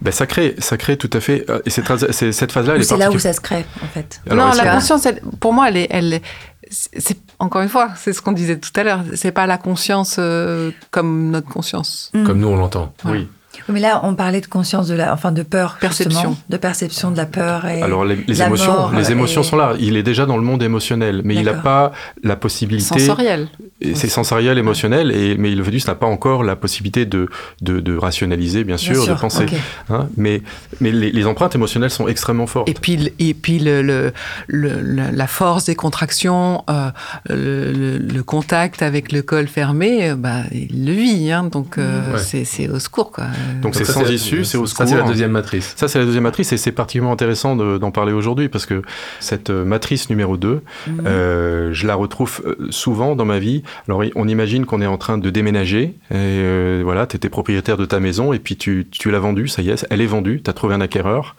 Ben, 0.01 0.11
ça 0.11 0.25
crée, 0.25 0.55
ça 0.57 0.75
crée 0.75 0.97
tout 0.97 1.09
à 1.13 1.21
fait. 1.21 1.49
Euh, 1.49 1.61
et 1.65 1.69
cette, 1.69 1.85
phase-là, 1.87 2.81
c'est 2.83 2.97
là 2.97 3.09
où 3.09 3.19
ça 3.19 3.31
se 3.31 3.39
crée, 3.39 3.65
en 3.81 3.87
fait? 3.87 4.21
non, 4.29 4.51
la 4.51 4.73
conscience, 4.73 5.07
pour 5.39 5.53
moi, 5.53 5.69
elle 5.69 5.77
est, 5.77 5.87
elle, 5.89 6.21
c'est 6.69 7.17
encore 7.39 7.61
une 7.61 7.69
fois, 7.69 7.89
c'est 7.95 8.13
ce 8.13 8.21
qu'on 8.21 8.31
disait 8.31 8.57
tout 8.57 8.71
à 8.75 8.83
l'heure. 8.83 9.03
C'est 9.15 9.31
pas 9.31 9.47
la 9.47 9.57
conscience 9.57 10.17
euh, 10.19 10.71
comme 10.91 11.29
notre 11.29 11.49
conscience. 11.49 12.11
Mm. 12.13 12.23
Comme 12.23 12.39
nous 12.39 12.47
on 12.47 12.57
l'entend. 12.57 12.93
Oui. 13.05 13.27
Mais 13.69 13.79
là, 13.79 14.01
on 14.03 14.15
parlait 14.15 14.41
de 14.41 14.47
conscience 14.47 14.87
de 14.87 14.95
la, 14.95 15.13
enfin 15.13 15.31
de 15.31 15.43
peur, 15.43 15.77
perception, 15.79 16.37
de 16.49 16.57
perception 16.57 17.11
de 17.11 17.17
la 17.17 17.25
peur 17.25 17.65
et 17.65 17.81
alors 17.81 18.05
les, 18.05 18.41
émotions, 18.41 18.91
les 18.91 19.11
émotions 19.11 19.43
sont 19.43 19.55
là. 19.55 19.73
Il 19.79 19.97
est 19.97 20.03
déjà 20.03 20.25
dans 20.25 20.37
le 20.37 20.43
monde 20.43 20.63
émotionnel, 20.63 21.21
mais 21.23 21.35
il 21.35 21.43
n'a 21.43 21.53
pas 21.53 21.91
la 22.23 22.35
possibilité 22.35 22.99
sensorielle. 22.99 23.47
C'est 23.95 24.09
sensoriel, 24.09 24.57
émotionnel, 24.57 25.11
et 25.11 25.37
mais 25.37 25.51
le 25.51 25.63
fœtus 25.63 25.87
n'a 25.87 25.95
pas 25.95 26.07
encore 26.07 26.43
la 26.43 26.55
possibilité 26.55 27.05
de 27.05 27.29
de, 27.61 27.79
de 27.79 27.97
rationaliser, 27.97 28.63
bien 28.63 28.77
sûr, 28.77 29.07
de 29.07 29.13
penser. 29.13 29.45
Hein, 29.89 30.07
mais 30.17 30.41
mais 30.79 30.91
les, 30.91 31.25
empreintes 31.25 31.55
émotionnelles 31.55 31.89
sont 31.89 32.07
extrêmement 32.07 32.47
fortes. 32.47 32.69
Et 32.69 32.73
puis 32.73 33.13
et 33.19 33.33
puis 33.33 33.59
le, 33.59 33.81
le, 33.81 34.11
la 34.47 35.27
force 35.27 35.65
des 35.65 35.75
contractions, 35.75 36.63
euh, 36.69 36.91
le, 37.29 38.21
contact 38.23 38.81
avec 38.81 39.11
le 39.11 39.21
col 39.21 39.47
fermé, 39.47 40.09
euh, 40.09 40.15
bah, 40.15 40.43
il 40.51 40.85
le 40.85 40.93
vit, 40.93 41.31
hein, 41.31 41.43
donc 41.43 41.77
euh, 41.77 42.17
c'est 42.17 42.69
au 42.69 42.79
secours 42.79 43.11
quoi. 43.11 43.25
Donc 43.61 43.75
c'est 43.75 43.85
sans 43.85 44.09
issue, 44.09 44.45
c'est 44.45 44.57
au 44.57 44.65
secours. 44.65 44.85
Ça 44.85 44.91
c'est 44.91 44.97
la 44.97 45.07
deuxième 45.07 45.31
matrice. 45.31 45.73
Ça 45.75 45.87
c'est 45.87 45.99
la 45.99 46.05
deuxième 46.05 46.23
matrice 46.23 46.51
et 46.51 46.57
c'est 46.57 46.71
particulièrement 46.71 47.13
intéressant 47.13 47.55
d'en 47.55 47.91
parler 47.91 48.13
aujourd'hui 48.13 48.49
parce 48.49 48.65
que 48.65 48.81
cette 49.19 49.49
euh, 49.49 49.65
matrice 49.65 50.09
numéro 50.09 50.37
2, 50.37 50.61
mhm. 50.87 51.03
euh, 51.05 51.69
je 51.73 51.87
la 51.87 51.95
retrouve 51.95 52.41
euh, 52.45 52.67
souvent 52.69 53.15
dans 53.15 53.25
ma 53.25 53.39
vie. 53.39 53.63
Alors 53.87 54.03
on 54.15 54.27
imagine 54.27 54.65
qu'on 54.65 54.81
est 54.81 54.87
en 54.87 54.97
train 54.97 55.17
de 55.17 55.29
déménager 55.29 55.95
et 56.13 56.81
voilà, 56.83 57.07
tu 57.07 57.15
étais 57.15 57.29
propriétaire 57.29 57.77
de 57.77 57.85
ta 57.85 57.99
maison 57.99 58.33
et 58.33 58.39
puis 58.39 58.55
tu, 58.55 58.87
tu 58.91 59.11
l'as 59.11 59.19
vendue, 59.19 59.47
ça 59.47 59.61
y 59.61 59.69
est, 59.69 59.85
elle 59.89 60.01
est 60.01 60.07
vendue, 60.07 60.41
tu 60.43 60.49
as 60.49 60.53
trouvé 60.53 60.75
un 60.75 60.81
acquéreur 60.81 61.35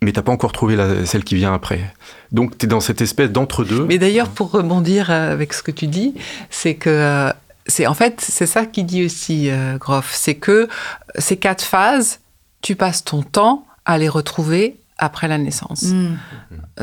mais 0.00 0.12
t'as 0.12 0.22
pas 0.22 0.30
encore 0.30 0.52
trouvé 0.52 0.76
la, 0.76 1.04
celle 1.06 1.24
qui 1.24 1.34
vient 1.34 1.52
après. 1.52 1.80
Donc 2.30 2.56
tu 2.56 2.66
es 2.66 2.68
dans 2.68 2.78
cette 2.78 3.00
espèce 3.00 3.32
d'entre-deux. 3.32 3.84
Mais 3.86 3.98
d'ailleurs, 3.98 4.28
pour 4.28 4.52
rebondir 4.52 5.10
avec 5.10 5.52
ce 5.52 5.62
que 5.62 5.72
tu 5.72 5.88
dis, 5.88 6.14
c'est 6.50 6.74
que 6.74 7.32
c'est 7.68 7.86
en 7.86 7.94
fait 7.94 8.20
c'est 8.20 8.46
ça 8.46 8.66
qui 8.66 8.84
dit 8.84 9.04
aussi 9.04 9.50
euh, 9.50 9.76
Groff, 9.78 10.12
c'est 10.14 10.34
que 10.34 10.68
ces 11.18 11.36
quatre 11.36 11.62
phases, 11.62 12.20
tu 12.62 12.74
passes 12.74 13.04
ton 13.04 13.22
temps 13.22 13.66
à 13.84 13.98
les 13.98 14.08
retrouver 14.08 14.76
après 14.98 15.28
la 15.28 15.38
naissance 15.38 15.84
mm. 15.84 16.16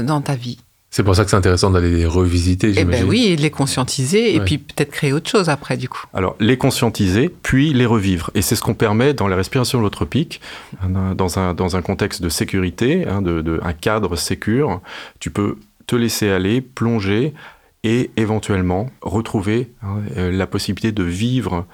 dans 0.03 0.21
ta 0.21 0.35
vie. 0.35 0.59
C'est 0.95 1.03
pour 1.03 1.13
ça 1.13 1.25
que 1.25 1.29
c'est 1.29 1.35
intéressant 1.35 1.71
d'aller 1.71 1.91
les 1.91 2.05
revisiter, 2.05 2.71
Eh 2.77 2.85
ben 2.85 3.03
oui, 3.03 3.25
et 3.25 3.35
de 3.35 3.41
les 3.41 3.51
conscientiser, 3.51 4.33
et 4.33 4.39
puis 4.39 4.59
peut-être 4.59 4.91
créer 4.91 5.11
autre 5.11 5.29
chose 5.29 5.49
après, 5.49 5.75
du 5.75 5.89
coup. 5.89 6.05
Alors, 6.13 6.37
les 6.39 6.57
conscientiser, 6.57 7.27
puis 7.27 7.73
les 7.73 7.85
revivre. 7.85 8.31
Et 8.33 8.41
c'est 8.41 8.55
ce 8.55 8.61
qu'on 8.61 8.75
permet 8.75 9.13
dans 9.13 9.27
la 9.27 9.35
respiration 9.35 9.79
holotropique, 9.79 10.39
dans 10.87 11.37
un, 11.37 11.53
dans 11.53 11.75
un 11.75 11.81
contexte 11.81 12.21
de 12.21 12.29
sécurité, 12.29 13.05
hein, 13.09 13.21
de, 13.21 13.41
de, 13.41 13.59
un 13.61 13.73
cadre 13.73 14.15
sécure. 14.15 14.79
Tu 15.19 15.31
peux 15.31 15.57
te 15.85 15.97
laisser 15.97 16.29
aller, 16.29 16.61
plonger, 16.61 17.33
et 17.85 18.09
éventuellement 18.17 18.89
retrouver 19.03 19.71
hein, 19.83 20.01
euh, 20.17 20.31
la 20.31 20.47
possibilité 20.47 20.91
de 20.91 21.03
vivre 21.03 21.67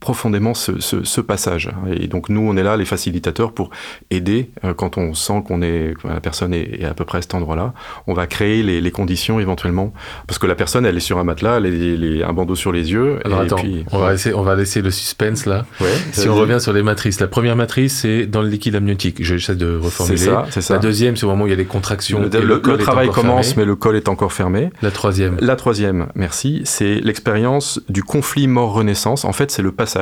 profondément 0.00 0.52
ce, 0.52 0.80
ce, 0.80 1.20
passage. 1.22 1.70
Et 1.98 2.08
donc 2.08 2.28
nous, 2.28 2.42
on 2.42 2.58
est 2.58 2.62
là, 2.62 2.76
les 2.76 2.84
facilitateurs, 2.84 3.52
pour 3.52 3.70
aider 4.10 4.50
euh, 4.62 4.74
quand 4.74 4.98
on 4.98 5.14
sent 5.14 5.42
qu'on 5.46 5.62
est, 5.62 5.94
la 6.04 6.20
personne 6.20 6.52
est, 6.52 6.84
à 6.84 6.92
peu 6.92 7.06
près 7.06 7.18
à 7.18 7.22
cet 7.22 7.32
endroit-là. 7.32 7.72
On 8.06 8.12
va 8.12 8.26
créer 8.26 8.62
les, 8.62 8.82
les, 8.82 8.90
conditions 8.90 9.40
éventuellement, 9.40 9.94
parce 10.26 10.38
que 10.38 10.46
la 10.46 10.54
personne, 10.54 10.84
elle 10.84 10.98
est 10.98 11.00
sur 11.00 11.18
un 11.18 11.24
matelas, 11.24 11.56
elle 11.56 12.04
est, 12.04 12.22
un 12.22 12.32
bandeau 12.34 12.54
sur 12.54 12.70
les 12.70 12.92
yeux. 12.92 13.18
Alors 13.24 13.42
et 13.42 13.46
attends, 13.46 13.56
puis, 13.56 13.86
on, 13.92 13.98
va 13.98 14.12
laisser, 14.12 14.34
on 14.34 14.42
va 14.42 14.54
laisser 14.56 14.82
le 14.82 14.90
suspense 14.90 15.46
là. 15.46 15.64
Ouais, 15.80 15.88
si 16.12 16.28
on 16.28 16.34
revient 16.34 16.60
sur 16.60 16.74
les 16.74 16.82
matrices, 16.82 17.18
la 17.18 17.28
première 17.28 17.56
matrice, 17.56 18.00
c'est 18.00 18.26
dans 18.26 18.42
le 18.42 18.48
liquide 18.48 18.76
amniotique. 18.76 19.24
J'essaie 19.24 19.56
de 19.56 19.78
reformuler. 19.78 20.18
C'est 20.18 20.26
ça, 20.26 20.46
c'est 20.50 20.60
ça. 20.60 20.74
La 20.74 20.80
deuxième, 20.80 21.16
c'est 21.16 21.24
au 21.24 21.30
moment 21.30 21.44
où 21.44 21.46
il 21.46 21.50
y 21.50 21.54
a 21.54 21.56
les 21.56 21.64
contractions. 21.64 22.20
Le, 22.20 22.28
le, 22.28 22.60
le 22.62 22.76
travail 22.76 23.08
commence, 23.08 23.56
mais 23.56 23.64
le 23.64 23.74
col 23.74 23.96
est 23.96 24.10
encore 24.10 24.34
fermé. 24.34 24.68
La 24.82 24.90
troisième. 24.90 25.38
La 25.40 25.56
troisième, 25.56 26.08
merci, 26.14 26.60
c'est 26.64 26.96
l'expérience 26.96 27.80
du 27.88 28.02
conflit 28.02 28.48
mort-renaissance. 28.48 29.24
En 29.24 29.32
fait, 29.32 29.50
c'est 29.50 29.62
le 29.62 29.72
passage. 29.72 29.93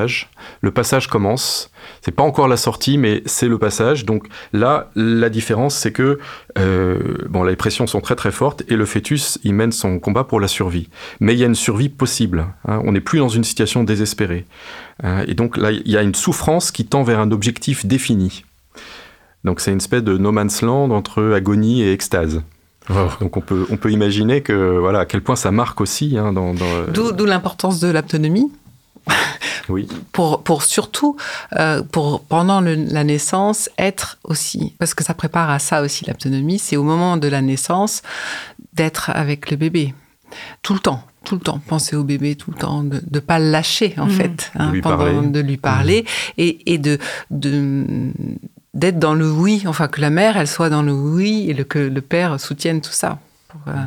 Le 0.61 0.70
passage 0.70 1.07
commence. 1.07 1.70
C'est 2.00 2.12
pas 2.12 2.22
encore 2.22 2.48
la 2.48 2.57
sortie, 2.57 2.98
mais 2.98 3.22
c'est 3.26 3.48
le 3.48 3.59
passage. 3.59 4.05
Donc 4.05 4.26
là, 4.52 4.90
la 4.94 5.28
différence, 5.28 5.74
c'est 5.74 5.92
que 5.92 6.18
euh, 6.59 6.98
bon, 7.28 7.44
les 7.44 7.57
pressions 7.57 7.87
sont 7.87 8.00
très 8.00 8.16
très 8.16 8.33
fortes 8.33 8.62
et 8.68 8.76
le 8.76 8.87
fœtus, 8.87 9.38
il 9.44 9.55
mène 9.55 9.72
son 9.72 9.98
combat 9.98 10.24
pour 10.24 10.40
la 10.40 10.48
survie. 10.48 10.88
Mais 11.20 11.35
il 11.35 11.38
y 11.38 11.44
a 11.44 11.46
une 11.46 11.55
survie 11.55 11.88
possible. 11.88 12.46
Hein. 12.66 12.81
On 12.85 12.92
n'est 12.92 13.00
plus 13.00 13.18
dans 13.18 13.28
une 13.28 13.44
situation 13.44 13.85
désespérée. 13.85 14.46
Hein. 15.02 15.24
et 15.26 15.35
donc 15.35 15.57
là, 15.57 15.72
il 15.72 15.90
y 15.90 15.96
a 15.96 16.02
une 16.02 16.14
souffrance 16.14 16.70
qui 16.70 16.85
tend 16.85 17.02
vers 17.02 17.18
un 17.18 17.31
objectif 17.31 17.87
défini. 17.87 18.44
Donc 19.44 19.61
c'est 19.61 19.72
une 19.72 19.78
espèce 19.78 20.05
de 20.05 20.16
no 20.16 20.31
man's 20.31 20.62
land 20.62 20.90
entre 20.90 21.33
agonie 21.33 21.83
et 21.83 21.92
extase. 21.92 22.42
Donc 23.20 23.37
on 23.37 23.40
peut, 23.40 23.66
on 23.70 23.76
peut 23.76 23.90
imaginer 23.90 24.42
que 24.42 24.78
voilà 24.78 25.00
à 25.00 25.05
quel 25.07 25.22
point 25.22 25.37
ça 25.37 25.50
marque 25.50 25.81
aussi. 25.81 26.18
Hein, 26.18 26.33
dans, 26.33 26.55
dans... 26.55 27.12
D'où 27.12 27.24
l'importance 27.24 27.81
de 27.81 27.88
l'autonomie 27.88 28.50
oui. 29.69 29.88
Pour, 30.12 30.43
pour 30.43 30.62
surtout, 30.62 31.17
euh, 31.59 31.83
pour 31.83 32.23
pendant 32.25 32.61
la 32.61 33.05
naissance, 33.05 33.71
être 33.79 34.19
aussi, 34.25 34.75
parce 34.79 34.95
que 34.95 35.05
ça 35.05 35.15
prépare 35.15 35.51
à 35.51 35.59
ça 35.59 35.83
aussi 35.83 36.05
l'autonomie, 36.07 36.59
c'est 36.59 36.77
au 36.77 36.83
moment 36.83 37.17
de 37.17 37.29
la 37.29 37.43
naissance 37.43 38.03
d'être 38.73 39.11
avec 39.11 39.51
le 39.51 39.57
bébé. 39.57 39.95
Tout 40.62 40.75
le 40.75 40.81
temps, 40.81 41.05
tout 41.25 41.35
le 41.35 41.41
temps, 41.41 41.59
penser 41.59 41.95
au 41.97 42.05
bébé 42.05 42.37
tout 42.37 42.51
le 42.51 42.57
temps, 42.57 42.83
de 42.83 43.03
ne 43.11 43.21
pas 43.21 43.38
le 43.38 43.51
lâcher 43.51 43.95
en 43.99 44.07
mmh. 44.07 44.11
fait, 44.11 44.53
hein, 44.55 44.69
de, 44.69 44.73
lui 44.73 44.81
pendant, 44.81 45.23
de 45.23 45.41
lui 45.41 45.57
parler 45.57 46.03
mmh. 46.03 46.33
et, 46.38 46.75
et 46.75 46.79
de, 46.79 46.99
de 47.31 48.12
d'être 48.75 48.99
dans 48.99 49.15
le 49.15 49.31
oui, 49.31 49.65
enfin 49.67 49.87
que 49.87 50.01
la 50.01 50.09
mère 50.09 50.38
elle 50.38 50.49
soit 50.49 50.71
dans 50.71 50.83
le 50.83 50.93
oui 50.93 51.51
et 51.51 51.65
que 51.65 51.79
le 51.79 52.01
père 52.01 52.41
soutienne 52.41 52.81
tout 52.81 52.93
ça. 52.93 53.19
Pour, 53.49 53.61
euh. 53.69 53.85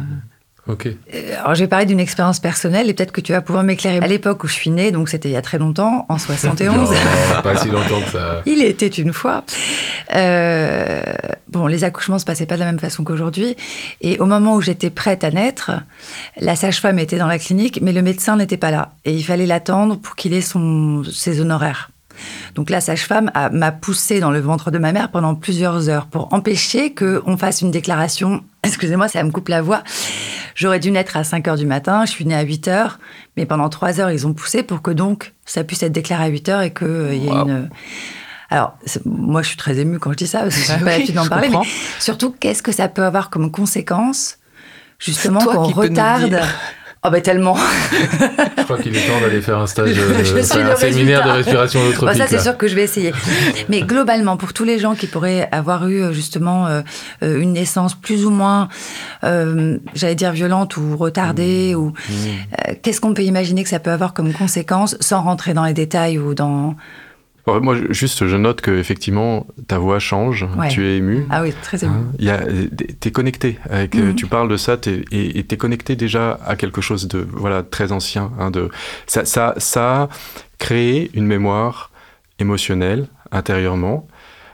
Euh, 1.13 1.35
alors, 1.39 1.55
je 1.55 1.61
vais 1.61 1.67
parler 1.67 1.85
d'une 1.85 1.99
expérience 1.99 2.39
personnelle 2.39 2.89
et 2.89 2.93
peut-être 2.93 3.11
que 3.11 3.21
tu 3.21 3.33
vas 3.33 3.41
pouvoir 3.41 3.63
m'éclairer. 3.63 3.99
À 3.99 4.07
l'époque 4.07 4.43
où 4.43 4.47
je 4.47 4.53
suis 4.53 4.71
née, 4.71 4.91
donc 4.91 5.09
c'était 5.09 5.29
il 5.29 5.33
y 5.33 5.37
a 5.37 5.41
très 5.41 5.59
longtemps, 5.59 6.05
en 6.09 6.17
71. 6.17 6.75
non, 6.75 6.85
pas 7.43 7.55
si 7.55 7.69
longtemps 7.69 8.01
que 8.01 8.11
ça. 8.11 8.41
Il 8.45 8.63
était 8.63 8.87
une 8.87 9.13
fois. 9.13 9.43
Euh, 10.15 11.03
bon, 11.49 11.67
les 11.67 11.83
accouchements 11.83 12.19
se 12.19 12.25
passaient 12.25 12.45
pas 12.45 12.55
de 12.55 12.61
la 12.61 12.65
même 12.65 12.79
façon 12.79 13.03
qu'aujourd'hui. 13.03 13.55
Et 14.01 14.17
au 14.19 14.25
moment 14.25 14.55
où 14.55 14.61
j'étais 14.61 14.89
prête 14.89 15.23
à 15.23 15.31
naître, 15.31 15.71
la 16.39 16.55
sage-femme 16.55 16.99
était 16.99 17.17
dans 17.17 17.27
la 17.27 17.39
clinique, 17.39 17.79
mais 17.81 17.91
le 17.91 18.01
médecin 18.01 18.35
n'était 18.37 18.57
pas 18.57 18.71
là. 18.71 18.93
Et 19.05 19.13
il 19.13 19.23
fallait 19.23 19.45
l'attendre 19.45 19.97
pour 19.97 20.15
qu'il 20.15 20.33
ait 20.33 20.41
son, 20.41 21.03
ses 21.03 21.41
honoraires. 21.41 21.89
Donc 22.55 22.69
la 22.69 22.81
sage-femme 22.81 23.31
m'a 23.51 23.71
poussé 23.71 24.19
dans 24.19 24.31
le 24.31 24.39
ventre 24.39 24.71
de 24.71 24.77
ma 24.77 24.91
mère 24.91 25.09
pendant 25.11 25.35
plusieurs 25.35 25.89
heures 25.89 26.07
pour 26.07 26.33
empêcher 26.33 26.93
qu'on 26.93 27.37
fasse 27.37 27.61
une 27.61 27.71
déclaration. 27.71 28.43
Excusez-moi, 28.63 29.07
ça 29.07 29.23
me 29.23 29.31
coupe 29.31 29.49
la 29.49 29.61
voix. 29.61 29.83
J'aurais 30.55 30.79
dû 30.79 30.91
naître 30.91 31.17
à 31.17 31.23
5 31.23 31.47
heures 31.47 31.57
du 31.57 31.65
matin, 31.65 32.05
je 32.05 32.11
suis 32.11 32.25
née 32.25 32.35
à 32.35 32.41
8 32.41 32.67
heures, 32.69 32.99
mais 33.35 33.45
pendant 33.45 33.67
3 33.67 33.99
heures, 33.99 34.11
ils 34.11 34.25
ont 34.25 34.33
poussé 34.33 34.63
pour 34.63 34.81
que 34.81 34.91
donc 34.91 35.33
ça 35.45 35.63
puisse 35.63 35.83
être 35.83 35.91
déclaré 35.91 36.23
à 36.23 36.27
8 36.27 36.49
heures 36.49 36.61
et 36.61 36.73
qu'il 36.73 36.87
euh, 36.87 37.13
y 37.13 37.27
ait 37.27 37.31
une... 37.31 37.69
Alors, 38.49 38.77
moi, 39.05 39.41
je 39.41 39.49
suis 39.49 39.57
très 39.57 39.79
émue 39.79 39.99
quand 39.99 40.11
je 40.11 40.17
dis 40.17 40.27
ça, 40.27 40.41
parce 40.41 40.55
que 40.55 40.61
je 40.61 40.73
n'ai 40.73 40.79
pas 40.79 40.91
l'habitude 40.91 41.15
d'en 41.15 41.27
parler, 41.27 41.49
mais 41.49 41.57
surtout, 41.99 42.31
qu'est-ce 42.31 42.61
que 42.61 42.71
ça 42.71 42.87
peut 42.87 43.03
avoir 43.03 43.29
comme 43.29 43.51
conséquence, 43.51 44.37
justement, 44.99 45.39
qu'on 45.39 45.63
retarde 45.63 46.39
Oh 47.05 47.11
bah 47.11 47.21
tellement. 47.21 47.55
je 48.57 48.63
crois 48.63 48.77
qu'il 48.79 48.95
est 48.95 49.07
temps 49.07 49.21
d'aller 49.21 49.41
faire 49.41 49.59
un 49.59 49.67
stage, 49.67 49.89
Je 49.93 50.23
suis 50.23 50.43
faire 50.43 50.65
le 50.65 50.71
un 50.71 50.75
séminaire 50.75 51.23
de 51.23 51.29
respiration 51.31 51.79
Bon, 51.79 51.85
holotropique. 51.87 52.17
ça, 52.17 52.27
c'est 52.27 52.39
sûr 52.39 52.57
que 52.57 52.67
je 52.67 52.73
vais 52.75 52.83
essayer. 52.83 53.13
Mais 53.69 53.81
globalement, 53.81 54.37
pour 54.37 54.53
tous 54.53 54.63
les 54.63 54.79
gens 54.79 54.95
qui 54.95 55.05
pourraient 55.05 55.47
avoir 55.51 55.87
eu 55.87 56.01
euh, 56.01 56.13
justement 56.13 56.65
euh, 56.65 56.81
euh, 57.21 57.39
une 57.39 57.53
naissance 57.53 57.93
plus 57.93 58.25
ou 58.25 58.31
moins, 58.31 58.69
euh, 59.23 59.77
j'allais 59.93 60.15
dire 60.15 60.31
violente 60.31 60.77
ou 60.77 60.97
retardée, 60.97 61.75
ou 61.75 61.93
euh, 62.09 62.73
qu'est-ce 62.81 63.01
qu'on 63.01 63.13
peut 63.13 63.23
imaginer 63.23 63.63
que 63.63 63.69
ça 63.69 63.79
peut 63.79 63.91
avoir 63.91 64.13
comme 64.13 64.33
conséquence, 64.33 64.97
sans 64.99 65.21
rentrer 65.21 65.53
dans 65.53 65.65
les 65.65 65.73
détails 65.73 66.17
ou 66.17 66.33
dans. 66.33 66.75
Bon, 67.47 67.61
moi, 67.61 67.75
juste, 67.91 68.25
je 68.25 68.37
note 68.37 68.61
que 68.61 68.71
effectivement, 68.71 69.45
ta 69.67 69.77
voix 69.77 69.99
change, 69.99 70.47
Ouais. 70.57 70.69
tu 70.69 70.85
es 70.85 70.97
ému. 70.97 71.27
Ah 71.29 71.43
oui, 71.43 71.53
très 71.61 71.83
ému. 71.83 71.93
Hein, 71.93 72.27
a, 72.29 72.39
t'es 72.99 73.11
connecté. 73.11 73.59
Avec, 73.69 73.95
euh, 73.95 74.07
Mhm. 74.09 74.15
Tu 74.15 74.25
parles 74.25 74.49
de 74.49 74.57
ça, 74.57 74.77
t'es, 74.77 75.05
et 75.11 75.43
t'es 75.43 75.57
connecté 75.57 75.95
déjà 75.95 76.39
à 76.45 76.55
quelque 76.55 76.81
chose 76.81 77.07
de 77.07 77.25
voilà 77.33 77.61
très 77.61 77.91
ancien. 77.91 78.31
hein, 78.39 78.49
de 78.49 78.69
ça, 79.05 79.25
ça, 79.25 79.53
ça 79.57 80.03
a 80.03 80.09
créé 80.57 81.11
une 81.13 81.25
mémoire 81.27 81.91
émotionnelle 82.39 83.07
intérieurement. 83.31 84.07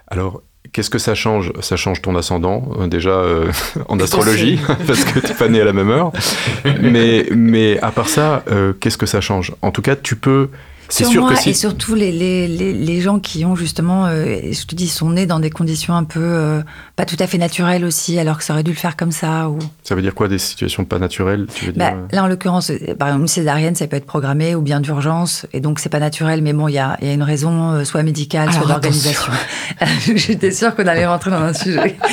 Alors. 0.07 0.41
Qu'est-ce 0.73 0.89
que 0.89 0.99
ça 0.99 1.15
change? 1.15 1.51
Ça 1.59 1.75
change 1.75 2.01
ton 2.01 2.15
ascendant, 2.15 2.71
euh, 2.79 2.87
déjà 2.87 3.09
euh, 3.09 3.51
en 3.89 3.99
astrologie, 3.99 4.57
parce 4.87 5.03
que 5.03 5.19
t'es 5.19 5.33
pas 5.33 5.49
né 5.49 5.59
à 5.59 5.65
la 5.65 5.73
même 5.73 5.89
heure. 5.89 6.13
mais, 6.81 7.25
mais 7.35 7.77
à 7.81 7.91
part 7.91 8.07
ça, 8.07 8.43
euh, 8.49 8.71
qu'est-ce 8.79 8.97
que 8.97 9.05
ça 9.05 9.19
change? 9.19 9.53
En 9.61 9.71
tout 9.71 9.81
cas, 9.81 9.97
tu 9.97 10.15
peux. 10.15 10.47
C'est 10.91 11.05
Sur 11.05 11.11
sûr 11.13 11.21
moi 11.21 11.31
que 11.33 11.39
si. 11.39 11.51
et 11.51 11.53
surtout 11.53 11.95
les, 11.95 12.11
les, 12.11 12.49
les, 12.49 12.73
les 12.73 12.99
gens 12.99 13.19
qui 13.19 13.45
ont 13.45 13.55
justement, 13.55 14.07
euh, 14.07 14.51
je 14.51 14.65
te 14.65 14.75
dis, 14.75 14.89
sont 14.89 15.11
nés 15.11 15.25
dans 15.25 15.39
des 15.39 15.49
conditions 15.49 15.95
un 15.95 16.03
peu 16.03 16.19
euh, 16.21 16.61
pas 16.97 17.05
tout 17.05 17.15
à 17.19 17.27
fait 17.27 17.37
naturelles 17.37 17.85
aussi, 17.85 18.19
alors 18.19 18.37
que 18.37 18.43
ça 18.43 18.51
aurait 18.51 18.63
dû 18.63 18.71
le 18.71 18.77
faire 18.77 18.97
comme 18.97 19.13
ça. 19.13 19.49
Ou... 19.49 19.57
Ça 19.83 19.95
veut 19.95 20.01
dire 20.01 20.13
quoi 20.13 20.27
des 20.27 20.37
situations 20.37 20.83
pas 20.83 20.99
naturelles 20.99 21.47
tu 21.53 21.67
veux 21.67 21.71
Bah, 21.71 21.91
dire, 21.91 21.97
euh 21.97 22.07
là, 22.11 22.23
en 22.25 22.27
l'occurrence, 22.27 22.73
par 22.99 23.07
exemple, 23.07 23.21
une 23.21 23.27
césarienne, 23.29 23.73
ça 23.73 23.87
peut 23.87 23.95
être 23.95 24.05
programmé 24.05 24.53
ou 24.53 24.61
bien 24.61 24.81
d'urgence, 24.81 25.45
et 25.53 25.61
donc 25.61 25.79
c'est 25.79 25.87
pas 25.87 25.99
naturel, 25.99 26.41
mais 26.41 26.51
bon, 26.51 26.67
il 26.67 26.73
y 26.73 26.79
a, 26.79 26.97
il 27.01 27.07
y 27.07 27.11
a 27.11 27.13
une 27.13 27.23
raison, 27.23 27.71
euh, 27.71 27.83
soit 27.85 28.03
médicale, 28.03 28.49
Alors, 28.49 28.55
soit 28.63 28.67
d'organisation. 28.67 29.31
J'étais 30.15 30.51
sûre 30.51 30.75
qu'on 30.75 30.87
allait 30.87 31.07
rentrer 31.07 31.31
dans 31.31 31.41
un 31.41 31.53
sujet. 31.53 31.95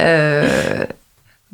Euh, 0.00 0.84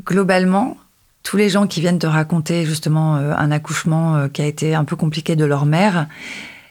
globalement, 0.05 0.77
tous 1.23 1.37
les 1.37 1.49
gens 1.49 1.67
qui 1.67 1.81
viennent 1.81 1.99
te 1.99 2.07
raconter 2.07 2.65
justement 2.65 3.17
euh, 3.17 3.35
un 3.37 3.51
accouchement 3.51 4.17
euh, 4.17 4.29
qui 4.29 4.43
a 4.43 4.47
été 4.47 4.75
un 4.75 4.85
peu 4.85 4.97
compliqué 4.97 5.37
de 5.37 5.45
leur 5.45 5.67
mère, 5.67 6.07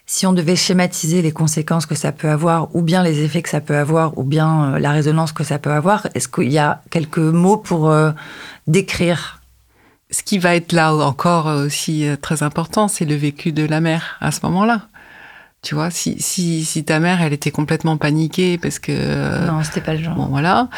si 0.06 0.26
on 0.26 0.34
devait 0.34 0.56
schématiser 0.56 1.22
les 1.22 1.32
conséquences 1.32 1.86
que 1.86 1.95
ça 1.95 2.12
peut 2.12 2.30
avoir, 2.30 2.76
ou 2.76 2.82
bien 2.82 3.04
les 3.04 3.22
effets 3.24 3.43
que 3.43 3.50
ça 3.50 3.62
peut 3.62 3.76
avoir, 3.76 4.18
ou 4.18 4.24
bien 4.24 4.74
euh, 4.74 4.80
la 4.80 4.91
résonance 4.91 5.32
que 5.32 5.43
ça 5.43 5.60
peut 5.60 5.72
avoir, 5.72 6.08
est-ce 6.16 6.28
qu'il 6.28 6.52
y 6.52 6.58
a 6.58 6.82
quelques 6.89 7.20
mots 7.20 7.58
pour 7.58 7.93
décrire? 8.68 9.41
Ce 10.12 10.24
qui 10.24 10.39
va 10.39 10.56
être 10.56 10.72
là 10.72 10.95
encore 10.95 11.45
aussi 11.45 12.08
très 12.20 12.41
important, 12.41 12.88
c'est 12.88 13.06
le 13.06 13.14
vécu 13.14 13.52
de 13.52 13.64
la 13.64 13.80
mère 13.80 14.18
à 14.20 14.32
ce 14.32 14.39
moment-là. 14.43 14.88
Tu 15.62 15.76
vois, 15.76 15.91
si, 15.91 16.16
si, 16.22 16.64
si 16.64 16.86
ta 16.86 17.01
mère, 17.01 17.22
elle 17.22 17.34
était 17.34 17.51
complètement 17.51 17.97
paniquée 17.97 18.57
parce 18.57 18.80
que... 18.80 18.93
euh, 18.95 19.45
Non, 19.47 19.62
c'était 19.62 19.82
pas 19.82 19.93
le 19.93 20.01
genre. 20.01 20.16
Bon, 20.16 20.28
voilà. 20.28 20.70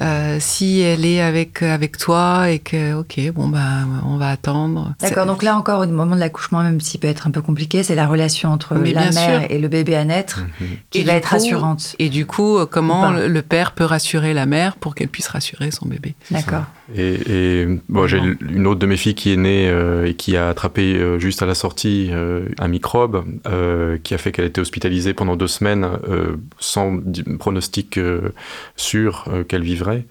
Euh, 0.00 0.36
si 0.38 0.78
elle 0.80 1.04
est 1.04 1.20
avec, 1.20 1.60
avec 1.62 1.98
toi 1.98 2.48
et 2.48 2.60
que, 2.60 2.94
ok, 2.94 3.18
bon, 3.34 3.48
bah, 3.48 3.58
on 4.06 4.16
va 4.16 4.30
attendre. 4.30 4.94
D'accord, 5.00 5.26
donc 5.26 5.42
là 5.42 5.56
encore, 5.56 5.80
au 5.80 5.86
moment 5.88 6.14
de 6.14 6.20
l'accouchement, 6.20 6.62
même 6.62 6.80
s'il 6.80 7.00
peut 7.00 7.08
être 7.08 7.26
un 7.26 7.32
peu 7.32 7.42
compliqué, 7.42 7.82
c'est 7.82 7.96
la 7.96 8.06
relation 8.06 8.52
entre 8.52 8.76
Mais 8.76 8.92
la 8.92 9.10
mère 9.10 9.40
sûr. 9.40 9.50
et 9.50 9.58
le 9.58 9.66
bébé 9.66 9.96
à 9.96 10.04
naître 10.04 10.44
Mhm. 10.60 10.68
qui 10.90 10.98
Et 11.00 11.02
va 11.04 11.14
être 11.14 11.28
coup- 11.28 11.34
rassurante. 11.34 11.96
Et 11.98 12.08
du 12.08 12.24
coup, 12.24 12.58
euh, 12.58 12.66
comment 12.66 13.10
le 13.10 13.42
père 13.42 13.72
peut 13.72 13.84
rassurer 13.84 14.34
la 14.34 14.46
mère 14.46 14.76
pour 14.76 14.94
qu'elle 14.94 15.08
puisse 15.08 15.28
rassurer 15.28 15.72
son 15.72 15.86
bébé? 15.88 16.14
D'accord. 16.30 16.62
Et, 16.94 17.62
et, 17.62 17.66
bon, 17.90 18.06
j'ai 18.06 18.18
une 18.40 18.66
autre 18.66 18.80
de 18.80 18.86
mes 18.86 18.96
filles 18.96 19.14
qui 19.14 19.30
est 19.32 19.36
née 19.36 19.68
euh, 19.68 20.06
et 20.06 20.14
qui 20.14 20.38
a 20.38 20.48
attrapé 20.48 20.96
euh, 20.96 21.18
juste 21.18 21.42
à 21.42 21.46
la 21.46 21.54
sortie 21.54 22.08
euh, 22.12 22.46
un 22.58 22.68
microbe 22.68 23.24
euh, 23.46 23.98
qui 24.02 24.14
a 24.14 24.18
fait 24.18 24.32
qu'elle 24.32 24.46
était 24.46 24.60
hospitalisée 24.62 25.12
pendant 25.12 25.36
deux 25.36 25.48
semaines 25.48 25.86
euh, 26.08 26.36
sans 26.58 26.98
pronostic 27.38 27.98
euh, 27.98 28.30
sûr 28.76 29.26
euh, 29.28 29.44
qu'elle 29.44 29.62
vivrait. 29.62 30.06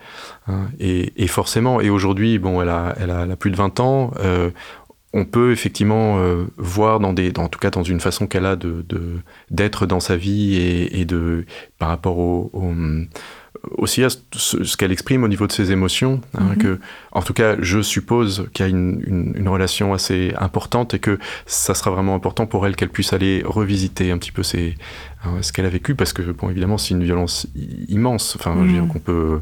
hein. 0.47 0.67
et, 0.79 1.13
et 1.23 1.27
forcément, 1.27 1.81
et 1.81 1.89
aujourd'hui, 1.89 2.37
bon, 2.37 2.61
elle 2.61 2.69
a, 2.69 2.93
elle, 2.99 3.09
a, 3.11 3.23
elle 3.23 3.31
a 3.31 3.35
plus 3.35 3.49
de 3.51 3.55
20 3.55 3.79
ans. 3.79 4.11
euh, 4.19 4.51
on 5.13 5.25
peut 5.25 5.51
effectivement 5.53 6.19
euh, 6.19 6.45
voir 6.57 6.99
dans 6.99 7.13
des, 7.13 7.31
dans- 7.31 7.45
en 7.45 7.47
tout 7.49 7.59
cas 7.59 7.69
dans 7.71 7.81
une 7.83 8.01
façon 8.01 8.27
qu'elle 8.27 8.45
a 8.45 8.55
de 8.57 8.85
de- 8.89 9.19
d'être 9.49 9.85
dans 9.87 10.01
sa 10.01 10.17
vie 10.17 10.55
et, 10.57 10.99
et 10.99 11.05
de 11.05 11.45
par 11.79 11.89
rapport 11.89 12.19
au, 12.19 12.49
au, 12.53 12.71
aussi 13.77 14.03
à 14.03 14.09
ce, 14.09 14.63
ce 14.63 14.77
qu'elle 14.77 14.91
exprime 14.91 15.23
au 15.23 15.27
niveau 15.27 15.47
de 15.47 15.51
ses 15.51 15.71
émotions, 15.71 16.21
hein, 16.37 16.49
Mhm. 16.51 16.57
que, 16.57 16.79
en 17.11 17.21
tout 17.21 17.33
cas, 17.33 17.55
je 17.59 17.81
suppose 17.81 18.47
qu'il 18.53 18.65
y 18.65 18.67
a 18.67 18.69
une, 18.69 19.01
une- 19.05 19.33
une 19.35 19.47
relation 19.49 19.93
assez 19.93 20.33
importante 20.39 20.93
et 20.93 20.99
que 20.99 21.19
ça 21.45 21.73
sera 21.73 21.91
vraiment 21.91 22.15
important 22.15 22.45
pour 22.45 22.65
elle 22.67 22.75
qu'elle 22.75 22.89
puisse 22.89 23.13
aller 23.13 23.43
revisiter 23.45 24.11
un 24.11 24.17
petit 24.17 24.31
peu 24.31 24.43
ses, 24.43 24.75
hein, 25.23 25.41
ce 25.41 25.51
qu'elle 25.51 25.65
a 25.65 25.69
vécu, 25.69 25.95
parce 25.95 26.13
que, 26.13 26.21
bon, 26.23 26.49
évidemment, 26.49 26.77
c'est 26.77 26.93
une 26.93 27.03
violence 27.03 27.47
immense. 27.87 28.35
Enfin, 28.39 28.55
je 28.57 28.61
veux 28.65 28.71
dire 28.73 28.83
Mhm. 28.83 28.89
qu'on 28.89 28.99
peut, 28.99 29.39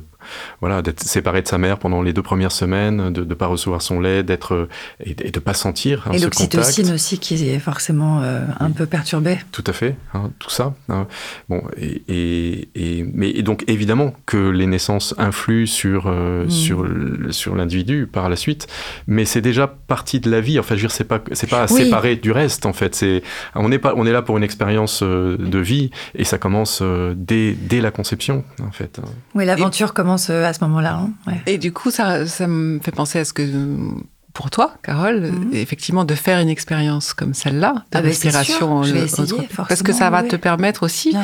voilà, 0.62 0.82
d'être 0.82 1.02
séparé 1.02 1.42
de 1.42 1.48
sa 1.48 1.58
mère 1.58 1.78
pendant 1.80 2.02
les 2.02 2.14
deux 2.14 2.22
premières 2.22 2.52
semaines, 2.52 3.12
de 3.12 3.24
ne 3.24 3.34
pas 3.34 3.48
recevoir 3.48 3.82
son 3.82 4.00
lait, 4.00 4.24
d'être 4.24 4.68
et, 5.04 5.14
de- 5.16 5.26
et 5.26 5.32
de 5.32 5.40
pas 5.40 5.54
sentir 5.54 6.04
hein, 6.08 6.12
et 6.14 6.20
l'oxytocine 6.20 6.92
aussi 6.94 7.20
qui 7.20 7.48
est 7.50 7.60
forcément 7.60 8.22
euh, 8.24 8.42
un 8.60 8.72
peu 8.72 8.86
perturbée. 8.86 9.38
Tout 9.52 9.64
à 9.68 9.74
fait, 9.74 9.96
hein, 10.14 10.32
tout 10.40 10.50
ça. 10.50 10.74
hein. 10.90 11.08
Bon, 11.50 11.62
et, 11.78 12.02
et, 12.08 12.70
et- 12.76 13.06
mais 13.14 13.30
et 13.30 13.44
donc 13.44 13.64
évidemment 13.68 14.14
que 14.26 14.50
les 14.50 14.66
naissances 14.68 15.14
influent 15.18 15.68
sur 15.68 16.06
euh, 16.08 16.46
Mm. 16.46 16.50
sur 16.50 16.88
sur 17.32 17.56
l'individu 17.56 18.08
par 18.12 18.30
la 18.30 18.36
suite, 18.36 18.68
mais 19.08 19.26
c'est 19.26 19.42
déjà 19.42 19.68
partie 19.68 20.20
de 20.20 20.30
la 20.30 20.42
vie. 20.42 20.60
Enfin, 20.60 20.76
je 20.76 20.82
veux 20.82 20.88
dire, 20.88 20.92
c'est 20.92 21.04
pas 21.04 21.22
c'est 21.32 21.50
pas 21.50 21.64
à 21.64 21.72
Oui. 21.72 21.84
séparer 21.84 22.16
du 22.16 22.32
reste 22.32 22.66
en 22.66 22.74
fait. 22.74 22.96
C'est 22.96 23.24
on 23.56 23.72
est 23.72 23.80
pas 23.80 23.94
on 23.96 24.06
est 24.06 24.12
là 24.12 24.22
pour 24.22 24.38
une 24.38 24.44
expérience 24.44 25.02
euh, 25.04 25.38
de 25.38 25.60
vie 25.60 25.92
et 26.16 26.24
ça 26.24 26.38
commence 26.38 26.80
euh, 26.82 27.14
dès 27.16 27.54
dès 27.54 27.82
la 27.82 27.92
conception 27.92 28.44
en 28.62 28.72
fait. 28.72 29.00
Oui, 29.34 29.46
l'aventure 29.46 29.94
commence 29.94 30.15
euh, 30.30 30.46
à 30.46 30.54
ce 30.54 30.64
moment-là. 30.64 30.96
hein. 31.28 31.34
Et 31.46 31.58
du 31.58 31.72
coup, 31.72 31.92
ça 31.92 32.24
me 32.48 32.80
fait 32.80 32.92
penser 32.92 33.20
à 33.20 33.26
ce 33.26 33.34
que, 33.34 33.44
pour 34.46 34.52
toi, 34.52 34.74
Carole, 34.84 35.22
Mhm. 35.32 35.50
effectivement, 35.54 36.06
de 36.06 36.14
faire 36.14 36.38
une 36.40 36.50
expérience 36.50 37.16
comme 37.16 37.34
celle-là, 37.34 37.74
de 37.74 37.80
Ah 37.80 38.02
ben, 38.04 38.14
c'est 38.14 38.28
respiration. 38.30 38.84
euh, 38.84 39.06
essayer. 39.06 39.48
Parce 39.58 39.82
que 39.82 39.92
ça 39.92 40.12
va 40.12 40.22
oui, 40.22 40.28
te 40.28 40.36
permettre 40.36 40.84
aussi 40.84 41.16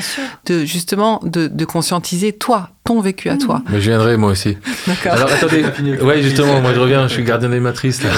de, 0.47 0.65
justement, 0.65 1.19
de, 1.23 1.45
de 1.45 1.65
conscientiser 1.65 2.33
toi, 2.33 2.69
ton 2.83 2.99
vécu 2.99 3.29
à 3.29 3.33
Mhm. 3.33 3.39
toi. 3.39 3.61
Mais 3.69 3.79
je 3.79 3.89
viendrai 3.91 4.17
moi 4.17 4.31
aussi. 4.31 4.57
D'accord. 4.87 5.11
Alors 5.13 5.29
attendez, 5.31 5.63
ouais 6.01 6.23
justement, 6.23 6.61
moi 6.61 6.73
je 6.73 6.79
reviens, 6.79 7.07
je 7.07 7.13
suis 7.13 7.23
gardien 7.23 7.49
des 7.49 7.59
matrices 7.59 8.01
là. 8.01 8.09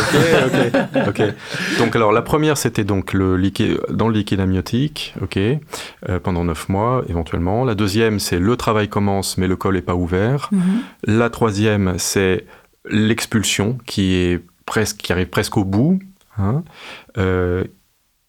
ok, 0.45 1.09
ok. 1.09 1.21
Donc 1.79 1.97
alors 1.97 2.13
la 2.13 2.21
première 2.21 2.55
c'était 2.57 2.85
donc 2.85 3.11
le 3.11 3.35
liquide 3.35 3.79
dans 3.89 4.07
le 4.07 4.13
liquide 4.13 4.39
amniotique, 4.39 5.15
ok, 5.21 5.35
euh, 5.37 6.19
pendant 6.23 6.45
neuf 6.45 6.69
mois 6.69 7.03
éventuellement. 7.09 7.65
La 7.65 7.75
deuxième 7.75 8.19
c'est 8.21 8.39
le 8.39 8.55
travail 8.55 8.87
commence 8.87 9.37
mais 9.37 9.49
le 9.49 9.57
col 9.57 9.75
est 9.75 9.81
pas 9.81 9.95
ouvert. 9.95 10.47
Mhm. 10.53 10.61
La 11.07 11.29
troisième 11.29 11.95
c'est 11.97 12.45
l'expulsion 12.89 13.77
qui 13.85 14.15
est 14.15 14.41
presque 14.65 14.97
qui 14.97 15.11
arrive 15.11 15.27
presque 15.27 15.57
au 15.57 15.63
bout. 15.63 15.99
hein. 16.37 16.63
Euh, 17.17 17.63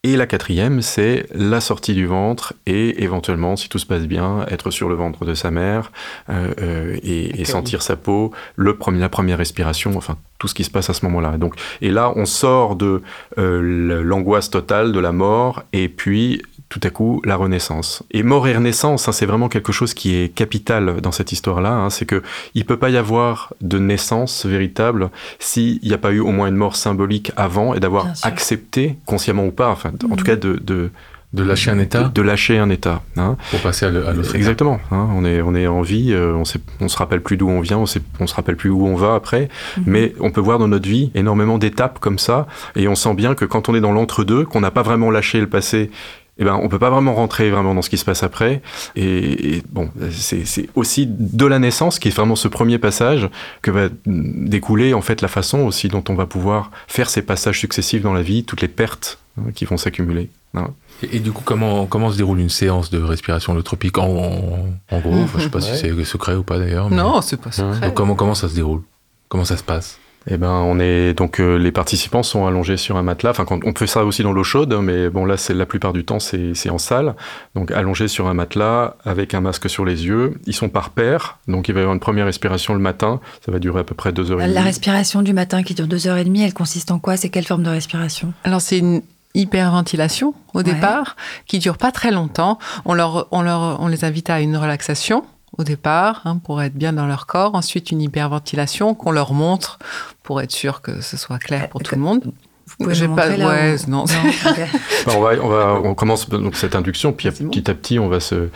et 0.04 0.16
la 0.16 0.26
quatrième, 0.26 0.82
c'est 0.82 1.26
la 1.32 1.62
sortie 1.62 1.94
du 1.94 2.04
ventre 2.04 2.52
et 2.66 3.02
éventuellement, 3.02 3.56
si 3.56 3.70
tout 3.70 3.78
se 3.78 3.86
passe 3.86 4.02
bien, 4.02 4.44
être 4.50 4.70
sur 4.70 4.90
le 4.90 4.94
ventre 4.94 5.24
de 5.24 5.32
sa 5.32 5.50
mère 5.50 5.92
euh, 6.28 6.52
euh, 6.60 6.98
et, 7.02 7.42
sentir 7.46 7.80
sa 7.80 7.96
peau, 7.96 8.30
le 8.54 8.76
premier, 8.76 9.00
la 9.00 9.08
première 9.08 9.38
respiration, 9.38 9.96
enfin 9.96 10.18
tout 10.38 10.46
ce 10.46 10.52
qui 10.52 10.62
se 10.62 10.70
passe 10.70 10.90
à 10.90 10.92
ce 10.92 11.06
moment-là. 11.06 11.38
Donc, 11.38 11.54
et 11.80 11.90
là, 11.90 12.12
on 12.16 12.26
sort 12.26 12.76
de 12.76 13.00
euh, 13.38 14.02
l'angoisse 14.02 14.50
totale 14.50 14.92
de 14.92 15.00
la 15.00 15.12
mort 15.12 15.62
et 15.72 15.88
puis 15.88 16.42
tout 16.74 16.80
à 16.82 16.90
coup 16.90 17.22
la 17.24 17.36
renaissance. 17.36 18.02
Et 18.10 18.24
mort 18.24 18.48
et 18.48 18.56
renaissance, 18.56 19.06
hein, 19.06 19.12
c'est 19.12 19.26
vraiment 19.26 19.48
quelque 19.48 19.70
chose 19.70 19.94
qui 19.94 20.16
est 20.16 20.28
capital 20.34 21.00
dans 21.00 21.12
cette 21.12 21.30
histoire-là. 21.30 21.70
hein. 21.72 21.88
c'est 21.88 22.04
que 22.04 22.20
il 22.56 22.64
peut 22.64 22.76
pas 22.78 22.90
y 22.90 22.96
avoir 22.96 23.54
de 23.60 23.78
naissance 23.78 24.44
véritable 24.44 25.10
s'il 25.38 25.78
n'y 25.84 25.92
a 25.92 25.98
pas 25.98 26.10
eu 26.10 26.18
au 26.18 26.32
moins 26.32 26.48
une 26.48 26.56
mort 26.56 26.74
symbolique 26.74 27.30
avant 27.36 27.74
et 27.74 27.80
d'avoir 27.80 28.08
accepté, 28.24 28.96
consciemment 29.06 29.46
ou 29.46 29.52
pas, 29.52 29.68
enfin, 29.70 29.92
en 30.10 30.16
tout 30.16 30.24
cas 30.24 30.34
de, 30.34 30.54
de, 30.64 30.90
De 31.32 31.42
lâcher 31.44 31.70
un 31.70 31.78
état 31.78 32.04
de, 32.04 32.08
de 32.12 32.22
lâcher 32.22 32.58
un 32.58 32.70
état. 32.70 33.02
hein. 33.16 33.36
pour 33.52 33.60
passer 33.60 33.86
à 33.86 33.90
l'autre 33.90 34.10
état. 34.30 34.36
Exactement. 34.36 34.80
hein. 34.90 35.08
on, 35.14 35.24
est, 35.24 35.42
on 35.42 35.54
est 35.54 35.68
en 35.68 35.82
vie, 35.82 36.12
euh, 36.12 36.34
on, 36.34 36.44
sait, 36.44 36.58
on 36.80 36.88
se 36.88 36.96
rappelle 36.96 37.22
plus 37.22 37.36
d'où 37.36 37.48
on 37.48 37.60
vient, 37.60 37.78
on, 37.78 37.86
sait, 37.86 38.02
on 38.18 38.26
se 38.26 38.34
rappelle 38.34 38.56
plus 38.56 38.70
où 38.70 38.84
on 38.84 38.96
va 38.96 39.14
après, 39.14 39.48
Mhm. 39.76 39.84
mais 39.86 40.12
on 40.18 40.30
peut 40.32 40.40
voir 40.40 40.58
dans 40.58 40.68
notre 40.68 40.88
vie 40.88 41.12
énormément 41.14 41.58
d'étapes 41.58 42.00
comme 42.00 42.18
ça, 42.18 42.48
et 42.74 42.88
on 42.88 42.96
sent 42.96 43.14
bien 43.14 43.34
que 43.36 43.44
quand 43.44 43.68
on 43.68 43.74
est 43.76 43.80
dans 43.80 43.92
l'entre-deux, 43.92 44.44
qu'on 44.44 44.60
n'a 44.60 44.72
pas 44.72 44.82
vraiment 44.82 45.10
lâché 45.12 45.38
le 45.40 45.48
passé, 45.48 45.90
eh 46.38 46.44
ben, 46.44 46.58
on 46.62 46.68
peut 46.68 46.78
pas 46.78 46.90
vraiment 46.90 47.14
rentrer 47.14 47.50
vraiment 47.50 47.74
dans 47.74 47.82
ce 47.82 47.90
qui 47.90 47.96
se 47.98 48.04
passe 48.04 48.22
après. 48.22 48.60
Et, 48.96 49.56
et 49.56 49.62
bon, 49.70 49.90
c'est 50.10 50.68
aussi 50.74 51.06
de 51.08 51.46
la 51.46 51.58
naissance, 51.58 51.98
qui 51.98 52.08
est 52.08 52.10
vraiment 52.10 52.36
ce 52.36 52.48
premier 52.48 52.78
passage, 52.78 53.28
que 53.62 53.70
va 53.70 53.88
découler 54.06 54.94
en 54.94 55.00
fait 55.00 55.22
la 55.22 55.28
façon 55.28 55.60
aussi 55.60 55.88
dont 55.88 56.02
on 56.08 56.14
va 56.14 56.26
pouvoir 56.26 56.70
faire 56.88 57.08
ces 57.10 57.22
passages 57.22 57.60
successifs 57.60 58.02
dans 58.02 58.12
la 58.12 58.22
vie, 58.22 58.44
toutes 58.44 58.62
les 58.62 58.68
pertes 58.68 59.18
hein, 59.38 59.50
qui 59.54 59.64
vont 59.64 59.76
s'accumuler. 59.76 60.28
hein. 60.54 60.70
Et, 61.02 61.16
et 61.16 61.20
du 61.20 61.32
coup, 61.32 61.42
comment, 61.44 61.86
comment 61.86 62.10
se 62.10 62.16
déroule 62.16 62.38
une 62.40 62.48
séance 62.50 62.90
de 62.90 63.00
respiration 63.02 63.52
holotropique 63.52 63.98
en, 63.98 64.06
en, 64.08 64.66
en 64.90 65.00
gros? 65.00 65.14
Enfin, 65.22 65.38
Je 65.38 65.44
sais 65.44 65.50
pas 65.50 65.60
si 65.60 65.76
c'est 65.76 66.04
secret 66.04 66.34
ou 66.36 66.42
pas 66.44 66.58
d'ailleurs. 66.58 66.88
mais- 66.90 66.96
Non, 66.96 67.20
c'est 67.20 67.40
pas 67.40 67.50
secret. 67.52 67.80
Donc, 67.80 67.94
comment, 67.94 68.14
comment 68.14 68.34
ça 68.34 68.48
se 68.48 68.54
déroule? 68.54 68.82
Comment 69.28 69.44
ça 69.44 69.56
se 69.56 69.64
passe? 69.64 69.98
Eh 70.26 70.38
ben, 70.38 70.50
on 70.50 70.78
est 70.80 71.12
donc 71.12 71.38
euh, 71.38 71.56
les 71.56 71.70
participants 71.70 72.22
sont 72.22 72.46
allongés 72.46 72.76
sur 72.76 72.96
un 72.96 73.02
matelas. 73.02 73.30
Enfin, 73.30 73.44
quand, 73.44 73.60
on 73.64 73.74
fait 73.74 73.86
ça 73.86 74.04
aussi 74.04 74.22
dans 74.22 74.32
l'eau 74.32 74.44
chaude, 74.44 74.74
mais 74.82 75.10
bon 75.10 75.26
là, 75.26 75.36
c'est 75.36 75.54
la 75.54 75.66
plupart 75.66 75.92
du 75.92 76.04
temps 76.04 76.18
c'est 76.18 76.70
en 76.70 76.78
salle. 76.78 77.14
Donc 77.54 77.70
allongés 77.70 78.08
sur 78.08 78.26
un 78.28 78.34
matelas 78.34 78.96
avec 79.04 79.34
un 79.34 79.40
masque 79.40 79.68
sur 79.68 79.84
les 79.84 80.06
yeux. 80.06 80.34
Ils 80.46 80.54
sont 80.54 80.68
par 80.68 80.90
paire, 80.90 81.38
donc 81.46 81.68
il 81.68 81.74
va 81.74 81.80
y 81.80 81.82
avoir 81.82 81.94
une 81.94 82.00
première 82.00 82.26
respiration 82.26 82.74
le 82.74 82.80
matin. 82.80 83.20
Ça 83.44 83.52
va 83.52 83.58
durer 83.58 83.80
à 83.80 83.84
peu 83.84 83.94
près 83.94 84.12
deux 84.12 84.30
heures 84.30 84.40
et 84.40 84.44
demie. 84.44 84.54
La 84.54 84.62
respiration 84.62 85.22
du 85.22 85.34
matin 85.34 85.62
qui 85.62 85.74
dure 85.74 85.86
deux 85.86 86.06
heures 86.06 86.16
et 86.16 86.24
demie, 86.24 86.42
elle 86.42 86.54
consiste 86.54 86.90
en 86.90 86.98
quoi? 86.98 87.16
C'est 87.16 87.28
quelle 87.28 87.46
forme 87.46 87.62
de 87.62 87.70
respiration? 87.70 88.32
Alors 88.44 88.60
c'est 88.60 88.78
une 88.78 89.02
hyperventilation 89.34 90.32
au 90.54 90.62
départ 90.62 91.16
qui 91.46 91.58
dure 91.58 91.76
pas 91.76 91.90
très 91.90 92.12
longtemps. 92.12 92.58
On 92.84 92.94
leur, 92.94 93.26
on 93.32 93.42
leur, 93.42 93.80
on 93.80 93.88
les 93.88 94.04
invite 94.04 94.30
à 94.30 94.40
une 94.40 94.56
relaxation 94.56 95.24
au 95.58 95.64
départ, 95.64 96.22
hein, 96.24 96.38
pour 96.38 96.62
être 96.62 96.74
bien 96.74 96.92
dans 96.92 97.06
leur 97.06 97.26
corps. 97.26 97.54
Ensuite, 97.54 97.90
une 97.90 98.02
hyperventilation 98.02 98.94
qu'on 98.94 99.10
leur 99.10 99.32
montre 99.32 99.78
pour 100.22 100.40
être 100.40 100.52
sûr 100.52 100.80
que 100.82 101.00
ce 101.00 101.16
soit 101.16 101.38
clair 101.38 101.68
pour 101.68 101.82
tout 101.82 101.94
le 101.94 102.00
monde. 102.00 102.32
Vous 102.66 102.86
pouvez 102.86 103.08
pas, 103.08 103.28
ouais, 103.28 103.76
non. 103.88 104.04
Bah, 105.06 105.12
on, 105.16 105.20
va, 105.20 105.32
on, 105.42 105.48
va, 105.48 105.80
on 105.84 105.94
commence 105.94 106.28
donc 106.30 106.56
cette 106.56 106.74
induction, 106.74 107.12
puis 107.12 107.30
petit 107.30 107.70
à 107.70 107.74
petit, 107.74 107.98
on 107.98 108.08
va 108.08 108.20
se, 108.20 108.48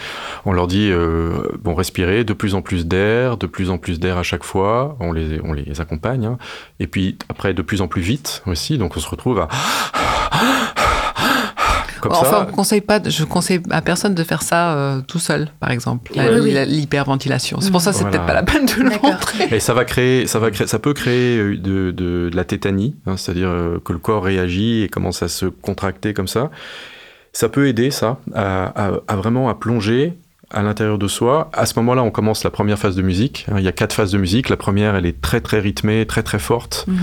on 0.46 0.53
leur 0.53 0.66
dit, 0.66 0.88
euh, 0.90 1.42
bon, 1.62 1.74
respirer, 1.74 2.24
de 2.24 2.32
plus 2.32 2.55
en 2.55 2.62
plus 2.62 2.86
d'air, 2.86 3.36
de 3.36 3.46
plus 3.46 3.68
en 3.68 3.76
plus 3.76 4.01
d'air 4.01 4.16
à 4.16 4.22
chaque 4.22 4.44
fois, 4.44 4.96
on 4.99 5.12
les, 5.12 5.40
on 5.44 5.53
les 5.53 5.80
accompagne, 5.82 6.24
hein. 6.24 6.38
et 6.80 6.86
puis 6.86 7.18
après 7.28 7.53
de 7.53 7.61
plus 7.61 7.82
en 7.82 7.88
plus 7.88 8.01
vite 8.01 8.42
aussi, 8.46 8.78
donc 8.78 8.96
on 8.96 9.01
se 9.01 9.09
retrouve 9.09 9.40
à 9.40 9.49
enfin, 12.07 12.46
on 12.49 12.53
conseille 12.53 12.80
pas, 12.80 13.01
je 13.05 13.24
conseille 13.24 13.61
à 13.70 13.82
personne 13.82 14.14
de 14.14 14.24
faire 14.24 14.42
ça 14.42 14.74
euh, 14.74 15.01
tout 15.01 15.18
seul, 15.18 15.51
par 15.61 15.70
exemple, 15.70 16.12
l'hyperventilation. 16.14 17.61
C'est 17.61 17.70
pour 17.70 17.80
ça, 17.80 17.92
c'est 17.92 18.05
peut-être 18.05 18.26
pas 18.26 18.34
la 18.34 18.42
peine 18.42 18.66
de 18.66 18.82
le 18.82 18.90
montrer. 19.03 19.49
Et 19.51 19.61
ça 19.61 19.74
va 19.74 19.84
créer, 19.84 20.26
ça 20.26 20.38
va 20.38 20.51
créer, 20.51 20.66
ça 20.66 20.78
peut 20.78 20.94
créer 20.94 21.38
euh, 21.38 21.57
de, 21.57 21.90
de, 21.90 22.30
la 22.32 22.44
tétanie, 22.44 22.96
hein, 23.07 23.16
c'est-à-dire 23.16 23.49
euh, 23.49 23.78
que 23.84 23.92
le 23.92 23.99
corps 23.99 24.24
réagit 24.24 24.82
et 24.82 24.88
commence 24.88 25.22
à 25.22 25.28
se 25.28 25.46
contracter 25.46 26.14
comme 26.14 26.28
ça. 26.28 26.51
Ça 27.32 27.49
peut 27.49 27.68
aider 27.68 27.90
ça 27.90 28.18
à, 28.34 29.01
à 29.07 29.16
vraiment 29.16 29.49
à 29.49 29.55
plonger 29.55 30.18
à 30.51 30.62
l'intérieur 30.62 30.99
de 30.99 31.09
soi. 31.09 31.51
À 31.53 31.66
ce 31.66 31.78
moment-là, 31.78 32.03
on 32.03 32.11
commence 32.11 32.42
la 32.42 32.51
première 32.51 32.78
phase 32.78 32.96
de 32.96 33.03
musique. 33.03 33.46
Hein, 33.51 33.57
il 33.59 33.64
y 33.64 33.68
a 33.68 33.72
quatre 33.72 33.92
phases 33.92 34.12
de 34.12 34.18
musique. 34.18 34.49
La 34.49 34.57
première, 34.57 34.94
elle 34.94 35.05
est 35.05 35.20
très 35.20 35.40
très 35.40 35.61
rythmée, 35.61 36.07
très 36.07 36.22
très 36.22 36.38
forte. 36.38 36.86
Mhm. 36.88 36.99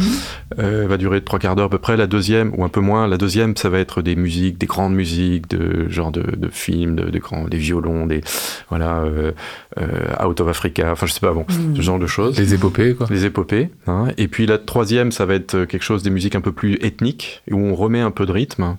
Euh, 0.60 0.84
elle 0.84 0.89
va 0.89 0.98
durer 0.98 1.22
trois 1.22 1.38
quarts 1.38 1.56
d'heure 1.56 1.68
à 1.68 1.70
peu 1.70 1.78
près. 1.78 1.96
La 1.96 2.08
deuxième, 2.08 2.54
ou 2.58 2.64
un 2.64 2.70
peu 2.70 2.80
moins, 2.80 3.08
la 3.08 3.18
deuxième, 3.18 3.56
ça 3.56 3.70
va 3.70 3.80
être 3.80 4.02
des 4.02 4.16
musiques, 4.16 4.58
des 4.58 4.66
grandes 4.66 4.96
musiques, 4.96 5.48
de 5.50 5.88
genre 5.89 6.12
de, 6.12 6.24
de 6.24 6.50
films, 6.50 6.96
de, 6.96 7.20
grands, 7.20 7.48
des 7.48 7.58
violons, 7.58 8.08
des 8.08 8.22
voilà, 8.70 9.02
euh, 9.02 9.32
euh, 9.80 10.26
Out 10.26 10.41
of 10.41 10.48
Africa. 10.48 10.91
Enfin, 10.91 11.06
je 11.06 11.14
sais 11.14 11.20
pas, 11.20 11.34
bon, 11.34 11.46
mhm. 11.48 11.76
ce 11.76 11.82
genre 11.82 12.00
de 12.00 12.08
choses. 12.08 12.39
Les 12.39 12.56
épopées, 12.56 12.96
quoi. 12.96 13.06
Les 13.12 13.26
épopées. 13.26 13.70
Hein. 13.86 14.08
Et 14.18 14.28
puis 14.28 14.48
la 14.48 14.58
troisième, 14.58 15.12
ça 15.12 15.26
va 15.26 15.36
être 15.36 15.66
quelque 15.66 15.84
chose 15.84 16.02
des 16.02 16.10
musiques 16.10 16.36
un 16.36 16.41
peu 16.41 16.52
plus 16.52 16.80
ethniques 16.82 17.43
où 17.52 17.60
on 17.60 17.76
remet 17.76 18.02
un 18.02 18.12
peu 18.12 18.26
de 18.26 18.32
rythme. 18.32 18.78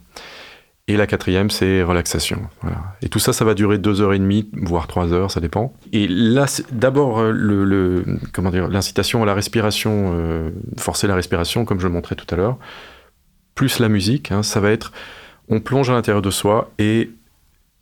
Et 0.88 0.96
la 0.96 1.08
quatrième, 1.08 1.50
c'est 1.50 1.82
relaxation. 1.82 2.42
Et 3.02 3.08
tout 3.08 3.18
ça, 3.18 3.32
ça 3.32 3.44
va 3.44 3.54
durer 3.54 3.78
deux 3.78 4.00
heures 4.00 4.12
et 4.12 4.20
demie, 4.20 4.48
voire 4.52 4.86
trois 4.86 5.12
heures, 5.12 5.32
ça 5.32 5.40
dépend. 5.40 5.74
Et 5.92 6.06
là, 6.06 6.46
d'abord, 6.70 7.18
euh, 7.18 7.32
le, 7.32 8.04
comment 8.32 8.50
dire, 8.50 8.68
l'incitation 8.68 9.20
à 9.20 9.26
la 9.26 9.34
respiration, 9.34 10.12
euh, 10.14 10.50
forcer 10.78 11.08
la 11.08 11.16
respiration, 11.16 11.64
comme 11.64 11.80
je 11.80 11.88
le 11.88 11.92
montrais 11.92 12.14
tout 12.14 12.32
à 12.32 12.36
l'heure, 12.36 12.56
plus 13.56 13.80
la 13.80 13.88
musique, 13.88 14.30
hein, 14.30 14.44
ça 14.44 14.60
va 14.60 14.70
être, 14.70 14.92
on 15.48 15.58
plonge 15.58 15.90
à 15.90 15.92
l'intérieur 15.92 16.22
de 16.22 16.30
soi 16.30 16.70
et, 16.78 17.10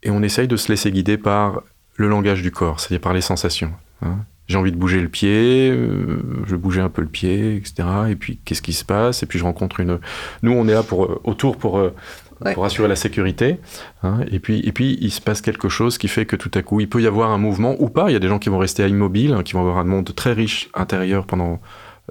on 0.07 0.23
essaye 0.23 0.49
de 0.49 0.57
se 0.57 0.69
laisser 0.69 0.93
guider 0.93 1.17
par 1.17 1.63
le 1.97 2.09
langage 2.09 2.43
du 2.43 2.51
corps, 2.51 2.79
c'est-à-dire 2.79 3.01
par 3.01 3.15
les 3.15 3.23
sensations. 3.23 3.73
Hein. 4.03 4.19
J'ai 4.49 4.59
envie 4.59 4.73
de 4.73 4.77
bouger 4.77 5.01
le 5.01 5.09
pied, 5.09 5.71
euh, 5.71 6.19
je 6.47 6.57
bouger 6.57 6.83
un 6.83 6.91
peu 6.91 7.01
le 7.01 7.09
pied, 7.09 7.57
etc. 7.57 7.89
Et 8.11 8.15
puis, 8.15 8.39
qu'est-ce 8.45 8.61
qui 8.61 8.75
se 8.75 8.85
passe? 8.85 9.23
Et 9.23 9.27
puis, 9.27 9.39
je 9.39 9.45
rencontre 9.45 9.81
une. 9.81 9.99
Nous, 10.43 10.53
on 10.53 10.69
est 10.69 10.75
là 10.75 10.83
pour, 10.83 11.23
autour 11.25 11.57
pour 11.57 11.91
pour 12.53 12.65
assurer 12.65 12.89
la 12.89 12.97
sécurité. 12.97 13.59
Hein. 14.03 14.21
et, 14.31 14.39
puis, 14.39 14.61
et 14.61 14.73
puis, 14.73 14.99
il 15.01 15.11
se 15.11 15.21
passe 15.21 15.41
quelque 15.41 15.69
chose 15.69 15.99
qui 15.99 16.09
fait 16.09 16.27
que 16.27 16.37
tout 16.37 16.51
à 16.55 16.63
coup, 16.63 16.81
il 16.81 16.89
peut 16.89 17.01
y 17.01 17.07
avoir 17.07 17.31
un 17.31 17.39
mouvement 17.39 17.77
ou 17.79 17.89
pas. 17.89 18.11
Il 18.11 18.13
y 18.13 18.17
a 18.17 18.21
des 18.21 18.29
gens 18.29 18.39
qui 18.39 18.49
vont 18.49 18.59
rester 18.59 18.87
immobiles, 18.87 19.33
hein, 19.33 19.43
qui 19.43 19.55
vont 19.55 19.61
avoir 19.61 19.79
un 19.79 19.85
monde 19.85 20.15
très 20.15 20.33
riche 20.33 20.69
intérieur 20.75 21.27
pendant 21.27 21.61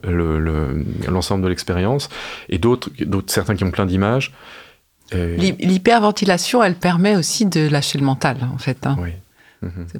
l'ensemble 0.04 1.42
le, 1.42 1.46
de 1.46 1.50
l'expérience, 1.50 2.10
et 2.50 2.58
d'autres, 2.58 2.90
certains 3.28 3.56
qui 3.56 3.64
ont 3.64 3.72
plein 3.72 3.86
d'images. 3.86 4.34
L'hyperventilation, 5.12 6.64
elle 6.64 6.76
permet 6.76 7.16
aussi 7.16 7.46
de 7.46 7.68
lâcher 7.68 8.00
le 8.00 8.06
mental, 8.06 8.38
en 8.54 8.58
fait. 8.58 8.88
Hein. 8.88 8.98
Oui. 9.00 9.12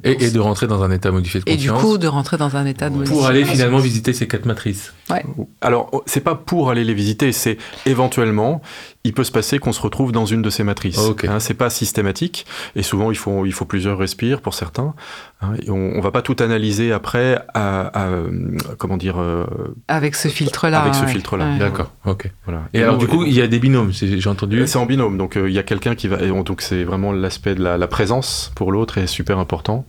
Et, 0.02 0.30
de 0.30 0.40
rentrer 0.40 0.66
dans 0.66 0.82
un 0.82 0.90
état 0.90 1.10
modifié 1.10 1.40
de 1.40 1.44
conscience. 1.44 1.62
Et 1.62 1.66
du 1.66 1.72
coup, 1.72 1.98
de 1.98 2.06
rentrer 2.06 2.36
dans 2.36 2.56
un 2.56 2.66
état 2.66 2.90
de 2.90 2.96
modifié. 2.96 3.16
Pour 3.16 3.26
aller 3.26 3.44
finalement 3.44 3.78
visiter 3.78 4.12
ces 4.12 4.28
quatre 4.28 4.46
matrices. 4.46 4.92
Ouais. 5.10 5.24
Alors, 5.60 6.02
c'est 6.06 6.20
pas 6.20 6.34
pour 6.34 6.70
aller 6.70 6.84
les 6.84 6.94
visiter, 6.94 7.32
c'est 7.32 7.56
éventuellement, 7.86 8.60
il 9.04 9.12
peut 9.12 9.24
se 9.24 9.30
passer 9.30 9.58
qu'on 9.58 9.72
se 9.72 9.82
retrouve 9.82 10.12
dans 10.12 10.24
une 10.24 10.40
de 10.40 10.48
ces 10.48 10.64
matrices. 10.64 10.98
Okay. 10.98 11.28
Hein, 11.28 11.38
c'est 11.38 11.54
pas 11.54 11.68
systématique 11.68 12.46
et 12.74 12.82
souvent 12.82 13.10
il 13.10 13.16
faut 13.16 13.44
il 13.44 13.52
faut 13.52 13.66
plusieurs 13.66 13.98
respires 13.98 14.40
pour 14.40 14.54
certains. 14.54 14.94
Hein, 15.42 15.52
et 15.62 15.70
on, 15.70 15.92
on, 15.96 16.00
va 16.00 16.10
pas 16.10 16.22
tout 16.22 16.36
analyser 16.40 16.90
après 16.90 17.38
à, 17.52 18.06
à 18.06 18.10
comment 18.78 18.96
dire 18.96 19.20
euh, 19.20 19.44
avec 19.88 20.14
ce 20.14 20.28
filtre 20.28 20.68
là. 20.68 20.80
Avec 20.80 20.94
ce 20.94 21.04
filtre 21.04 21.36
là. 21.36 21.58
D'accord. 21.58 21.92
Ok. 22.06 22.30
Voilà. 22.46 22.62
Et, 22.72 22.82
alors 22.82 22.96
du 22.96 23.06
coup 23.06 23.24
il 23.24 23.34
y 23.34 23.42
a 23.42 23.46
des 23.46 23.58
binômes. 23.58 23.92
J'ai 23.92 24.28
entendu. 24.28 24.66
C'est 24.66 24.78
en 24.78 24.86
binôme 24.86 25.18
donc 25.18 25.36
euh, 25.36 25.50
il 25.50 25.54
y 25.54 25.58
a 25.58 25.62
quelqu'un 25.62 25.94
qui 25.94 26.08
va 26.08 26.16
donc 26.16 26.62
c'est 26.62 26.84
vraiment 26.84 27.12
l'aspect 27.12 27.54
de 27.54 27.62
la, 27.62 27.76
la 27.76 27.86
présence 27.86 28.52
pour 28.54 28.72
l'autre 28.72 28.96
est 28.96 29.06
super 29.06 29.38
important. 29.38 29.84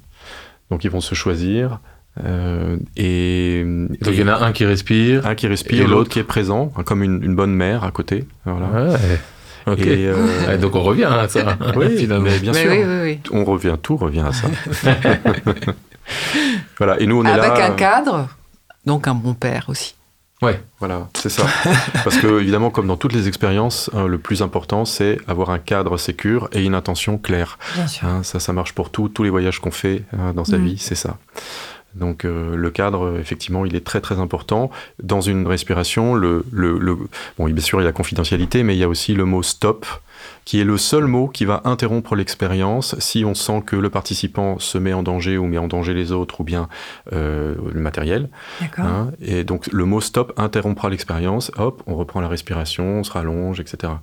Donc 0.69 0.83
ils 0.83 0.91
vont 0.91 1.01
se 1.01 1.15
choisir. 1.15 1.79
Euh, 2.23 2.77
et 2.95 3.63
donc 3.65 4.13
il 4.13 4.19
y 4.19 4.23
en 4.23 4.27
a 4.27 4.45
un 4.45 4.53
qui 4.53 4.65
respire, 4.65 5.25
un 5.25 5.35
qui 5.35 5.47
respire, 5.47 5.83
et 5.83 5.87
l'autre 5.87 6.09
qui 6.09 6.19
est 6.19 6.23
présent, 6.23 6.67
comme 6.85 7.03
une, 7.03 7.21
une, 7.23 7.35
bonne 7.35 7.53
mère 7.53 7.83
à 7.83 7.91
côté. 7.91 8.25
Voilà. 8.45 8.93
Ouais. 8.93 9.19
Et 9.77 10.07
euh... 10.07 10.57
donc 10.61 10.75
on 10.75 10.81
revient 10.81 11.05
à 11.05 11.27
ça. 11.27 11.57
oui, 11.75 11.97
finalement. 11.97 12.29
bien 12.41 12.51
mais 12.53 12.61
sûr. 12.61 12.71
Oui, 12.71 12.83
oui, 13.03 13.19
on 13.31 13.43
revient, 13.43 13.75
tout 13.81 13.97
revient 13.97 14.23
à 14.27 14.31
ça. 14.31 14.47
voilà. 16.77 16.99
Et 17.01 17.07
nous 17.07 17.19
on 17.19 17.25
est 17.25 17.31
Avec 17.31 17.57
là. 17.57 17.65
un 17.65 17.71
cadre, 17.71 18.29
donc 18.85 19.07
un 19.07 19.15
bon 19.15 19.33
père 19.33 19.65
aussi. 19.67 19.95
Ouais, 20.41 20.61
voilà, 20.79 21.07
c'est 21.15 21.29
ça. 21.29 21.45
Parce 22.03 22.17
que 22.17 22.41
évidemment, 22.41 22.69
comme 22.69 22.87
dans 22.87 22.97
toutes 22.97 23.13
les 23.13 23.29
expériences, 23.29 23.89
hein, 23.93 24.05
le 24.05 24.17
plus 24.17 24.41
important, 24.41 24.83
c'est 24.83 25.17
avoir 25.27 25.49
un 25.49 25.59
cadre 25.59 25.97
sécure 25.97 26.49
et 26.51 26.63
une 26.63 26.75
intention 26.75 27.17
claire. 27.17 27.57
Bien 27.73 27.87
sûr. 27.87 28.07
Hein, 28.07 28.21
ça, 28.21 28.41
ça 28.41 28.51
marche 28.51 28.73
pour 28.73 28.91
tout, 28.91 29.07
tous 29.07 29.23
les 29.23 29.29
voyages 29.29 29.59
qu'on 29.59 29.71
fait 29.71 30.03
hein, 30.11 30.33
dans 30.33 30.43
sa 30.43 30.57
mmh. 30.57 30.65
vie, 30.65 30.77
c'est 30.77 30.95
ça. 30.95 31.17
Donc 31.95 32.25
euh, 32.25 32.55
le 32.55 32.69
cadre, 32.69 33.17
effectivement, 33.19 33.65
il 33.65 33.75
est 33.75 33.85
très 33.85 34.01
très 34.01 34.19
important. 34.19 34.69
Dans 35.01 35.21
une 35.21 35.47
respiration, 35.47 36.13
le, 36.13 36.45
le, 36.51 36.77
le, 36.77 36.97
bon, 37.37 37.45
bien 37.45 37.63
sûr, 37.63 37.81
il 37.81 37.85
y 37.85 37.87
a 37.87 37.91
confidentialité, 37.91 38.63
mais 38.63 38.75
il 38.75 38.79
y 38.79 38.83
a 38.83 38.89
aussi 38.89 39.13
le 39.13 39.25
mot 39.25 39.43
stop, 39.43 39.85
qui 40.45 40.59
est 40.59 40.63
le 40.63 40.77
seul 40.77 41.05
mot 41.05 41.27
qui 41.27 41.45
va 41.45 41.61
interrompre 41.65 42.15
l'expérience 42.15 42.95
si 42.99 43.25
on 43.25 43.33
sent 43.33 43.63
que 43.65 43.75
le 43.75 43.89
participant 43.89 44.59
se 44.59 44.77
met 44.77 44.93
en 44.93 45.03
danger 45.03 45.37
ou 45.37 45.45
met 45.45 45.57
en 45.57 45.67
danger 45.67 45.93
les 45.93 46.11
autres 46.11 46.41
ou 46.41 46.43
bien 46.43 46.69
euh, 47.13 47.55
le 47.73 47.79
matériel. 47.79 48.29
Hein, 48.77 49.11
et 49.21 49.43
donc 49.43 49.67
le 49.71 49.85
mot 49.85 50.01
stop 50.01 50.33
interrompra 50.37 50.89
l'expérience. 50.89 51.51
Hop, 51.57 51.81
on 51.87 51.95
reprend 51.95 52.21
la 52.21 52.27
respiration, 52.27 52.99
on 52.99 53.03
se 53.03 53.11
rallonge, 53.11 53.59
etc. 53.59 53.93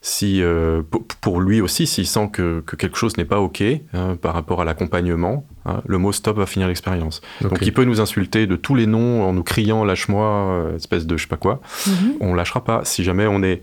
Si 0.00 0.42
euh, 0.42 0.82
pour 1.20 1.40
lui 1.40 1.60
aussi, 1.60 1.86
s'il 1.86 2.06
sent 2.06 2.28
que, 2.32 2.60
que, 2.66 2.76
quelque 2.76 2.96
chose 2.96 3.16
n'est 3.16 3.24
pas 3.24 3.40
ok 3.40 3.62
hein, 3.92 4.16
par 4.20 4.34
rapport 4.34 4.60
à 4.60 4.64
l'accompagnement, 4.64 5.46
hein, 5.64 5.80
le 5.86 5.98
mot 5.98 6.12
stop 6.12 6.36
va 6.38 6.46
finir 6.46 6.66
l'expérience. 6.66 7.22
Okay. 7.40 7.48
Donc 7.48 7.58
il 7.62 7.72
peut 7.72 7.84
nous 7.84 8.00
insulter 8.00 8.46
de 8.46 8.56
tous 8.56 8.74
les 8.74 8.86
noms 8.86 9.22
en 9.22 9.32
nous 9.32 9.44
criant 9.44 9.84
lâche-moi, 9.84 10.26
euh, 10.26 10.76
espèce 10.76 11.06
de 11.06 11.16
je 11.16 11.22
sais 11.22 11.28
pas 11.28 11.36
quoi. 11.36 11.60
Mm 11.86 11.90
-hmm. 11.90 12.16
On 12.20 12.34
lâchera 12.34 12.64
pas. 12.64 12.84
Si 12.84 13.04
jamais 13.04 13.26
on 13.26 13.42
est 13.42 13.62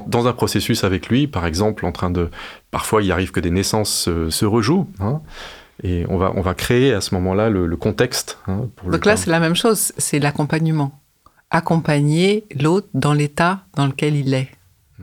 dans 0.00 0.26
un 0.26 0.32
processus 0.32 0.84
avec 0.84 1.08
lui, 1.08 1.26
par 1.26 1.46
exemple, 1.46 1.86
en 1.86 1.92
train 1.92 2.10
de... 2.10 2.30
Parfois, 2.70 3.02
il 3.02 3.12
arrive 3.12 3.30
que 3.30 3.40
des 3.40 3.50
naissances 3.50 3.92
se, 3.92 4.30
se 4.30 4.44
rejouent. 4.44 4.88
Hein, 5.00 5.20
et 5.82 6.04
on 6.08 6.18
va, 6.18 6.32
on 6.36 6.40
va 6.40 6.54
créer 6.54 6.92
à 6.92 7.00
ce 7.00 7.14
moment-là 7.16 7.50
le, 7.50 7.66
le, 7.66 7.76
contexte. 7.76 8.38
Hein, 8.46 8.68
pour 8.76 8.90
Donc 8.90 9.04
là, 9.04 9.16
c'est 9.16 9.30
la 9.30 9.40
même 9.40 9.56
chose, 9.56 9.92
c'est 9.98 10.18
l'accompagnement. 10.18 11.00
Accompagner 11.50 12.44
l'autre 12.58 12.88
dans 12.94 13.12
l'état 13.12 13.64
dans 13.74 13.86
lequel 13.86 14.16
il 14.16 14.32
est. 14.32 14.48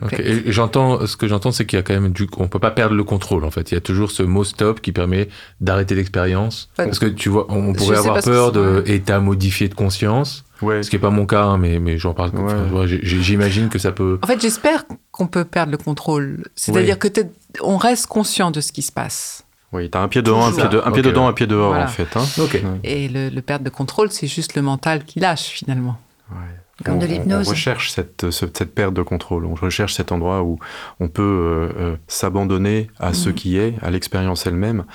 Okay. 0.02 0.22
Et 0.22 0.52
j'entends, 0.52 1.06
ce 1.06 1.18
que 1.18 1.28
j'entends, 1.28 1.52
c'est 1.52 1.66
qu'il 1.66 1.78
y 1.78 1.80
a 1.80 1.84
quand 1.84 1.93
même 1.93 2.12
du, 2.12 2.28
on 2.38 2.47
peut 2.47 2.60
pas 2.60 2.72
perdre 2.72 2.95
le 2.95 3.04
contrôle. 3.04 3.43
En 3.43 3.52
fait, 3.52 3.72
il 3.72 3.74
y 3.74 3.78
a 3.78 3.82
toujours 3.82 4.12
ce 4.12 4.24
mot 4.24 4.43
stop 4.43 4.82
qui 4.82 4.91
permet 4.91 5.30
d'arrêter 5.62 5.95
l'expérience. 5.95 6.70
Enfin, 6.74 6.86
Parce 6.86 7.00
que 7.00 7.08
tu 7.08 7.30
vois, 7.30 7.47
on 7.50 7.74
pourrait 7.74 7.97
avoir 7.97 8.22
peur 8.22 8.52
d'état 8.84 9.20
modifié 9.20 9.68
de 9.68 9.76
conscience. 9.76 10.45
Ouais. 10.62 10.84
Ce 10.84 10.89
qui 10.89 10.97
n'est 10.97 11.02
pas 11.02 11.10
mon 11.10 11.26
cas, 11.26 11.43
hein, 11.43 11.58
mais, 11.58 11.80
mais 11.80 11.97
j'en 11.97 12.14
parle. 12.14 12.32
Ouais. 12.36 13.00
J'imagine 13.02 13.70
que 13.70 13.80
ça 13.80 13.91
peut. 13.91 14.20
En 14.22 14.28
fait, 14.28 14.41
j'espère 14.41 14.84
qu'on 15.12 15.28
peut 15.28 15.45
perdre 15.45 15.72
le 15.72 15.78
contrôle. 15.78 16.45
C'est-à-dire 16.56 16.97
oui. 17.02 17.12
que 17.12 17.22
on 17.62 17.78
reste 17.78 18.08
conscient 18.08 18.52
de 18.52 18.62
ce 18.62 18.72
qui 18.72 18.82
se 18.82 18.91
passe. 18.91 19.45
Oui, 19.72 19.89
tu 19.89 19.97
as 19.97 20.02
un 20.02 20.08
pied 20.08 20.22
dedans, 20.22 20.45
un 20.45 20.52
pied, 20.52 20.68
de, 20.68 20.80
un 20.80 20.91
pied 20.91 20.91
okay. 20.91 21.02
dedans, 21.04 21.28
un 21.28 21.34
pied 21.34 21.47
dehors, 21.47 21.70
voilà. 21.70 21.86
en 21.86 21.88
fait. 21.88 22.18
Hein. 22.18 22.24
Okay. 22.39 22.64
Et 22.84 23.08
le, 23.08 23.30
le, 23.30 23.41
perte 23.41 23.62
de 23.62 23.70
contrôle, 23.70 24.12
c'est 24.12 24.26
juste 24.26 24.56
le 24.56 24.64
mental 24.64 25.04
qui 25.06 25.20
lâche, 25.20 25.45
finalement. 25.50 25.97
Ouais. 26.32 26.38
Comme 26.84 26.95
on, 26.95 26.99
de 26.99 27.05
l'hypnose. 27.05 27.47
On 27.47 27.51
recherche 27.51 27.91
cette, 27.91 28.32
cette, 28.32 28.73
perte 28.73 28.93
de 28.93 29.01
contrôle. 29.01 29.45
On 29.45 29.53
recherche 29.53 29.95
cet 29.95 30.11
endroit 30.11 30.43
où 30.43 30.59
on 30.99 31.09
peut 31.09 31.21
euh, 31.21 31.71
euh, 31.77 31.95
s'abandonner 32.07 32.89
à 32.99 33.11
mmh. 33.11 33.13
ce 33.13 33.30
qui 33.30 33.57
est, 33.57 33.75
à 33.82 33.91
l'expérience 33.91 34.45
elle-même, 34.45 34.86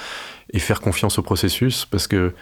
et 0.52 0.58
faire 0.58 0.80
confiance 0.80 1.18
au 1.18 1.22
processus, 1.22 1.84
parce 1.84 2.06
que 2.06 2.32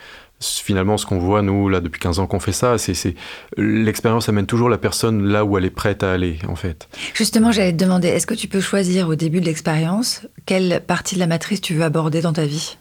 finalement, 0.42 0.96
ce 0.96 1.06
qu'on 1.06 1.18
voit, 1.18 1.42
nous, 1.42 1.68
là, 1.68 1.80
depuis 1.80 2.00
15 2.00 2.18
ans 2.18 2.26
qu'on 2.26 2.40
fait 2.40 2.52
ça, 2.52 2.76
c'est 2.78 3.14
l'expérience 3.56 4.28
amène 4.28 4.46
toujours 4.46 4.68
la 4.68 4.78
personne 4.78 5.24
là 5.24 5.44
où 5.44 5.56
elle 5.56 5.64
est 5.64 5.70
prête 5.70 6.02
à 6.02 6.12
aller, 6.12 6.38
en 6.48 6.56
fait. 6.56 6.88
Justement, 7.14 7.52
j'allais 7.52 7.72
te 7.72 7.78
demander, 7.78 8.08
est-ce 8.08 8.26
que 8.26 8.34
tu 8.34 8.48
peux 8.48 8.60
choisir 8.60 9.08
au 9.08 9.14
début 9.14 9.40
de 9.40 9.46
l'expérience 9.46 10.22
quelle 10.46 10.82
partie 10.84 11.14
de 11.14 11.20
la 11.20 11.26
matrice 11.26 11.60
tu 11.60 11.74
veux 11.74 11.84
aborder 11.84 12.20
dans 12.20 12.32
ta 12.32 12.44
vie? 12.44 12.76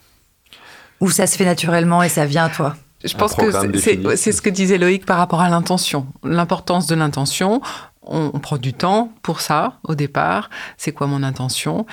Ou 0.99 1.09
ça 1.09 1.27
se 1.27 1.37
fait 1.37 1.45
naturellement 1.45 2.03
et 2.03 2.09
ça 2.09 2.25
vient 2.25 2.45
à 2.45 2.49
toi? 2.49 2.75
Je 3.03 3.15
pense 3.15 3.35
que 3.35 3.51
c'est 4.15 4.31
ce 4.31 4.41
que 4.41 4.49
disait 4.49 4.77
Loïc 4.77 5.05
par 5.05 5.17
rapport 5.17 5.41
à 5.41 5.49
l'intention. 5.49 6.07
L'importance 6.23 6.87
de 6.87 6.95
l'intention. 6.95 7.61
On, 8.03 8.31
on, 8.33 8.39
prend 8.39 8.57
du 8.57 8.73
temps 8.73 9.13
pour 9.21 9.41
ça 9.41 9.79
au 9.83 9.93
départ. 9.93 10.49
C'est 10.77 10.91
quoi 10.91 11.05
mon 11.07 11.21
intention? 11.21 11.85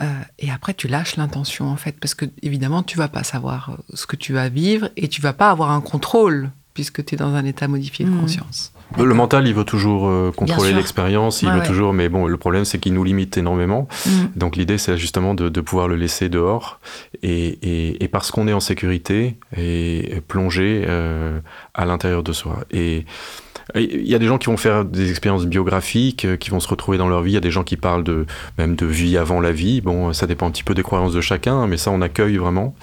Euh, 0.00 0.06
et 0.38 0.50
après, 0.50 0.74
tu 0.74 0.88
lâches 0.88 1.16
l'intention, 1.16 1.68
en 1.68 1.76
fait, 1.76 1.98
parce 2.00 2.14
que 2.14 2.24
évidemment, 2.42 2.82
tu 2.82 2.96
vas 2.96 3.08
pas 3.08 3.22
savoir 3.22 3.70
euh, 3.70 3.94
ce 3.94 4.06
que 4.06 4.16
tu 4.16 4.32
vas 4.32 4.48
vivre 4.48 4.88
et 4.96 5.08
tu 5.08 5.20
vas 5.20 5.32
pas 5.32 5.50
avoir 5.50 5.70
un 5.70 5.80
contrôle 5.80 6.50
puisque 6.74 7.04
tu 7.04 7.14
es 7.14 7.18
dans 7.18 7.34
un 7.34 7.44
état 7.44 7.68
modifié 7.68 8.04
de 8.04 8.10
mmh. 8.10 8.20
conscience. 8.20 8.72
Le 8.98 9.14
mental, 9.14 9.46
il 9.46 9.54
veut 9.54 9.64
toujours 9.64 10.08
euh, 10.08 10.32
contrôler 10.34 10.72
l'expérience, 10.72 11.42
il 11.42 11.50
veut 11.50 11.62
toujours, 11.62 11.92
mais 11.92 12.08
bon, 12.08 12.26
le 12.26 12.36
problème, 12.36 12.64
c'est 12.64 12.78
qu'il 12.78 12.94
nous 12.94 13.04
limite 13.04 13.36
énormément. 13.36 13.88
Mmh. 14.06 14.10
Donc 14.36 14.56
l'idée, 14.56 14.78
c'est 14.78 14.96
justement 14.96 15.34
de, 15.34 15.60
pouvoir 15.60 15.88
le 15.88 15.96
laisser 15.96 16.28
dehors 16.28 16.80
et, 17.22 18.08
parce 18.10 18.30
qu'on 18.30 18.48
est 18.48 18.52
en 18.52 18.60
sécurité 18.60 19.36
et, 19.56 20.20
plonger 20.28 20.86
à 21.74 21.84
l'intérieur 21.84 22.22
de 22.22 22.32
soi. 22.32 22.64
Et 22.70 23.04
il 23.74 24.06
y 24.06 24.14
a 24.14 24.18
des 24.18 24.26
gens 24.26 24.38
qui 24.38 24.46
vont 24.46 24.56
faire 24.56 24.84
des 24.84 25.10
expériences 25.10 25.46
biographiques, 25.46 26.24
euh, 26.24 26.36
qui 26.36 26.50
vont 26.50 26.60
se 26.60 26.68
retrouver 26.68 26.98
dans 26.98 27.08
leur 27.08 27.22
vie. 27.22 27.32
Il 27.32 27.34
y 27.34 27.38
a 27.38 27.40
des 27.40 27.50
gens 27.50 27.64
qui 27.64 27.76
parlent 27.76 28.04
de 28.04 28.26
même 28.58 28.74
de 28.76 28.86
vie 28.86 29.16
avant 29.16 29.40
la 29.40 29.52
vie. 29.52 29.80
Bon, 29.80 30.12
ça 30.12 30.26
dépend 30.26 30.46
un 30.46 30.50
petit 30.50 30.64
peu 30.64 30.74
des 30.74 30.82
croyances 30.82 31.12
de 31.12 31.20
chacun, 31.20 31.66
mais 31.66 31.76
ça, 31.76 31.90
on 31.90 32.00
accueille 32.02 32.36
vraiment. 32.36 32.74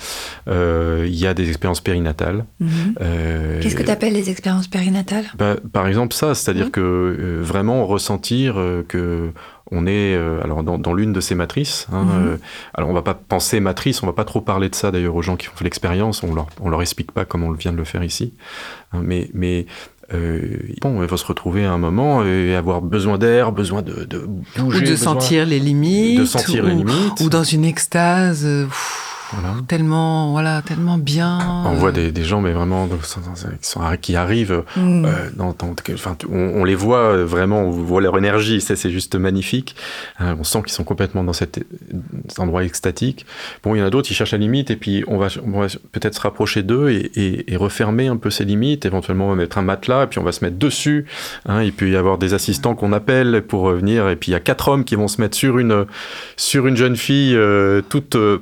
Euh, 0.47 1.05
il 1.07 1.15
y 1.15 1.27
a 1.27 1.33
des 1.33 1.49
expériences 1.49 1.81
périnatales. 1.81 2.45
Mhm. 2.59 2.69
Euh, 3.01 3.61
Qu'est-ce 3.61 3.75
que 3.75 3.83
tu 3.83 3.91
appelles 3.91 4.13
les 4.13 4.29
expériences 4.29 4.67
périnatales? 4.67 5.25
Bah, 5.37 5.55
Par 5.71 5.87
exemple, 5.87 6.13
ça, 6.13 6.35
c'est-à-dire 6.35 6.67
mhm. 6.67 6.71
que 6.71 7.39
vraiment 7.41 7.85
ressentir 7.85 8.55
que 8.87 9.31
on 9.71 9.85
est 9.85 10.17
alors 10.43 10.63
dans, 10.63 10.93
l'une 10.93 11.13
de 11.13 11.21
ces 11.21 11.35
matrices. 11.35 11.87
Hein, 11.93 12.03
mhm. 12.03 12.39
alors 12.73 12.89
on 12.89 12.93
va 12.93 13.03
pas 13.03 13.13
penser 13.13 13.59
matrice, 13.59 14.01
on 14.01 14.07
va 14.07 14.13
pas 14.13 14.25
trop 14.25 14.41
parler 14.41 14.67
de 14.67 14.73
ça 14.73 14.89
d'ailleurs 14.89 15.15
aux 15.15 15.21
gens 15.21 15.35
qui 15.35 15.47
ont 15.49 15.53
fait 15.53 15.63
l'expérience. 15.63 16.23
On 16.23 16.33
leur 16.33 16.47
on 16.59 16.69
leur 16.69 16.81
explique 16.81 17.11
pas 17.11 17.25
comme 17.25 17.43
on 17.43 17.51
vient 17.51 17.71
de 17.71 17.77
le 17.77 17.83
faire 17.83 18.03
ici. 18.03 18.33
Hein, 18.93 19.01
mais 19.03 19.29
mais 19.33 19.67
euh, 20.13 20.39
bon, 20.81 21.01
il 21.03 21.07
va 21.07 21.17
se 21.17 21.25
retrouver 21.25 21.65
à 21.65 21.71
un 21.71 21.77
moment 21.77 22.25
et 22.25 22.55
avoir 22.55 22.81
besoin 22.81 23.17
d'air, 23.17 23.51
besoin 23.51 23.81
de, 23.81 24.05
de 24.05 24.27
bouger. 24.57 24.85
Ou 24.85 24.89
de 24.89 24.95
sentir 24.95 25.45
les 25.45 25.59
limites. 25.59 26.19
De 26.19 26.25
sentir 26.25 26.63
les 26.63 26.73
limites. 26.73 27.21
Ou 27.21 27.29
dans 27.29 27.43
une 27.43 27.65
extase. 27.65 28.47
Euh, 29.33 29.61
Tellement, 29.67 30.31
voilà, 30.31 30.61
tellement 30.61 30.97
bien. 30.97 31.39
On 31.65 31.73
voit 31.73 31.91
des, 31.91 32.11
des 32.11 32.23
gens, 32.23 32.41
mais 32.41 32.51
vraiment, 32.51 32.87
qui 34.01 34.15
arrivent, 34.15 34.63
mm. 34.75 35.05
euh, 35.05 35.29
dans, 35.35 35.55
enfin, 35.93 36.17
on, 36.31 36.63
les 36.63 36.75
voit 36.75 37.23
vraiment, 37.23 37.61
on 37.61 37.69
voit 37.69 38.01
leur 38.01 38.17
énergie, 38.17 38.61
c'est 38.61 38.89
juste 38.89 39.15
magnifique. 39.15 39.75
Hein, 40.19 40.35
on 40.39 40.43
sent 40.43 40.61
qu'ils 40.61 40.71
sont 40.71 40.83
complètement 40.83 41.23
dans 41.23 41.33
cet, 41.33 41.63
endroit 42.37 42.63
extatique. 42.63 43.25
Bon, 43.63 43.75
il 43.75 43.79
y 43.79 43.81
en 43.81 43.85
a 43.85 43.89
d'autres, 43.89 44.09
ils 44.11 44.15
cherchent 44.15 44.31
la 44.31 44.37
limite, 44.37 44.71
et 44.71 44.75
puis 44.75 45.03
on 45.07 45.17
va, 45.17 45.27
va 45.27 45.67
peut-être 45.91 46.15
se 46.15 46.21
rapprocher 46.21 46.63
d'eux 46.63 46.89
et, 46.89 47.51
et, 47.51 47.55
refermer 47.57 48.07
un 48.07 48.17
peu 48.17 48.29
ces 48.29 48.45
limites. 48.45 48.85
Éventuellement, 48.85 49.27
on 49.27 49.29
va 49.29 49.35
mettre 49.35 49.57
un 49.57 49.61
matelas, 49.61 50.03
et 50.03 50.07
puis 50.07 50.19
on 50.19 50.23
va 50.23 50.31
se 50.31 50.43
mettre 50.43 50.57
dessus. 50.57 51.05
Hein, 51.45 51.63
il 51.63 51.73
peut 51.73 51.89
y 51.89 51.95
avoir 51.95 52.17
des 52.17 52.33
assistants 52.33 52.75
qu'on 52.75 52.93
appelle 52.93 53.43
pour 53.47 53.69
venir, 53.69 54.09
et 54.09 54.15
puis 54.15 54.31
il 54.31 54.33
y 54.33 54.37
a 54.37 54.39
quatre 54.39 54.69
hommes 54.69 54.83
qui 54.83 54.95
vont 54.95 55.07
se 55.07 55.21
mettre 55.21 55.35
sur 55.35 55.59
une, 55.59 55.85
sur 56.37 56.67
une 56.67 56.77
jeune 56.77 56.95
fille, 56.95 57.35
euh, 57.35 57.81
toute 57.81 58.15
euh, 58.15 58.39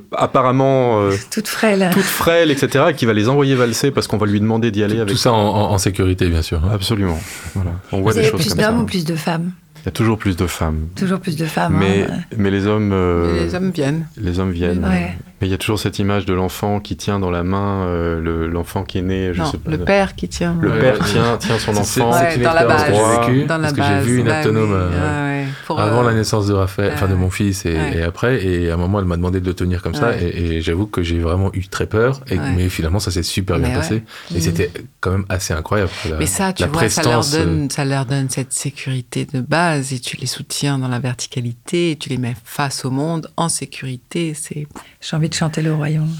apparemment 0.78 1.02
euh, 1.02 1.16
toute 1.32 1.48
frêle, 1.48 1.90
toute 1.94 2.04
frêle, 2.04 2.52
etc., 2.52 2.86
et 2.90 2.94
qui 2.94 3.06
va 3.06 3.14
les 3.14 3.30
envoyer 3.30 3.56
valser 3.56 3.92
parce 3.92 4.08
qu'on 4.08 4.18
va 4.18 4.26
lui 4.26 4.40
demander 4.40 4.72
d'y 4.72 4.84
aller 4.84 4.96
tout, 4.96 5.02
avec. 5.02 5.14
Tout 5.14 5.20
ça 5.20 5.32
en, 5.32 5.78
sécurité, 5.78 6.28
bien 6.30 6.42
sûr. 6.42 6.64
Hein. 6.64 6.72
Absolument. 6.74 7.20
Voilà. 7.56 7.72
On 7.92 8.02
voit 8.02 8.12
Vous 8.12 8.20
des 8.20 8.28
avez 8.28 8.38
choses 8.38 8.54
plus 8.54 8.56
d'hommes 8.56 8.82
ou 8.82 8.86
plus 8.86 9.06
de 9.06 9.16
femmes? 9.16 9.52
Il 9.84 9.86
y 9.86 9.90
a 9.90 9.92
toujours 9.92 10.18
plus 10.18 10.36
de 10.36 10.48
femmes. 10.48 10.88
Toujours 10.96 11.20
plus 11.20 11.38
de 11.38 11.46
femmes. 11.46 11.78
Mais, 11.78 12.08
hein. 12.10 12.20
mais 12.36 12.52
les 12.52 12.68
hommes. 12.68 12.92
Euh, 12.94 13.46
les 13.46 13.56
hommes 13.56 13.72
viennent. 13.72 14.08
Les 14.18 14.40
hommes 14.40 14.52
viennent. 14.52 14.84
Ouais. 14.84 15.18
Mais 15.40 15.48
il 15.48 15.52
y 15.52 15.54
a 15.54 15.58
toujours 15.58 15.80
cette 15.80 16.00
image 16.00 16.26
de 16.26 16.34
l'enfant 16.34 16.80
qui 16.80 16.98
tient 16.98 17.20
dans 17.20 17.30
la 17.30 17.44
main 17.44 17.86
euh, 17.86 18.48
l'enfant 18.48 18.84
qui 18.84 18.98
est 18.98 19.04
né. 19.04 19.34
Je 19.34 19.42
non, 19.42 19.52
sais 19.52 19.58
pas, 19.58 19.70
le 19.70 19.78
père 19.78 20.16
qui 20.16 20.28
tient. 20.28 20.58
Le 20.60 20.72
père 20.72 20.98
tient, 21.00 21.38
tient 21.38 21.60
son 21.60 21.72
enfant. 21.78 22.12
C'est 22.14 22.36
une 22.36 22.44
dans 22.44 22.54
que 22.54 22.96
j'ai 22.96 23.36
vécue. 23.36 23.48
parce 23.48 23.74
que 23.74 23.84
j'ai 23.84 24.00
vu 24.00 24.20
une 24.20 24.26
bah 24.26 24.42
autonome 24.42 24.72
euh, 24.74 25.46
avant 25.70 26.02
la 26.02 26.14
naissance 26.14 26.48
de 26.48 26.54
Raphaël, 26.54 26.94
enfin 26.94 27.08
de 27.08 27.14
mon 27.14 27.30
fils 27.30 27.66
et, 27.66 28.02
après. 28.02 28.44
Et 28.44 28.72
à 28.72 28.74
un 28.74 28.78
moment, 28.78 29.00
elle 29.00 29.06
m'a 29.06 29.18
demandé 29.18 29.40
de 29.40 29.46
le 29.46 29.54
tenir 29.54 29.82
comme 29.82 29.94
ça. 29.94 30.16
Et, 30.20 30.62
j'avoue 30.62 30.88
que 30.88 31.04
j'ai 31.04 31.20
vraiment 31.20 31.52
eu 31.54 31.68
très 31.68 31.86
peur. 31.86 32.22
Et, 32.30 32.38
mais 32.56 32.70
finalement, 32.70 33.00
ça 33.00 33.12
s'est 33.12 33.24
super 33.24 33.60
bien 33.60 33.72
passé. 33.72 34.04
Et 34.34 34.42
c'était 34.42 34.72
quand 35.00 35.12
même 35.12 35.26
assez 35.30 35.54
incroyable. 35.54 35.92
mais 36.18 36.26
ça, 36.26 36.54
tu 36.54 36.66
vois, 36.66 36.90
ça 36.90 37.04
leur, 37.04 37.26
donne, 37.26 37.70
ça 37.70 37.86
leur 37.86 38.06
donne 38.06 38.30
cette 38.30 38.54
sécurité 38.54 39.26
de 39.26 39.42
base 39.42 39.94
et 39.94 40.00
tu 40.00 40.18
les 40.18 40.26
soutiens 40.26 40.80
dans 40.80 40.88
la 40.88 41.00
verticalité 41.00 41.92
et 41.92 41.96
tu 41.96 42.10
les 42.10 42.18
mets 42.18 42.36
face 42.44 42.86
au 42.86 42.90
monde 42.90 43.30
en 43.38 43.50
sécurité. 43.50 44.34
C'est 44.34 44.68
j'ai 45.02 45.16
envie 45.16 45.27
de 45.30 45.34
chanter 45.34 45.62
le 45.62 45.74
royaume. 45.74 46.14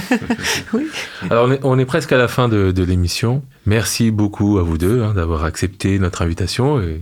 oui. 0.72 0.86
Alors, 1.30 1.50
on 1.62 1.78
est, 1.78 1.84
presque 1.84 2.12
à 2.12 2.16
la 2.16 2.28
fin 2.28 2.48
de, 2.48 2.82
l'émission. 2.82 3.42
Merci 3.66 4.10
beaucoup 4.10 4.58
à 4.58 4.62
vous 4.62 4.78
deux 4.78 5.02
hein, 5.02 5.14
d'avoir 5.14 5.44
accepté 5.44 5.98
notre 5.98 6.22
invitation 6.22 6.80
et, 6.80 7.00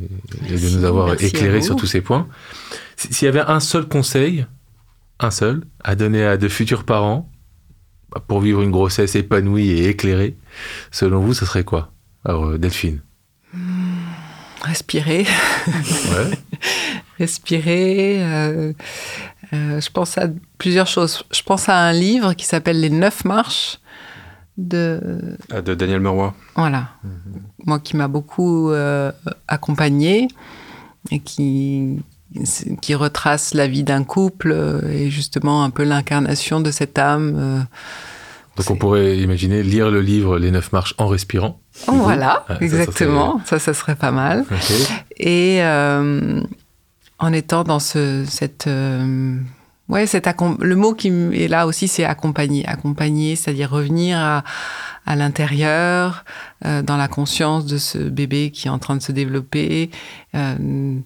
de 0.48 0.76
nous 0.76 0.84
avoir 0.84 1.20
éclairé 1.22 1.62
sur 1.62 1.76
tous 1.76 1.86
ces 1.86 2.00
points. 2.00 2.26
S'il 2.96 3.26
y 3.26 3.28
avait 3.28 3.40
un 3.40 3.60
seul 3.60 3.86
conseil, 3.86 4.46
un 5.20 5.30
seul, 5.30 5.62
à 5.82 5.94
donner 5.94 6.24
à 6.24 6.36
de 6.36 6.48
futurs 6.48 6.84
parents 6.84 7.30
bah, 8.10 8.22
pour 8.26 8.40
vivre 8.40 8.62
une 8.62 8.70
grossesse 8.70 9.14
épanouie 9.14 9.70
et 9.70 9.88
éclairée, 9.88 10.36
selon 10.90 11.20
vous, 11.20 11.34
ce 11.34 11.44
serait 11.44 11.64
quoi? 11.64 11.92
Alors, 12.24 12.46
euh, 12.46 12.58
Delphine 12.58 13.00
Respirer. 14.62 15.26
Ouais. 15.66 16.38
Respirer. 17.18 18.22
Euh, 18.22 18.72
euh, 19.54 19.80
je 19.80 19.90
pense 19.90 20.18
à 20.18 20.28
plusieurs 20.58 20.86
choses. 20.86 21.22
Je 21.30 21.42
pense 21.42 21.68
à 21.68 21.76
un 21.76 21.92
livre 21.92 22.34
qui 22.34 22.44
s'appelle 22.44 22.80
Les 22.80 22.90
Neuf 22.90 23.24
Marches 23.24 23.78
de... 24.56 25.36
Ah, 25.50 25.62
de 25.62 25.74
Daniel 25.74 26.00
Meroy. 26.00 26.34
Voilà. 26.56 26.88
Mhm. 27.02 27.42
Moi 27.66 27.78
qui 27.80 27.96
m'a 27.96 28.08
beaucoup 28.08 28.70
euh, 28.70 29.12
accompagné 29.48 30.28
et 31.10 31.20
qui, 31.20 32.00
qui 32.80 32.94
retrace 32.94 33.54
la 33.54 33.66
vie 33.66 33.84
d'un 33.84 34.04
couple 34.04 34.52
euh, 34.52 34.88
et 34.90 35.10
justement 35.10 35.64
un 35.64 35.70
peu 35.70 35.84
l'incarnation 35.84 36.60
de 36.60 36.70
cette 36.70 36.98
âme. 36.98 37.66
Donc 38.56 38.70
on 38.70 38.76
pourrait 38.76 39.18
imaginer 39.18 39.62
lire 39.62 39.90
le 39.90 40.00
livre 40.00 40.38
Les 40.38 40.50
Neuf 40.50 40.72
Marches 40.72 40.94
en 40.98 41.08
respirant. 41.08 41.60
voilà, 41.88 42.44
ah, 42.48 42.56
exactement. 42.60 43.40
Ça, 43.44 43.58
ça, 43.58 43.74
serait 43.74 43.96
pas 43.96 44.12
mal. 44.12 44.44
Et 45.18 45.60
en 47.18 47.32
étant 47.32 47.64
dans 47.64 47.78
ce, 47.78 48.24
cette, 48.28 48.66
euh, 48.66 49.38
ouais, 49.88 50.06
cette 50.06 50.28
le 50.60 50.76
mot 50.76 50.94
qui 50.94 51.08
est 51.08 51.48
là 51.48 51.66
aussi, 51.66 51.88
c'est 51.88 52.04
accompagner, 52.04 52.66
accompagner, 52.66 53.36
c'est-à-dire 53.36 53.70
revenir 53.70 54.18
à, 54.18 54.44
à 55.06 55.16
l'intérieur, 55.16 56.24
euh, 56.64 56.82
dans 56.82 56.96
la 56.96 57.08
conscience 57.08 57.66
de 57.66 57.78
ce 57.78 57.98
bébé 57.98 58.50
qui 58.50 58.68
est 58.68 58.70
en 58.70 58.78
train 58.78 58.96
de 58.96 59.02
se 59.02 59.12
développer. 59.12 59.90
Euh, 60.34 60.96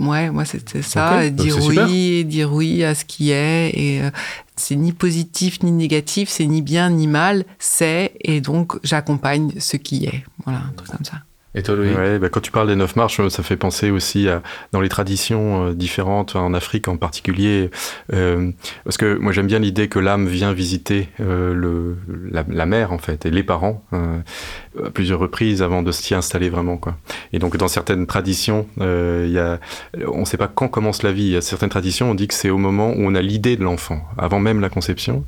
ouais, 0.00 0.30
moi 0.30 0.44
c'était 0.44 0.82
ça, 0.82 1.28
dire 1.28 1.56
oui, 1.64 2.24
dire 2.24 2.52
oui 2.52 2.84
à 2.84 2.94
ce 2.94 3.04
qui 3.04 3.32
est, 3.32 3.70
et 3.78 4.02
c'est 4.56 4.76
ni 4.76 4.92
positif 4.92 5.62
ni 5.62 5.72
négatif, 5.72 6.28
c'est 6.28 6.46
ni 6.46 6.62
bien 6.62 6.88
ni 6.88 7.06
mal, 7.06 7.44
c'est, 7.58 8.12
et 8.20 8.40
donc 8.40 8.78
j'accompagne 8.84 9.52
ce 9.58 9.76
qui 9.76 10.04
est. 10.06 10.24
Voilà, 10.44 10.60
un 10.60 10.72
truc 10.76 10.90
comme 10.90 11.04
ça. 11.04 11.18
Et 11.54 11.62
toi, 11.62 11.74
Louis 11.74 11.90
bah, 12.18 12.28
Quand 12.30 12.40
tu 12.40 12.50
parles 12.50 12.68
des 12.68 12.76
neuf 12.76 12.96
marches, 12.96 13.26
ça 13.28 13.42
fait 13.42 13.56
penser 13.56 13.90
aussi 13.90 14.28
dans 14.72 14.80
les 14.80 14.88
traditions 14.88 15.68
euh, 15.68 15.72
différentes, 15.74 16.36
en 16.36 16.54
Afrique 16.54 16.88
en 16.88 16.96
particulier, 16.96 17.70
euh, 18.12 18.50
parce 18.84 18.96
que 18.96 19.16
moi 19.16 19.32
j'aime 19.32 19.46
bien 19.46 19.58
l'idée 19.58 19.88
que 19.88 19.98
l'âme 19.98 20.26
vient 20.26 20.52
visiter 20.52 21.08
euh, 21.20 21.94
la, 22.30 22.66
mère 22.66 22.92
en 22.92 22.98
fait 22.98 23.26
et 23.26 23.30
les 23.30 23.42
parents 23.42 23.84
à 23.92 24.90
plusieurs 24.90 25.18
reprises 25.18 25.62
avant 25.62 25.82
de 25.82 25.90
s'y 25.92 26.14
installer 26.14 26.48
vraiment 26.48 26.76
quoi. 26.76 26.96
Et 27.32 27.38
donc 27.38 27.56
dans 27.56 27.68
certaines 27.68 28.06
traditions, 28.06 28.66
on 28.78 28.82
ne 28.84 30.24
sait 30.24 30.36
pas 30.36 30.48
quand 30.48 30.68
commence 30.68 31.02
la 31.02 31.12
vie. 31.12 31.24
Il 31.24 31.32
y 31.32 31.36
a 31.36 31.40
certaines 31.40 31.70
traditions, 31.70 32.10
on 32.10 32.14
dit 32.14 32.28
que 32.28 32.34
c'est 32.34 32.50
au 32.50 32.58
moment 32.58 32.90
où 32.90 33.00
on 33.00 33.14
a 33.14 33.22
l'idée 33.22 33.56
de 33.56 33.64
l'enfant, 33.64 34.02
avant 34.16 34.40
même 34.40 34.60
la 34.60 34.68
conception. 34.68 35.24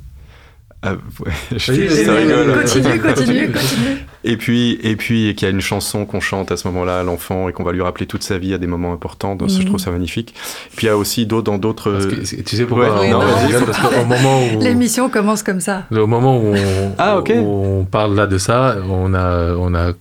Ah, 0.85 0.95
je 1.55 1.71
rigole. 1.71 2.61
Continue, 2.61 2.99
continue, 2.99 3.47
continue. 3.51 3.97
Et 4.23 4.37
puis, 4.37 4.79
et 4.83 4.95
puis, 4.95 5.35
qu'il 5.35 5.47
y 5.47 5.51
a 5.51 5.53
une 5.53 5.61
chanson 5.61 6.05
qu'on 6.05 6.19
chante 6.19 6.51
à 6.51 6.57
ce 6.57 6.67
moment-là 6.67 6.99
à 6.99 7.03
l'enfant 7.03 7.49
et 7.49 7.53
qu'on 7.53 7.63
va 7.63 7.71
lui 7.71 7.81
rappeler 7.81 8.05
toute 8.05 8.23
sa 8.23 8.37
vie 8.37 8.53
à 8.53 8.57
des 8.57 8.67
moments 8.67 8.93
importants. 8.93 9.35
Donc, 9.35 9.49
Je 9.49 9.63
trouve 9.63 9.79
ça 9.79 9.91
magnifique. 9.91 10.33
Puis 10.75 10.87
il 10.87 10.89
y 10.89 10.89
a 10.89 10.97
aussi 10.97 11.25
d'autres 11.25 11.51
dans 11.51 11.57
d'autres. 11.57 11.99
Tu 12.23 12.55
sais 12.55 12.65
pourquoi 12.65 13.07
non, 13.07 13.19
parce 13.65 13.77
qu'au 13.79 14.05
moment 14.05 14.41
où 14.53 14.61
l'émission 14.61 15.09
commence 15.09 15.43
comme 15.43 15.59
ça. 15.59 15.85
Au 15.91 16.07
moment 16.07 16.37
où 16.37 16.53
on, 16.55 16.91
ah, 16.97 17.21
on 17.29 17.85
parle 17.89 18.15
là 18.15 18.27
de 18.27 18.37
ça, 18.37 18.77
on 18.89 19.13
a, 19.13 19.53
on 19.55 19.73
a 19.75 19.93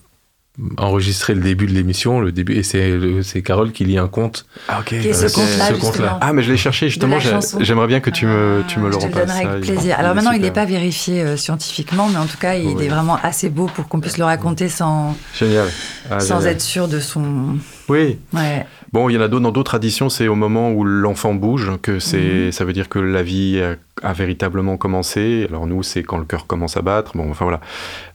enregistré 0.76 1.34
le 1.34 1.40
début 1.40 1.66
de 1.66 1.72
l'émission, 1.72 2.20
le 2.20 2.30
début, 2.30 2.54
et 2.54 2.62
c'est 2.62 2.90
le- 2.90 3.22
c'est 3.24 3.42
Carole 3.42 3.72
qui 3.72 3.84
lit 3.84 3.98
un 3.98 4.06
conte. 4.06 4.46
Ah, 4.68 4.80
ok. 4.80 4.92
Est 4.92 5.12
ce 5.12 5.26
Euh, 5.26 5.78
conte-là. 5.80 6.18
Ah, 6.20 6.32
mais 6.32 6.42
je 6.44 6.52
l'ai 6.52 6.56
cherché 6.56 6.88
justement. 6.88 7.18
J'aimerais 7.60 7.88
bien 7.88 7.98
que 8.00 8.10
tu 8.10 8.26
me, 8.26 8.62
tu 8.68 8.78
me 8.78 8.86
le 8.86 8.92
Je 8.92 8.98
te 8.98 9.02
le 9.06 9.08
repasses. 9.14 9.30
ça, 9.42 9.48
avec 9.50 9.64
plaisir. 9.64 9.96
Alors 9.98 10.14
maintenant, 10.14 10.30
il 10.30 10.40
n'est 10.42 10.52
pas 10.52 10.64
vérifié 10.64 11.22
euh, 11.22 11.36
scientifiquement, 11.36 12.08
mais 12.08 12.18
en 12.18 12.26
tout 12.26 12.38
cas, 12.38 12.54
il 12.54 12.68
Oui. 12.68 12.84
est 12.84 12.88
vraiment 12.88 13.18
assez 13.22 13.50
beau 13.50 13.66
pour 13.66 13.88
qu'on 13.88 13.98
puisse 14.00 14.16
le 14.18 14.24
raconter 14.24 14.68
sans, 14.68 15.16
Génial. 15.36 15.66
Ah, 16.10 16.20
sans 16.20 16.38
génial. 16.38 16.52
être 16.54 16.62
sûr 16.62 16.86
de 16.88 17.00
son. 17.00 17.56
Oui. 17.88 18.18
Ouais. 18.32 18.64
Bon, 18.94 19.08
il 19.08 19.14
y 19.14 19.18
en 19.18 19.22
a 19.22 19.26
d'autres 19.26 19.42
dans 19.42 19.50
d'autres 19.50 19.70
traditions, 19.72 20.08
c'est 20.08 20.28
au 20.28 20.36
moment 20.36 20.70
où 20.70 20.84
l'enfant 20.84 21.34
bouge 21.34 21.72
que 21.82 21.98
c'est, 21.98 22.44
Mhm. 22.46 22.52
ça 22.52 22.64
veut 22.64 22.72
dire 22.72 22.88
que 22.88 23.00
la 23.00 23.24
vie 23.24 23.60
a, 23.60 23.74
a 24.08 24.12
véritablement 24.12 24.76
commencé. 24.76 25.46
Alors 25.48 25.66
nous, 25.66 25.82
c'est 25.82 26.04
quand 26.04 26.16
le 26.16 26.24
cœur 26.24 26.46
commence 26.46 26.76
à 26.76 26.82
battre. 26.82 27.16
Bon, 27.16 27.28
enfin 27.28 27.44
voilà. 27.44 27.60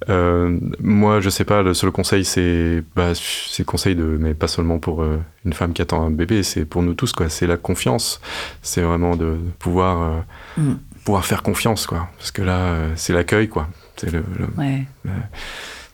Euh, 0.07 0.57
moi, 0.79 1.19
je 1.19 1.29
sais 1.29 1.43
pas. 1.43 1.63
Le 1.63 1.73
seul 1.73 1.91
conseil, 1.91 2.23
c'est, 2.23 2.81
bah, 2.95 3.11
c'est 3.13 3.63
le 3.63 3.65
conseil 3.65 3.93
de, 3.93 4.05
mais 4.05 4.33
pas 4.33 4.47
seulement 4.47 4.79
pour 4.79 5.03
euh, 5.03 5.17
une 5.43 5.51
femme 5.51 5.73
qui 5.73 5.81
attend 5.81 6.01
un 6.05 6.11
bébé, 6.11 6.43
c'est 6.43 6.63
pour 6.63 6.81
nous 6.81 6.93
tous 6.93 7.11
quoi. 7.11 7.27
C'est 7.27 7.45
la 7.45 7.57
confiance. 7.57 8.21
C'est 8.61 8.81
vraiment 8.81 9.17
de 9.17 9.35
pouvoir, 9.59 10.01
euh, 10.01 10.19
Mhm. 10.61 10.79
pouvoir 11.03 11.25
faire 11.25 11.43
confiance 11.43 11.87
quoi. 11.87 12.07
Parce 12.17 12.31
que 12.31 12.41
là, 12.41 12.57
euh, 12.57 12.91
c'est 12.95 13.11
l'accueil 13.11 13.49
quoi. 13.49 13.67
C'est 13.97 14.13
le, 14.13 14.23
le- 14.39 14.47
Ouais. 14.57 14.85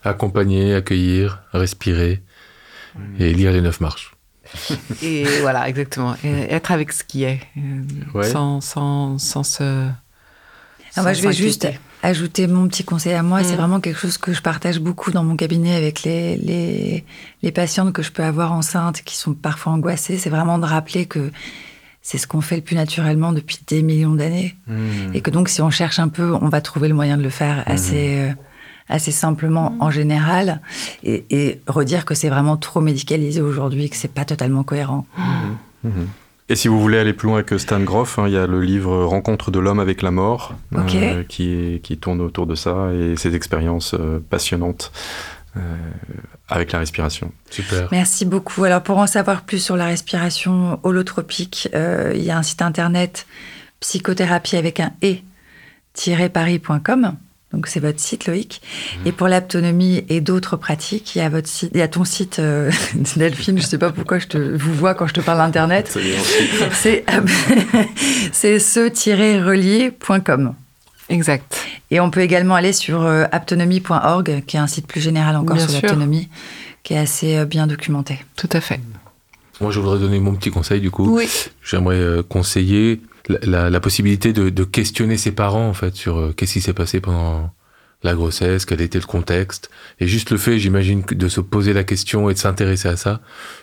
Accompagner, 0.04 0.74
accueillir, 0.76 1.42
respirer 1.52 2.22
et 3.18 3.32
lire 3.34 3.50
les 3.50 3.60
neuf 3.62 3.80
marches. 3.80 4.12
Et 5.02 5.24
voilà, 5.40 5.68
exactement. 5.68 6.16
Et 6.24 6.52
être 6.54 6.70
avec 6.72 6.92
ce 6.92 7.04
qui 7.04 7.24
est, 7.24 7.40
euh, 7.56 7.60
Ouais. 8.18 8.28
sans, 8.30 8.60
sans, 8.60 9.18
sans 9.18 9.42
se. 9.42 9.88
Moi, 10.96 11.12
je 11.12 11.20
vais 11.22 11.32
juste 11.32 11.68
ajouter 12.02 12.46
mon 12.46 12.68
petit 12.68 12.84
conseil 12.84 13.12
à 13.14 13.22
moi. 13.22 13.42
C'est 13.44 13.52
Mm. 13.54 13.56
vraiment 13.56 13.80
quelque 13.80 13.98
chose 13.98 14.16
que 14.16 14.32
je 14.32 14.40
partage 14.40 14.78
beaucoup 14.80 15.10
dans 15.10 15.24
mon 15.24 15.36
cabinet 15.36 15.74
avec 15.74 16.02
les, 16.04 16.36
les, 16.36 17.04
les 17.42 17.52
patientes 17.52 17.92
que 17.92 18.02
je 18.02 18.10
peux 18.12 18.22
avoir 18.24 18.52
enceintes 18.52 19.02
qui 19.02 19.16
sont 19.16 19.34
parfois 19.34 19.72
angoissées. 19.72 20.16
C'est 20.18 20.30
vraiment 20.30 20.58
de 20.58 20.64
rappeler 20.64 21.04
que 21.06 21.30
c'est 22.00 22.16
ce 22.18 22.26
qu'on 22.26 22.40
fait 22.40 22.56
le 22.56 22.62
plus 22.62 22.76
naturellement 22.76 23.32
depuis 23.32 23.58
des 23.66 23.82
millions 23.82 24.14
d'années. 24.14 24.54
Mhm. 24.68 25.10
Et 25.14 25.20
que 25.20 25.30
donc, 25.30 25.48
si 25.48 25.60
on 25.60 25.70
cherche 25.70 25.98
un 25.98 26.08
peu, 26.08 26.32
on 26.40 26.48
va 26.48 26.60
trouver 26.62 26.88
le 26.88 26.94
moyen 26.94 27.16
de 27.18 27.22
le 27.22 27.30
faire 27.30 27.62
assez, 27.66 28.20
euh, 28.20 28.32
assez 28.88 29.12
simplement 29.12 29.76
en 29.80 29.90
général. 29.90 30.60
Et, 31.02 31.24
et 31.30 31.60
redire 31.66 32.04
que 32.04 32.14
c'est 32.14 32.28
vraiment 32.28 32.56
trop 32.56 32.80
médicalisé 32.80 33.40
aujourd'hui, 33.40 33.90
que 33.90 33.96
c'est 33.96 34.12
pas 34.12 34.24
totalement 34.24 34.62
cohérent. 34.62 35.06
Mhm. 35.84 36.08
Et 36.48 36.54
si 36.54 36.68
vous 36.68 36.80
voulez 36.80 36.98
aller 36.98 37.12
plus 37.12 37.28
loin 37.28 37.42
que 37.42 37.58
Stan 37.58 37.80
Groff, 37.80 38.20
hein, 38.20 38.28
il 38.28 38.32
y 38.32 38.36
a 38.36 38.46
le 38.46 38.60
livre 38.60 39.04
Rencontre 39.04 39.50
de 39.50 39.58
l'homme 39.58 39.80
avec 39.80 40.00
la 40.00 40.12
mort, 40.12 40.54
euh, 40.74 41.24
qui, 41.24 41.98
tourne 42.00 42.20
autour 42.20 42.46
de 42.46 42.54
ça 42.54 42.92
et 42.92 43.16
ses 43.16 43.34
expériences 43.34 43.94
euh, 43.94 44.24
passionnantes 44.30 44.92
euh, 45.56 45.60
avec 46.48 46.70
la 46.70 46.78
respiration. 46.78 47.32
Super. 47.50 47.88
Merci 47.90 48.26
beaucoup. 48.26 48.62
Alors 48.62 48.82
pour 48.82 48.98
en 48.98 49.08
savoir 49.08 49.42
plus 49.42 49.58
sur 49.58 49.76
la 49.76 49.86
respiration 49.86 50.78
holotropique, 50.84 51.68
euh, 51.74 52.12
il 52.14 52.22
y 52.22 52.30
a 52.30 52.38
un 52.38 52.42
site 52.42 52.62
internet 52.62 53.26
psychothérapie 53.80 54.56
avec 54.56 54.78
un 54.78 54.92
e-paris.com. 55.02 57.16
Donc 57.56 57.66
c'est 57.68 57.80
votre 57.80 57.98
site 57.98 58.26
Loïc. 58.26 58.60
Et 59.06 59.12
pour 59.12 59.28
l'aptonomie 59.28 60.04
et 60.10 60.20
d'autres 60.20 60.58
pratiques, 60.58 61.16
il 61.16 61.20
y 61.20 61.22
a 61.22 61.30
votre 61.30 61.48
site, 61.48 61.70
il 61.72 61.78
y 61.78 61.82
a 61.82 61.88
ton 61.88 62.04
site 62.04 62.38
euh, 62.38 62.70
Delphine. 63.16 63.56
Je 63.58 63.64
sais 63.64 63.78
pas 63.78 63.90
pourquoi 63.90 64.18
je 64.18 64.26
te 64.26 64.36
vous 64.36 64.74
vois 64.74 64.92
quand 64.94 65.06
je 65.06 65.14
te 65.14 65.22
parle 65.22 65.38
d'internet. 65.38 65.98
C'est 66.72 67.06
c'est 68.32 68.58
ce-relier.com. 68.58 70.54
Exact. 71.08 71.56
Et 71.90 71.98
on 71.98 72.10
peut 72.10 72.20
également 72.20 72.56
aller 72.56 72.74
sur 72.74 73.00
euh, 73.02 73.24
aptonomie.org, 73.32 74.42
qui 74.46 74.56
est 74.56 74.60
un 74.60 74.66
site 74.66 74.86
plus 74.86 75.00
général 75.00 75.36
encore 75.36 75.56
Bien 75.56 75.66
sur 75.66 75.80
l'aptonomie, 75.80 76.28
qui 76.82 76.92
est 76.92 76.98
assez 76.98 77.38
euh, 77.38 77.46
bien 77.46 77.66
documenté. 77.66 78.22
Tout 78.36 78.50
à 78.52 78.60
fait. 78.60 78.80
Moi, 79.62 79.70
je 79.70 79.80
voudrais 79.80 79.98
donner 79.98 80.20
mon 80.20 80.34
petit 80.34 80.50
conseil 80.50 80.82
du 80.82 80.90
coup. 80.90 81.16
Oui. 81.16 81.26
J'aimerais 81.62 81.96
euh, 81.96 82.22
conseiller 82.22 83.00
la, 83.28 83.38
la- 83.42 83.70
la 83.70 83.80
possibilité 83.80 84.32
de, 84.32 84.50
de 84.50 84.64
questionner 84.64 85.16
ses 85.16 85.32
parents 85.32 85.68
en 85.68 85.74
fait 85.74 85.94
sur 85.96 86.18
euh, 86.18 86.32
qu'est-ce 86.36 86.54
qui 86.54 86.60
s'est 86.60 86.72
passé 86.72 87.00
pendant 87.00 87.50
la 88.02 88.14
grossesse, 88.14 88.66
quel 88.66 88.82
était 88.82 89.00
le 89.00 89.06
contexte. 89.06 89.70
Et 90.00 90.06
juste 90.06 90.30
le 90.30 90.36
fait, 90.36 90.58
j'imagine, 90.58 91.02
de 91.02 91.28
se 91.28 91.40
poser 91.40 91.72
la 91.72 91.82
question 91.82 92.28
et 92.30 92.34
de 92.34 92.38
s'intéresser 92.38 92.88
à 92.88 92.96
ça, 92.96 93.20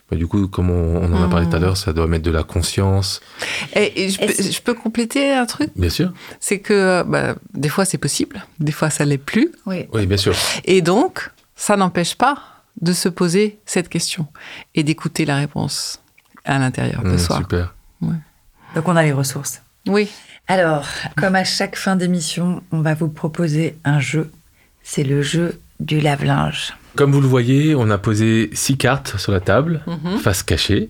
bah, 0.09 0.17
du 0.17 0.25
coup, 0.27 0.47
comme 0.47 0.69
on, 0.71 0.97
on 1.01 1.13
en 1.13 1.23
a 1.23 1.29
parlé 1.29 1.47
tout 1.47 1.55
à 1.55 1.59
l'heure, 1.59 1.77
ça 1.77 1.93
doit 1.93 2.07
mettre 2.07 2.25
de 2.25 2.31
la 2.31 2.43
conscience. 2.43 3.21
Et, 3.75 4.03
et 4.03 4.09
je, 4.09 4.17
peux, 4.17 4.23
Est-ce- 4.25 4.51
je 4.51 4.61
peux 4.61 4.73
compléter 4.73 5.31
un 5.31 5.45
truc? 5.45 5.69
Bien 5.75 5.89
sûr. 5.91 6.11
C'est 6.39 6.59
que 6.59 7.03
bah, 7.03 7.35
des 7.53 7.69
fois 7.69 7.85
c'est 7.85 7.99
possible, 7.99 8.43
des 8.59 8.71
fois 8.73 8.89
ça 8.89 9.05
l'est 9.05 9.19
plus. 9.19 9.49
Oui. 9.67 9.85
Oui, 9.93 10.07
bien 10.07 10.17
sûr. 10.17 10.35
Et 10.65 10.81
donc, 10.81 11.29
ça 11.55 11.77
n'empêche 11.77 12.15
pas 12.15 12.37
de 12.81 12.91
se 12.91 13.07
poser 13.09 13.59
cette 13.65 13.87
question 13.87 14.25
et 14.73 14.83
d'écouter 14.83 15.25
la 15.25 15.35
réponse 15.37 16.01
à 16.43 16.57
l'intérieur 16.57 17.03
de 17.03 17.09
Mmh, 17.11 17.17
soi. 17.19 17.37
super. 17.37 17.75
Donc 18.75 18.87
on 18.87 18.95
a 18.95 19.03
les 19.03 19.11
ressources. 19.11 19.61
Oui. 19.87 20.09
Alors, 20.47 20.87
comme 21.15 21.35
à 21.35 21.43
chaque 21.43 21.75
fin 21.75 21.95
d'émission, 21.95 22.63
on 22.71 22.81
va 22.81 22.93
vous 22.95 23.07
proposer 23.09 23.77
un 23.85 23.99
jeu. 23.99 24.31
C'est 24.83 25.03
le 25.03 25.21
jeu 25.21 25.59
du 25.79 25.99
lave-linge. 25.99 26.73
Comme 26.95 27.11
vous 27.11 27.21
le 27.21 27.27
voyez, 27.27 27.75
on 27.75 27.89
a 27.89 27.97
posé 27.97 28.49
six 28.53 28.77
cartes 28.77 29.17
sur 29.17 29.31
la 29.31 29.39
table, 29.39 29.81
Mhm. 29.87 30.19
face 30.19 30.43
cachée. 30.43 30.89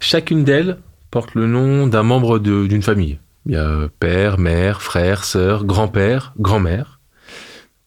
Chacune 0.00 0.44
d'elles 0.44 0.78
porte 1.10 1.34
le 1.34 1.46
nom 1.46 1.86
d'un 1.86 2.02
membre 2.02 2.38
d'une 2.38 2.82
famille. 2.82 3.18
Il 3.46 3.52
y 3.52 3.56
a 3.56 3.88
père, 4.00 4.38
mère, 4.38 4.80
frère, 4.82 5.24
sœur, 5.24 5.64
grand-père, 5.64 6.32
grand-mère. 6.38 7.00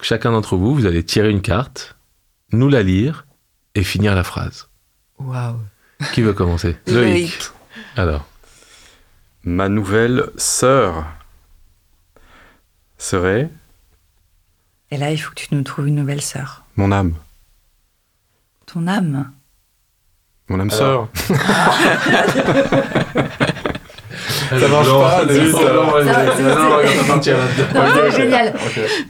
Chacun 0.01 0.31
d'entre 0.31 0.55
vous, 0.55 0.75
vous 0.75 0.85
allez 0.85 1.03
tirer 1.03 1.29
une 1.29 1.41
carte, 1.41 1.95
nous 2.51 2.69
la 2.69 2.83
lire 2.83 3.25
et 3.75 3.83
finir 3.83 4.13
la 4.15 4.23
phrase. 4.23 4.67
Waouh. 5.19 5.55
Qui 6.13 6.21
veut 6.21 6.33
commencer? 6.33 6.75
Loïc. 6.87 7.35
Alors, 7.95 8.25
Ma 9.47 9.69
nouvelle 9.69 10.25
sœur 10.35 11.05
serait 12.97 13.49
Et 14.91 14.97
là, 14.97 15.09
il 15.11 15.17
faut 15.17 15.29
que 15.29 15.39
tu 15.39 15.55
nous 15.55 15.63
trouves 15.63 15.87
une 15.87 15.95
nouvelle 15.95 16.19
sœur. 16.21 16.63
mon 16.75 16.91
âme. 16.91 17.13
Ton 18.65 18.85
âme. 18.87 19.31
Mon 20.49 20.59
âme 20.59 20.69
sœur. 20.69 21.07
ça 21.15 21.37
marche 24.67 24.87
pas. 24.89 25.23
Non, 27.73 27.85
c'est 27.95 28.17
génial. 28.17 28.53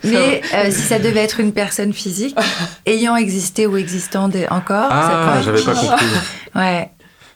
Mais 0.04 0.40
euh, 0.54 0.70
si 0.70 0.82
ça 0.82 1.00
devait 1.00 1.24
être 1.24 1.40
une 1.40 1.52
personne 1.52 1.92
physique, 1.92 2.38
ayant 2.86 3.16
existé 3.16 3.66
ou 3.66 3.76
existant 3.76 4.30
encore, 4.50 4.86
Ah, 4.88 5.34
ça 5.34 5.42
j'avais 5.42 5.64
pas 5.64 5.74
compris. 5.74 6.06
Ouais. 6.54 6.90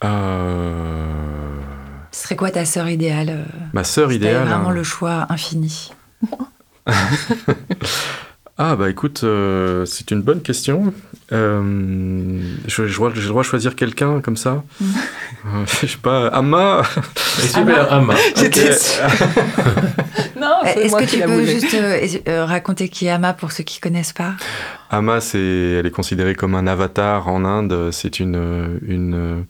Euh, 0.05 1.22
Ce 2.13 2.23
serait 2.23 2.35
quoi 2.35 2.51
ta 2.51 2.63
sœur 2.63 2.87
idéale 2.89 3.29
euh, 3.29 3.43
Ma 3.73 3.83
sœur 3.83 4.11
idéale. 4.11 4.47
vraiment 4.47 4.69
hein. 4.69 4.73
le 4.73 4.83
choix 4.83 5.25
infini. 5.29 5.91
Ah 8.59 8.75
bah 8.75 8.87
écoute, 8.91 9.21
euh, 9.23 9.83
c'est 9.85 10.11
une 10.11 10.21
bonne 10.21 10.41
question. 10.43 10.93
Euh, 11.33 12.39
j'ai 12.67 12.83
le 12.83 12.89
droit 12.93 13.09
de 13.11 13.43
choisir 13.47 13.75
quelqu'un 13.75 14.21
comme 14.21 14.37
ça. 14.37 14.63
Euh, 15.45 15.65
je 15.81 15.87
sais 15.87 15.97
pas, 15.97 16.27
Amma. 16.29 16.83
Super, 17.17 17.91
Amma. 17.91 18.13
J'étais 18.37 18.69
Ok. 18.69 18.75
sûre. 18.77 19.03
non, 20.39 20.53
Euh, 20.63 20.69
c'est 20.73 20.79
Est-ce 20.85 20.95
que 20.95 21.03
tu 21.03 21.19
peux 21.21 21.45
juste 21.45 21.73
euh, 21.73 22.07
euh, 22.29 22.45
raconter 22.45 22.87
qui 22.87 23.07
est 23.07 23.09
Ama 23.09 23.33
pour 23.33 23.51
ceux 23.51 23.65
qui 23.65 23.81
connaissent 23.81 24.13
pas? 24.13 24.35
Amma, 24.89 25.19
c'est, 25.19 25.39
elle 25.39 25.85
est 25.85 25.91
considérée 25.91 26.33
comme 26.33 26.55
un 26.55 26.65
avatar 26.65 27.27
en 27.27 27.43
Inde. 27.43 27.89
C'est 27.91 28.21
une, 28.21 28.79
une, 28.87 29.43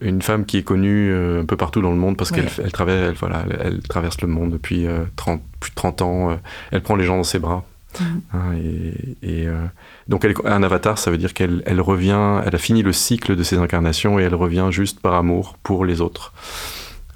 une 0.00 0.22
femme 0.22 0.44
qui 0.44 0.58
est 0.58 0.62
connue 0.62 1.10
euh, 1.12 1.42
un 1.42 1.44
peu 1.44 1.56
partout 1.56 1.82
dans 1.82 1.90
le 1.90 1.96
monde 1.96 2.16
parce 2.16 2.30
qu'elle 2.30 2.48
elle 2.62 2.70
traverse, 2.70 3.08
elle, 3.08 3.16
voilà, 3.16 3.42
elle, 3.50 3.58
elle 3.64 3.82
traverse 3.82 4.20
le 4.20 4.28
monde 4.28 4.52
depuis 4.52 4.86
euh, 4.86 5.00
30, 5.16 5.42
plus 5.58 5.70
de 5.70 5.74
30 5.74 6.02
ans. 6.02 6.38
Elle 6.70 6.82
prend 6.82 6.94
les 6.94 7.04
gens 7.04 7.16
dans 7.16 7.24
ses 7.24 7.40
bras. 7.40 7.64
Mhm. 8.00 8.20
Hein, 8.32 8.52
et, 8.56 9.40
et, 9.42 9.46
euh, 9.46 9.64
donc, 10.08 10.24
elle 10.24 10.34
un 10.44 10.62
avatar, 10.62 10.98
ça 10.98 11.10
veut 11.10 11.18
dire 11.18 11.34
qu'elle 11.34 11.62
elle 11.66 11.80
revient, 11.80 12.40
elle 12.46 12.54
a 12.54 12.58
fini 12.58 12.82
le 12.82 12.92
cycle 12.92 13.36
de 13.36 13.42
ses 13.42 13.58
incarnations 13.58 14.18
et 14.18 14.22
elle 14.22 14.34
revient 14.34 14.68
juste 14.70 15.00
par 15.00 15.14
amour 15.14 15.56
pour 15.62 15.84
les 15.84 16.00
autres. 16.00 16.32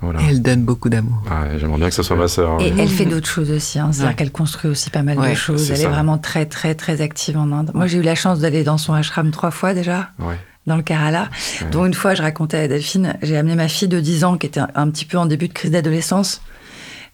Voilà. 0.02 0.20
Elle 0.28 0.42
donne 0.42 0.62
beaucoup 0.62 0.90
d'amour. 0.90 1.22
Ouais, 1.24 1.58
J'aimerais 1.58 1.78
bien 1.78 1.88
que 1.88 1.94
ce 1.94 2.02
soit 2.02 2.16
ma 2.16 2.28
sœur. 2.28 2.60
Et 2.60 2.64
ouais. 2.70 2.74
elle 2.82 2.88
fait 2.88 3.06
d'autres 3.06 3.26
choses 3.28 3.50
aussi. 3.50 3.78
hein. 3.78 3.88
C'est-à-dire 3.92 4.10
Ouais. 4.10 4.14
qu'elle 4.14 4.30
construit 4.30 4.70
aussi 4.70 4.90
pas 4.90 5.02
mal 5.02 5.16
de 5.16 5.34
choses. 5.34 5.70
Elle 5.70 5.78
ça. 5.78 5.84
est 5.84 5.86
vraiment 5.90 6.18
très, 6.18 6.44
très, 6.44 6.74
très 6.74 7.00
active 7.00 7.38
en 7.38 7.50
Inde. 7.50 7.70
Moi, 7.72 7.86
j'ai 7.86 7.98
eu 7.98 8.02
la 8.02 8.14
chance 8.14 8.38
d'aller 8.40 8.62
dans 8.62 8.76
son 8.76 8.92
ashram 8.92 9.30
trois 9.30 9.50
fois 9.50 9.72
déjà, 9.72 10.10
Ouais. 10.18 10.38
dans 10.66 10.76
le 10.76 10.82
Kerala. 10.82 11.30
Dont 11.72 11.86
une 11.86 11.94
fois, 11.94 12.14
je 12.14 12.20
racontais 12.20 12.58
à 12.58 12.68
Delphine, 12.68 13.16
j'ai 13.22 13.38
amené 13.38 13.54
ma 13.54 13.68
fille 13.68 13.88
de 13.88 13.98
10 13.98 14.24
ans 14.24 14.36
qui 14.36 14.46
était 14.46 14.60
un, 14.60 14.68
un 14.74 14.90
petit 14.90 15.06
peu 15.06 15.16
en 15.16 15.24
début 15.24 15.48
de 15.48 15.54
crise 15.54 15.70
d'adolescence. 15.70 16.42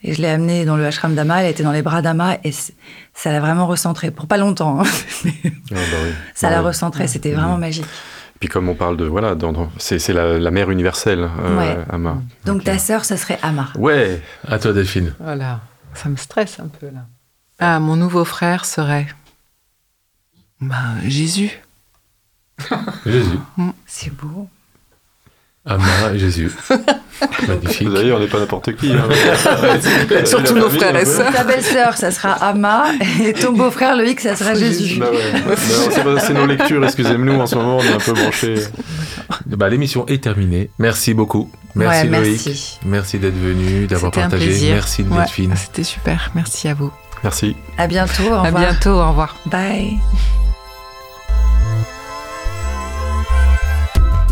Et 0.05 0.15
je 0.15 0.21
l'ai 0.23 0.29
amenée 0.29 0.65
dans 0.65 0.77
le 0.77 0.85
ashram 0.87 1.15
d'Ama. 1.15 1.43
Elle 1.45 1.51
était 1.51 1.63
dans 1.63 1.73
les 1.73 1.83
bras 1.83 2.03
d'Ama. 2.03 2.37
Et 2.45 2.51
ça 2.53 3.31
l'a 3.33 3.41
vraiment 3.41 3.67
recentrée. 3.67 4.11
Pour 4.11 4.27
pas 4.27 4.37
longtemps. 4.37 4.81
hein. 4.81 4.85
Ah, 5.25 5.75
bah 5.75 5.81
oui. 6.05 6.11
ça 6.35 6.49
Ouais. 6.49 6.55
l'a 6.55 6.61
recentrée. 6.61 7.07
C'était 7.09 7.33
vraiment 7.33 7.57
magique. 7.59 7.87
Puis 8.41 8.49
comme 8.49 8.69
on 8.69 8.75
parle 8.75 8.97
de 8.97 9.05
voilà, 9.05 9.37
c'est 9.79 10.09
la, 10.13 10.39
la 10.39 10.51
mère 10.51 10.71
universelle, 10.71 11.31
euh, 11.41 11.59
Ouais. 11.59 11.79
Amma. 11.91 12.21
Donc 12.45 12.65
ta 12.65 12.77
sœur, 12.79 13.05
ça 13.05 13.17
serait 13.17 13.39
Ama. 13.43 13.69
Ouais. 13.77 14.21
À 14.49 14.59
toi, 14.59 14.73
Delphine. 14.73 15.15
Voilà. 15.21 15.61
Ça 15.95 16.09
me 16.09 16.17
stresse 16.17 16.59
un 16.59 16.67
peu 16.69 16.87
là. 16.87 17.07
Ah, 17.61 17.79
mon 17.79 17.95
nouveau 17.97 18.25
frère 18.25 18.65
serait. 18.65 19.07
Ben, 20.61 20.97
Jésus. 21.07 21.51
Jésus. 23.07 23.39
C'est 23.87 24.13
beau. 24.15 24.49
Amma 25.65 26.13
et 26.15 26.19
Jésus. 26.19 26.51
Magnifique. 27.49 27.89
D'ailleurs, 27.89 28.17
on 28.19 28.21
n'est 28.21 28.27
pas 28.27 28.41
n'importe 28.41 28.75
qui. 28.75 28.93
hein. 28.93 29.05
Surtout 30.25 30.55
nos 30.57 30.69
frères 30.69 30.97
et 30.97 31.05
sœurs. 31.05 31.33
Ta 31.33 31.45
belle-sœur, 31.45 31.97
ça 31.97 32.11
sera 32.11 32.33
Ama, 32.33 32.87
et 33.23 33.33
ton 33.33 33.53
beau-frère 33.53 33.97
Loïc, 33.97 34.19
ça 34.21 34.35
sera 34.35 34.55
Jésus. 34.55 34.99
Bah 34.99 35.07
ouais. 35.13 35.55
C'est 36.27 36.35
nos 36.35 36.47
lectures, 36.47 36.83
excusez-nous, 36.85 37.41
en 37.41 37.47
ce 37.47 37.55
moment, 37.55 37.77
on 37.79 37.83
est 37.83 37.93
un 37.93 37.99
peu 37.99 38.13
branchés. 38.13 38.57
Bah, 39.47 39.69
L'émission 39.69 40.05
est 40.09 40.23
terminée. 40.25 40.71
Merci 40.81 41.15
beaucoup. 41.15 41.49
Merci 41.77 42.09
Ouais, 42.09 42.19
Loïc. 42.21 42.43
merci. 42.47 42.79
Merci 42.85 43.19
d'être 43.21 43.39
venu, 43.39 43.87
d'avoir 43.87 44.13
C'était 44.13 44.25
un 44.25 44.29
partagé. 44.31 44.47
plaisir. 44.47 44.75
Merci 44.75 45.05
de 45.05 45.11
Ouais, 45.11 45.19
Delphine. 45.19 45.55
C'était 45.57 45.85
super. 45.85 46.31
Merci 46.35 46.69
à 46.69 46.75
vous. 46.75 46.91
Merci. 47.23 47.57
À 47.79 47.87
bientôt. 47.87 48.25
Au 48.31 48.35
À 48.35 48.43
revoir. 48.43 48.63
bientôt. 48.65 48.91
Au 48.91 49.09
revoir. 49.11 49.37
Bye. 49.47 49.99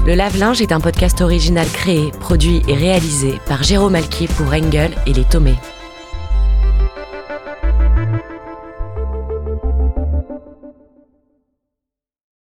Le 0.06 0.14
lave-linge 0.14 0.62
est 0.62 0.72
un 0.72 0.80
podcast 0.80 1.20
original 1.20 1.66
créé, 1.68 2.10
produit 2.20 2.62
et 2.66 2.74
réalisé 2.74 3.38
par 3.46 3.62
Jérôme 3.62 3.94
Alquier 3.94 4.28
pour 4.28 4.46
Engel 4.46 4.96
et 5.06 5.12
les 5.12 5.24
Tomés. 5.24 5.58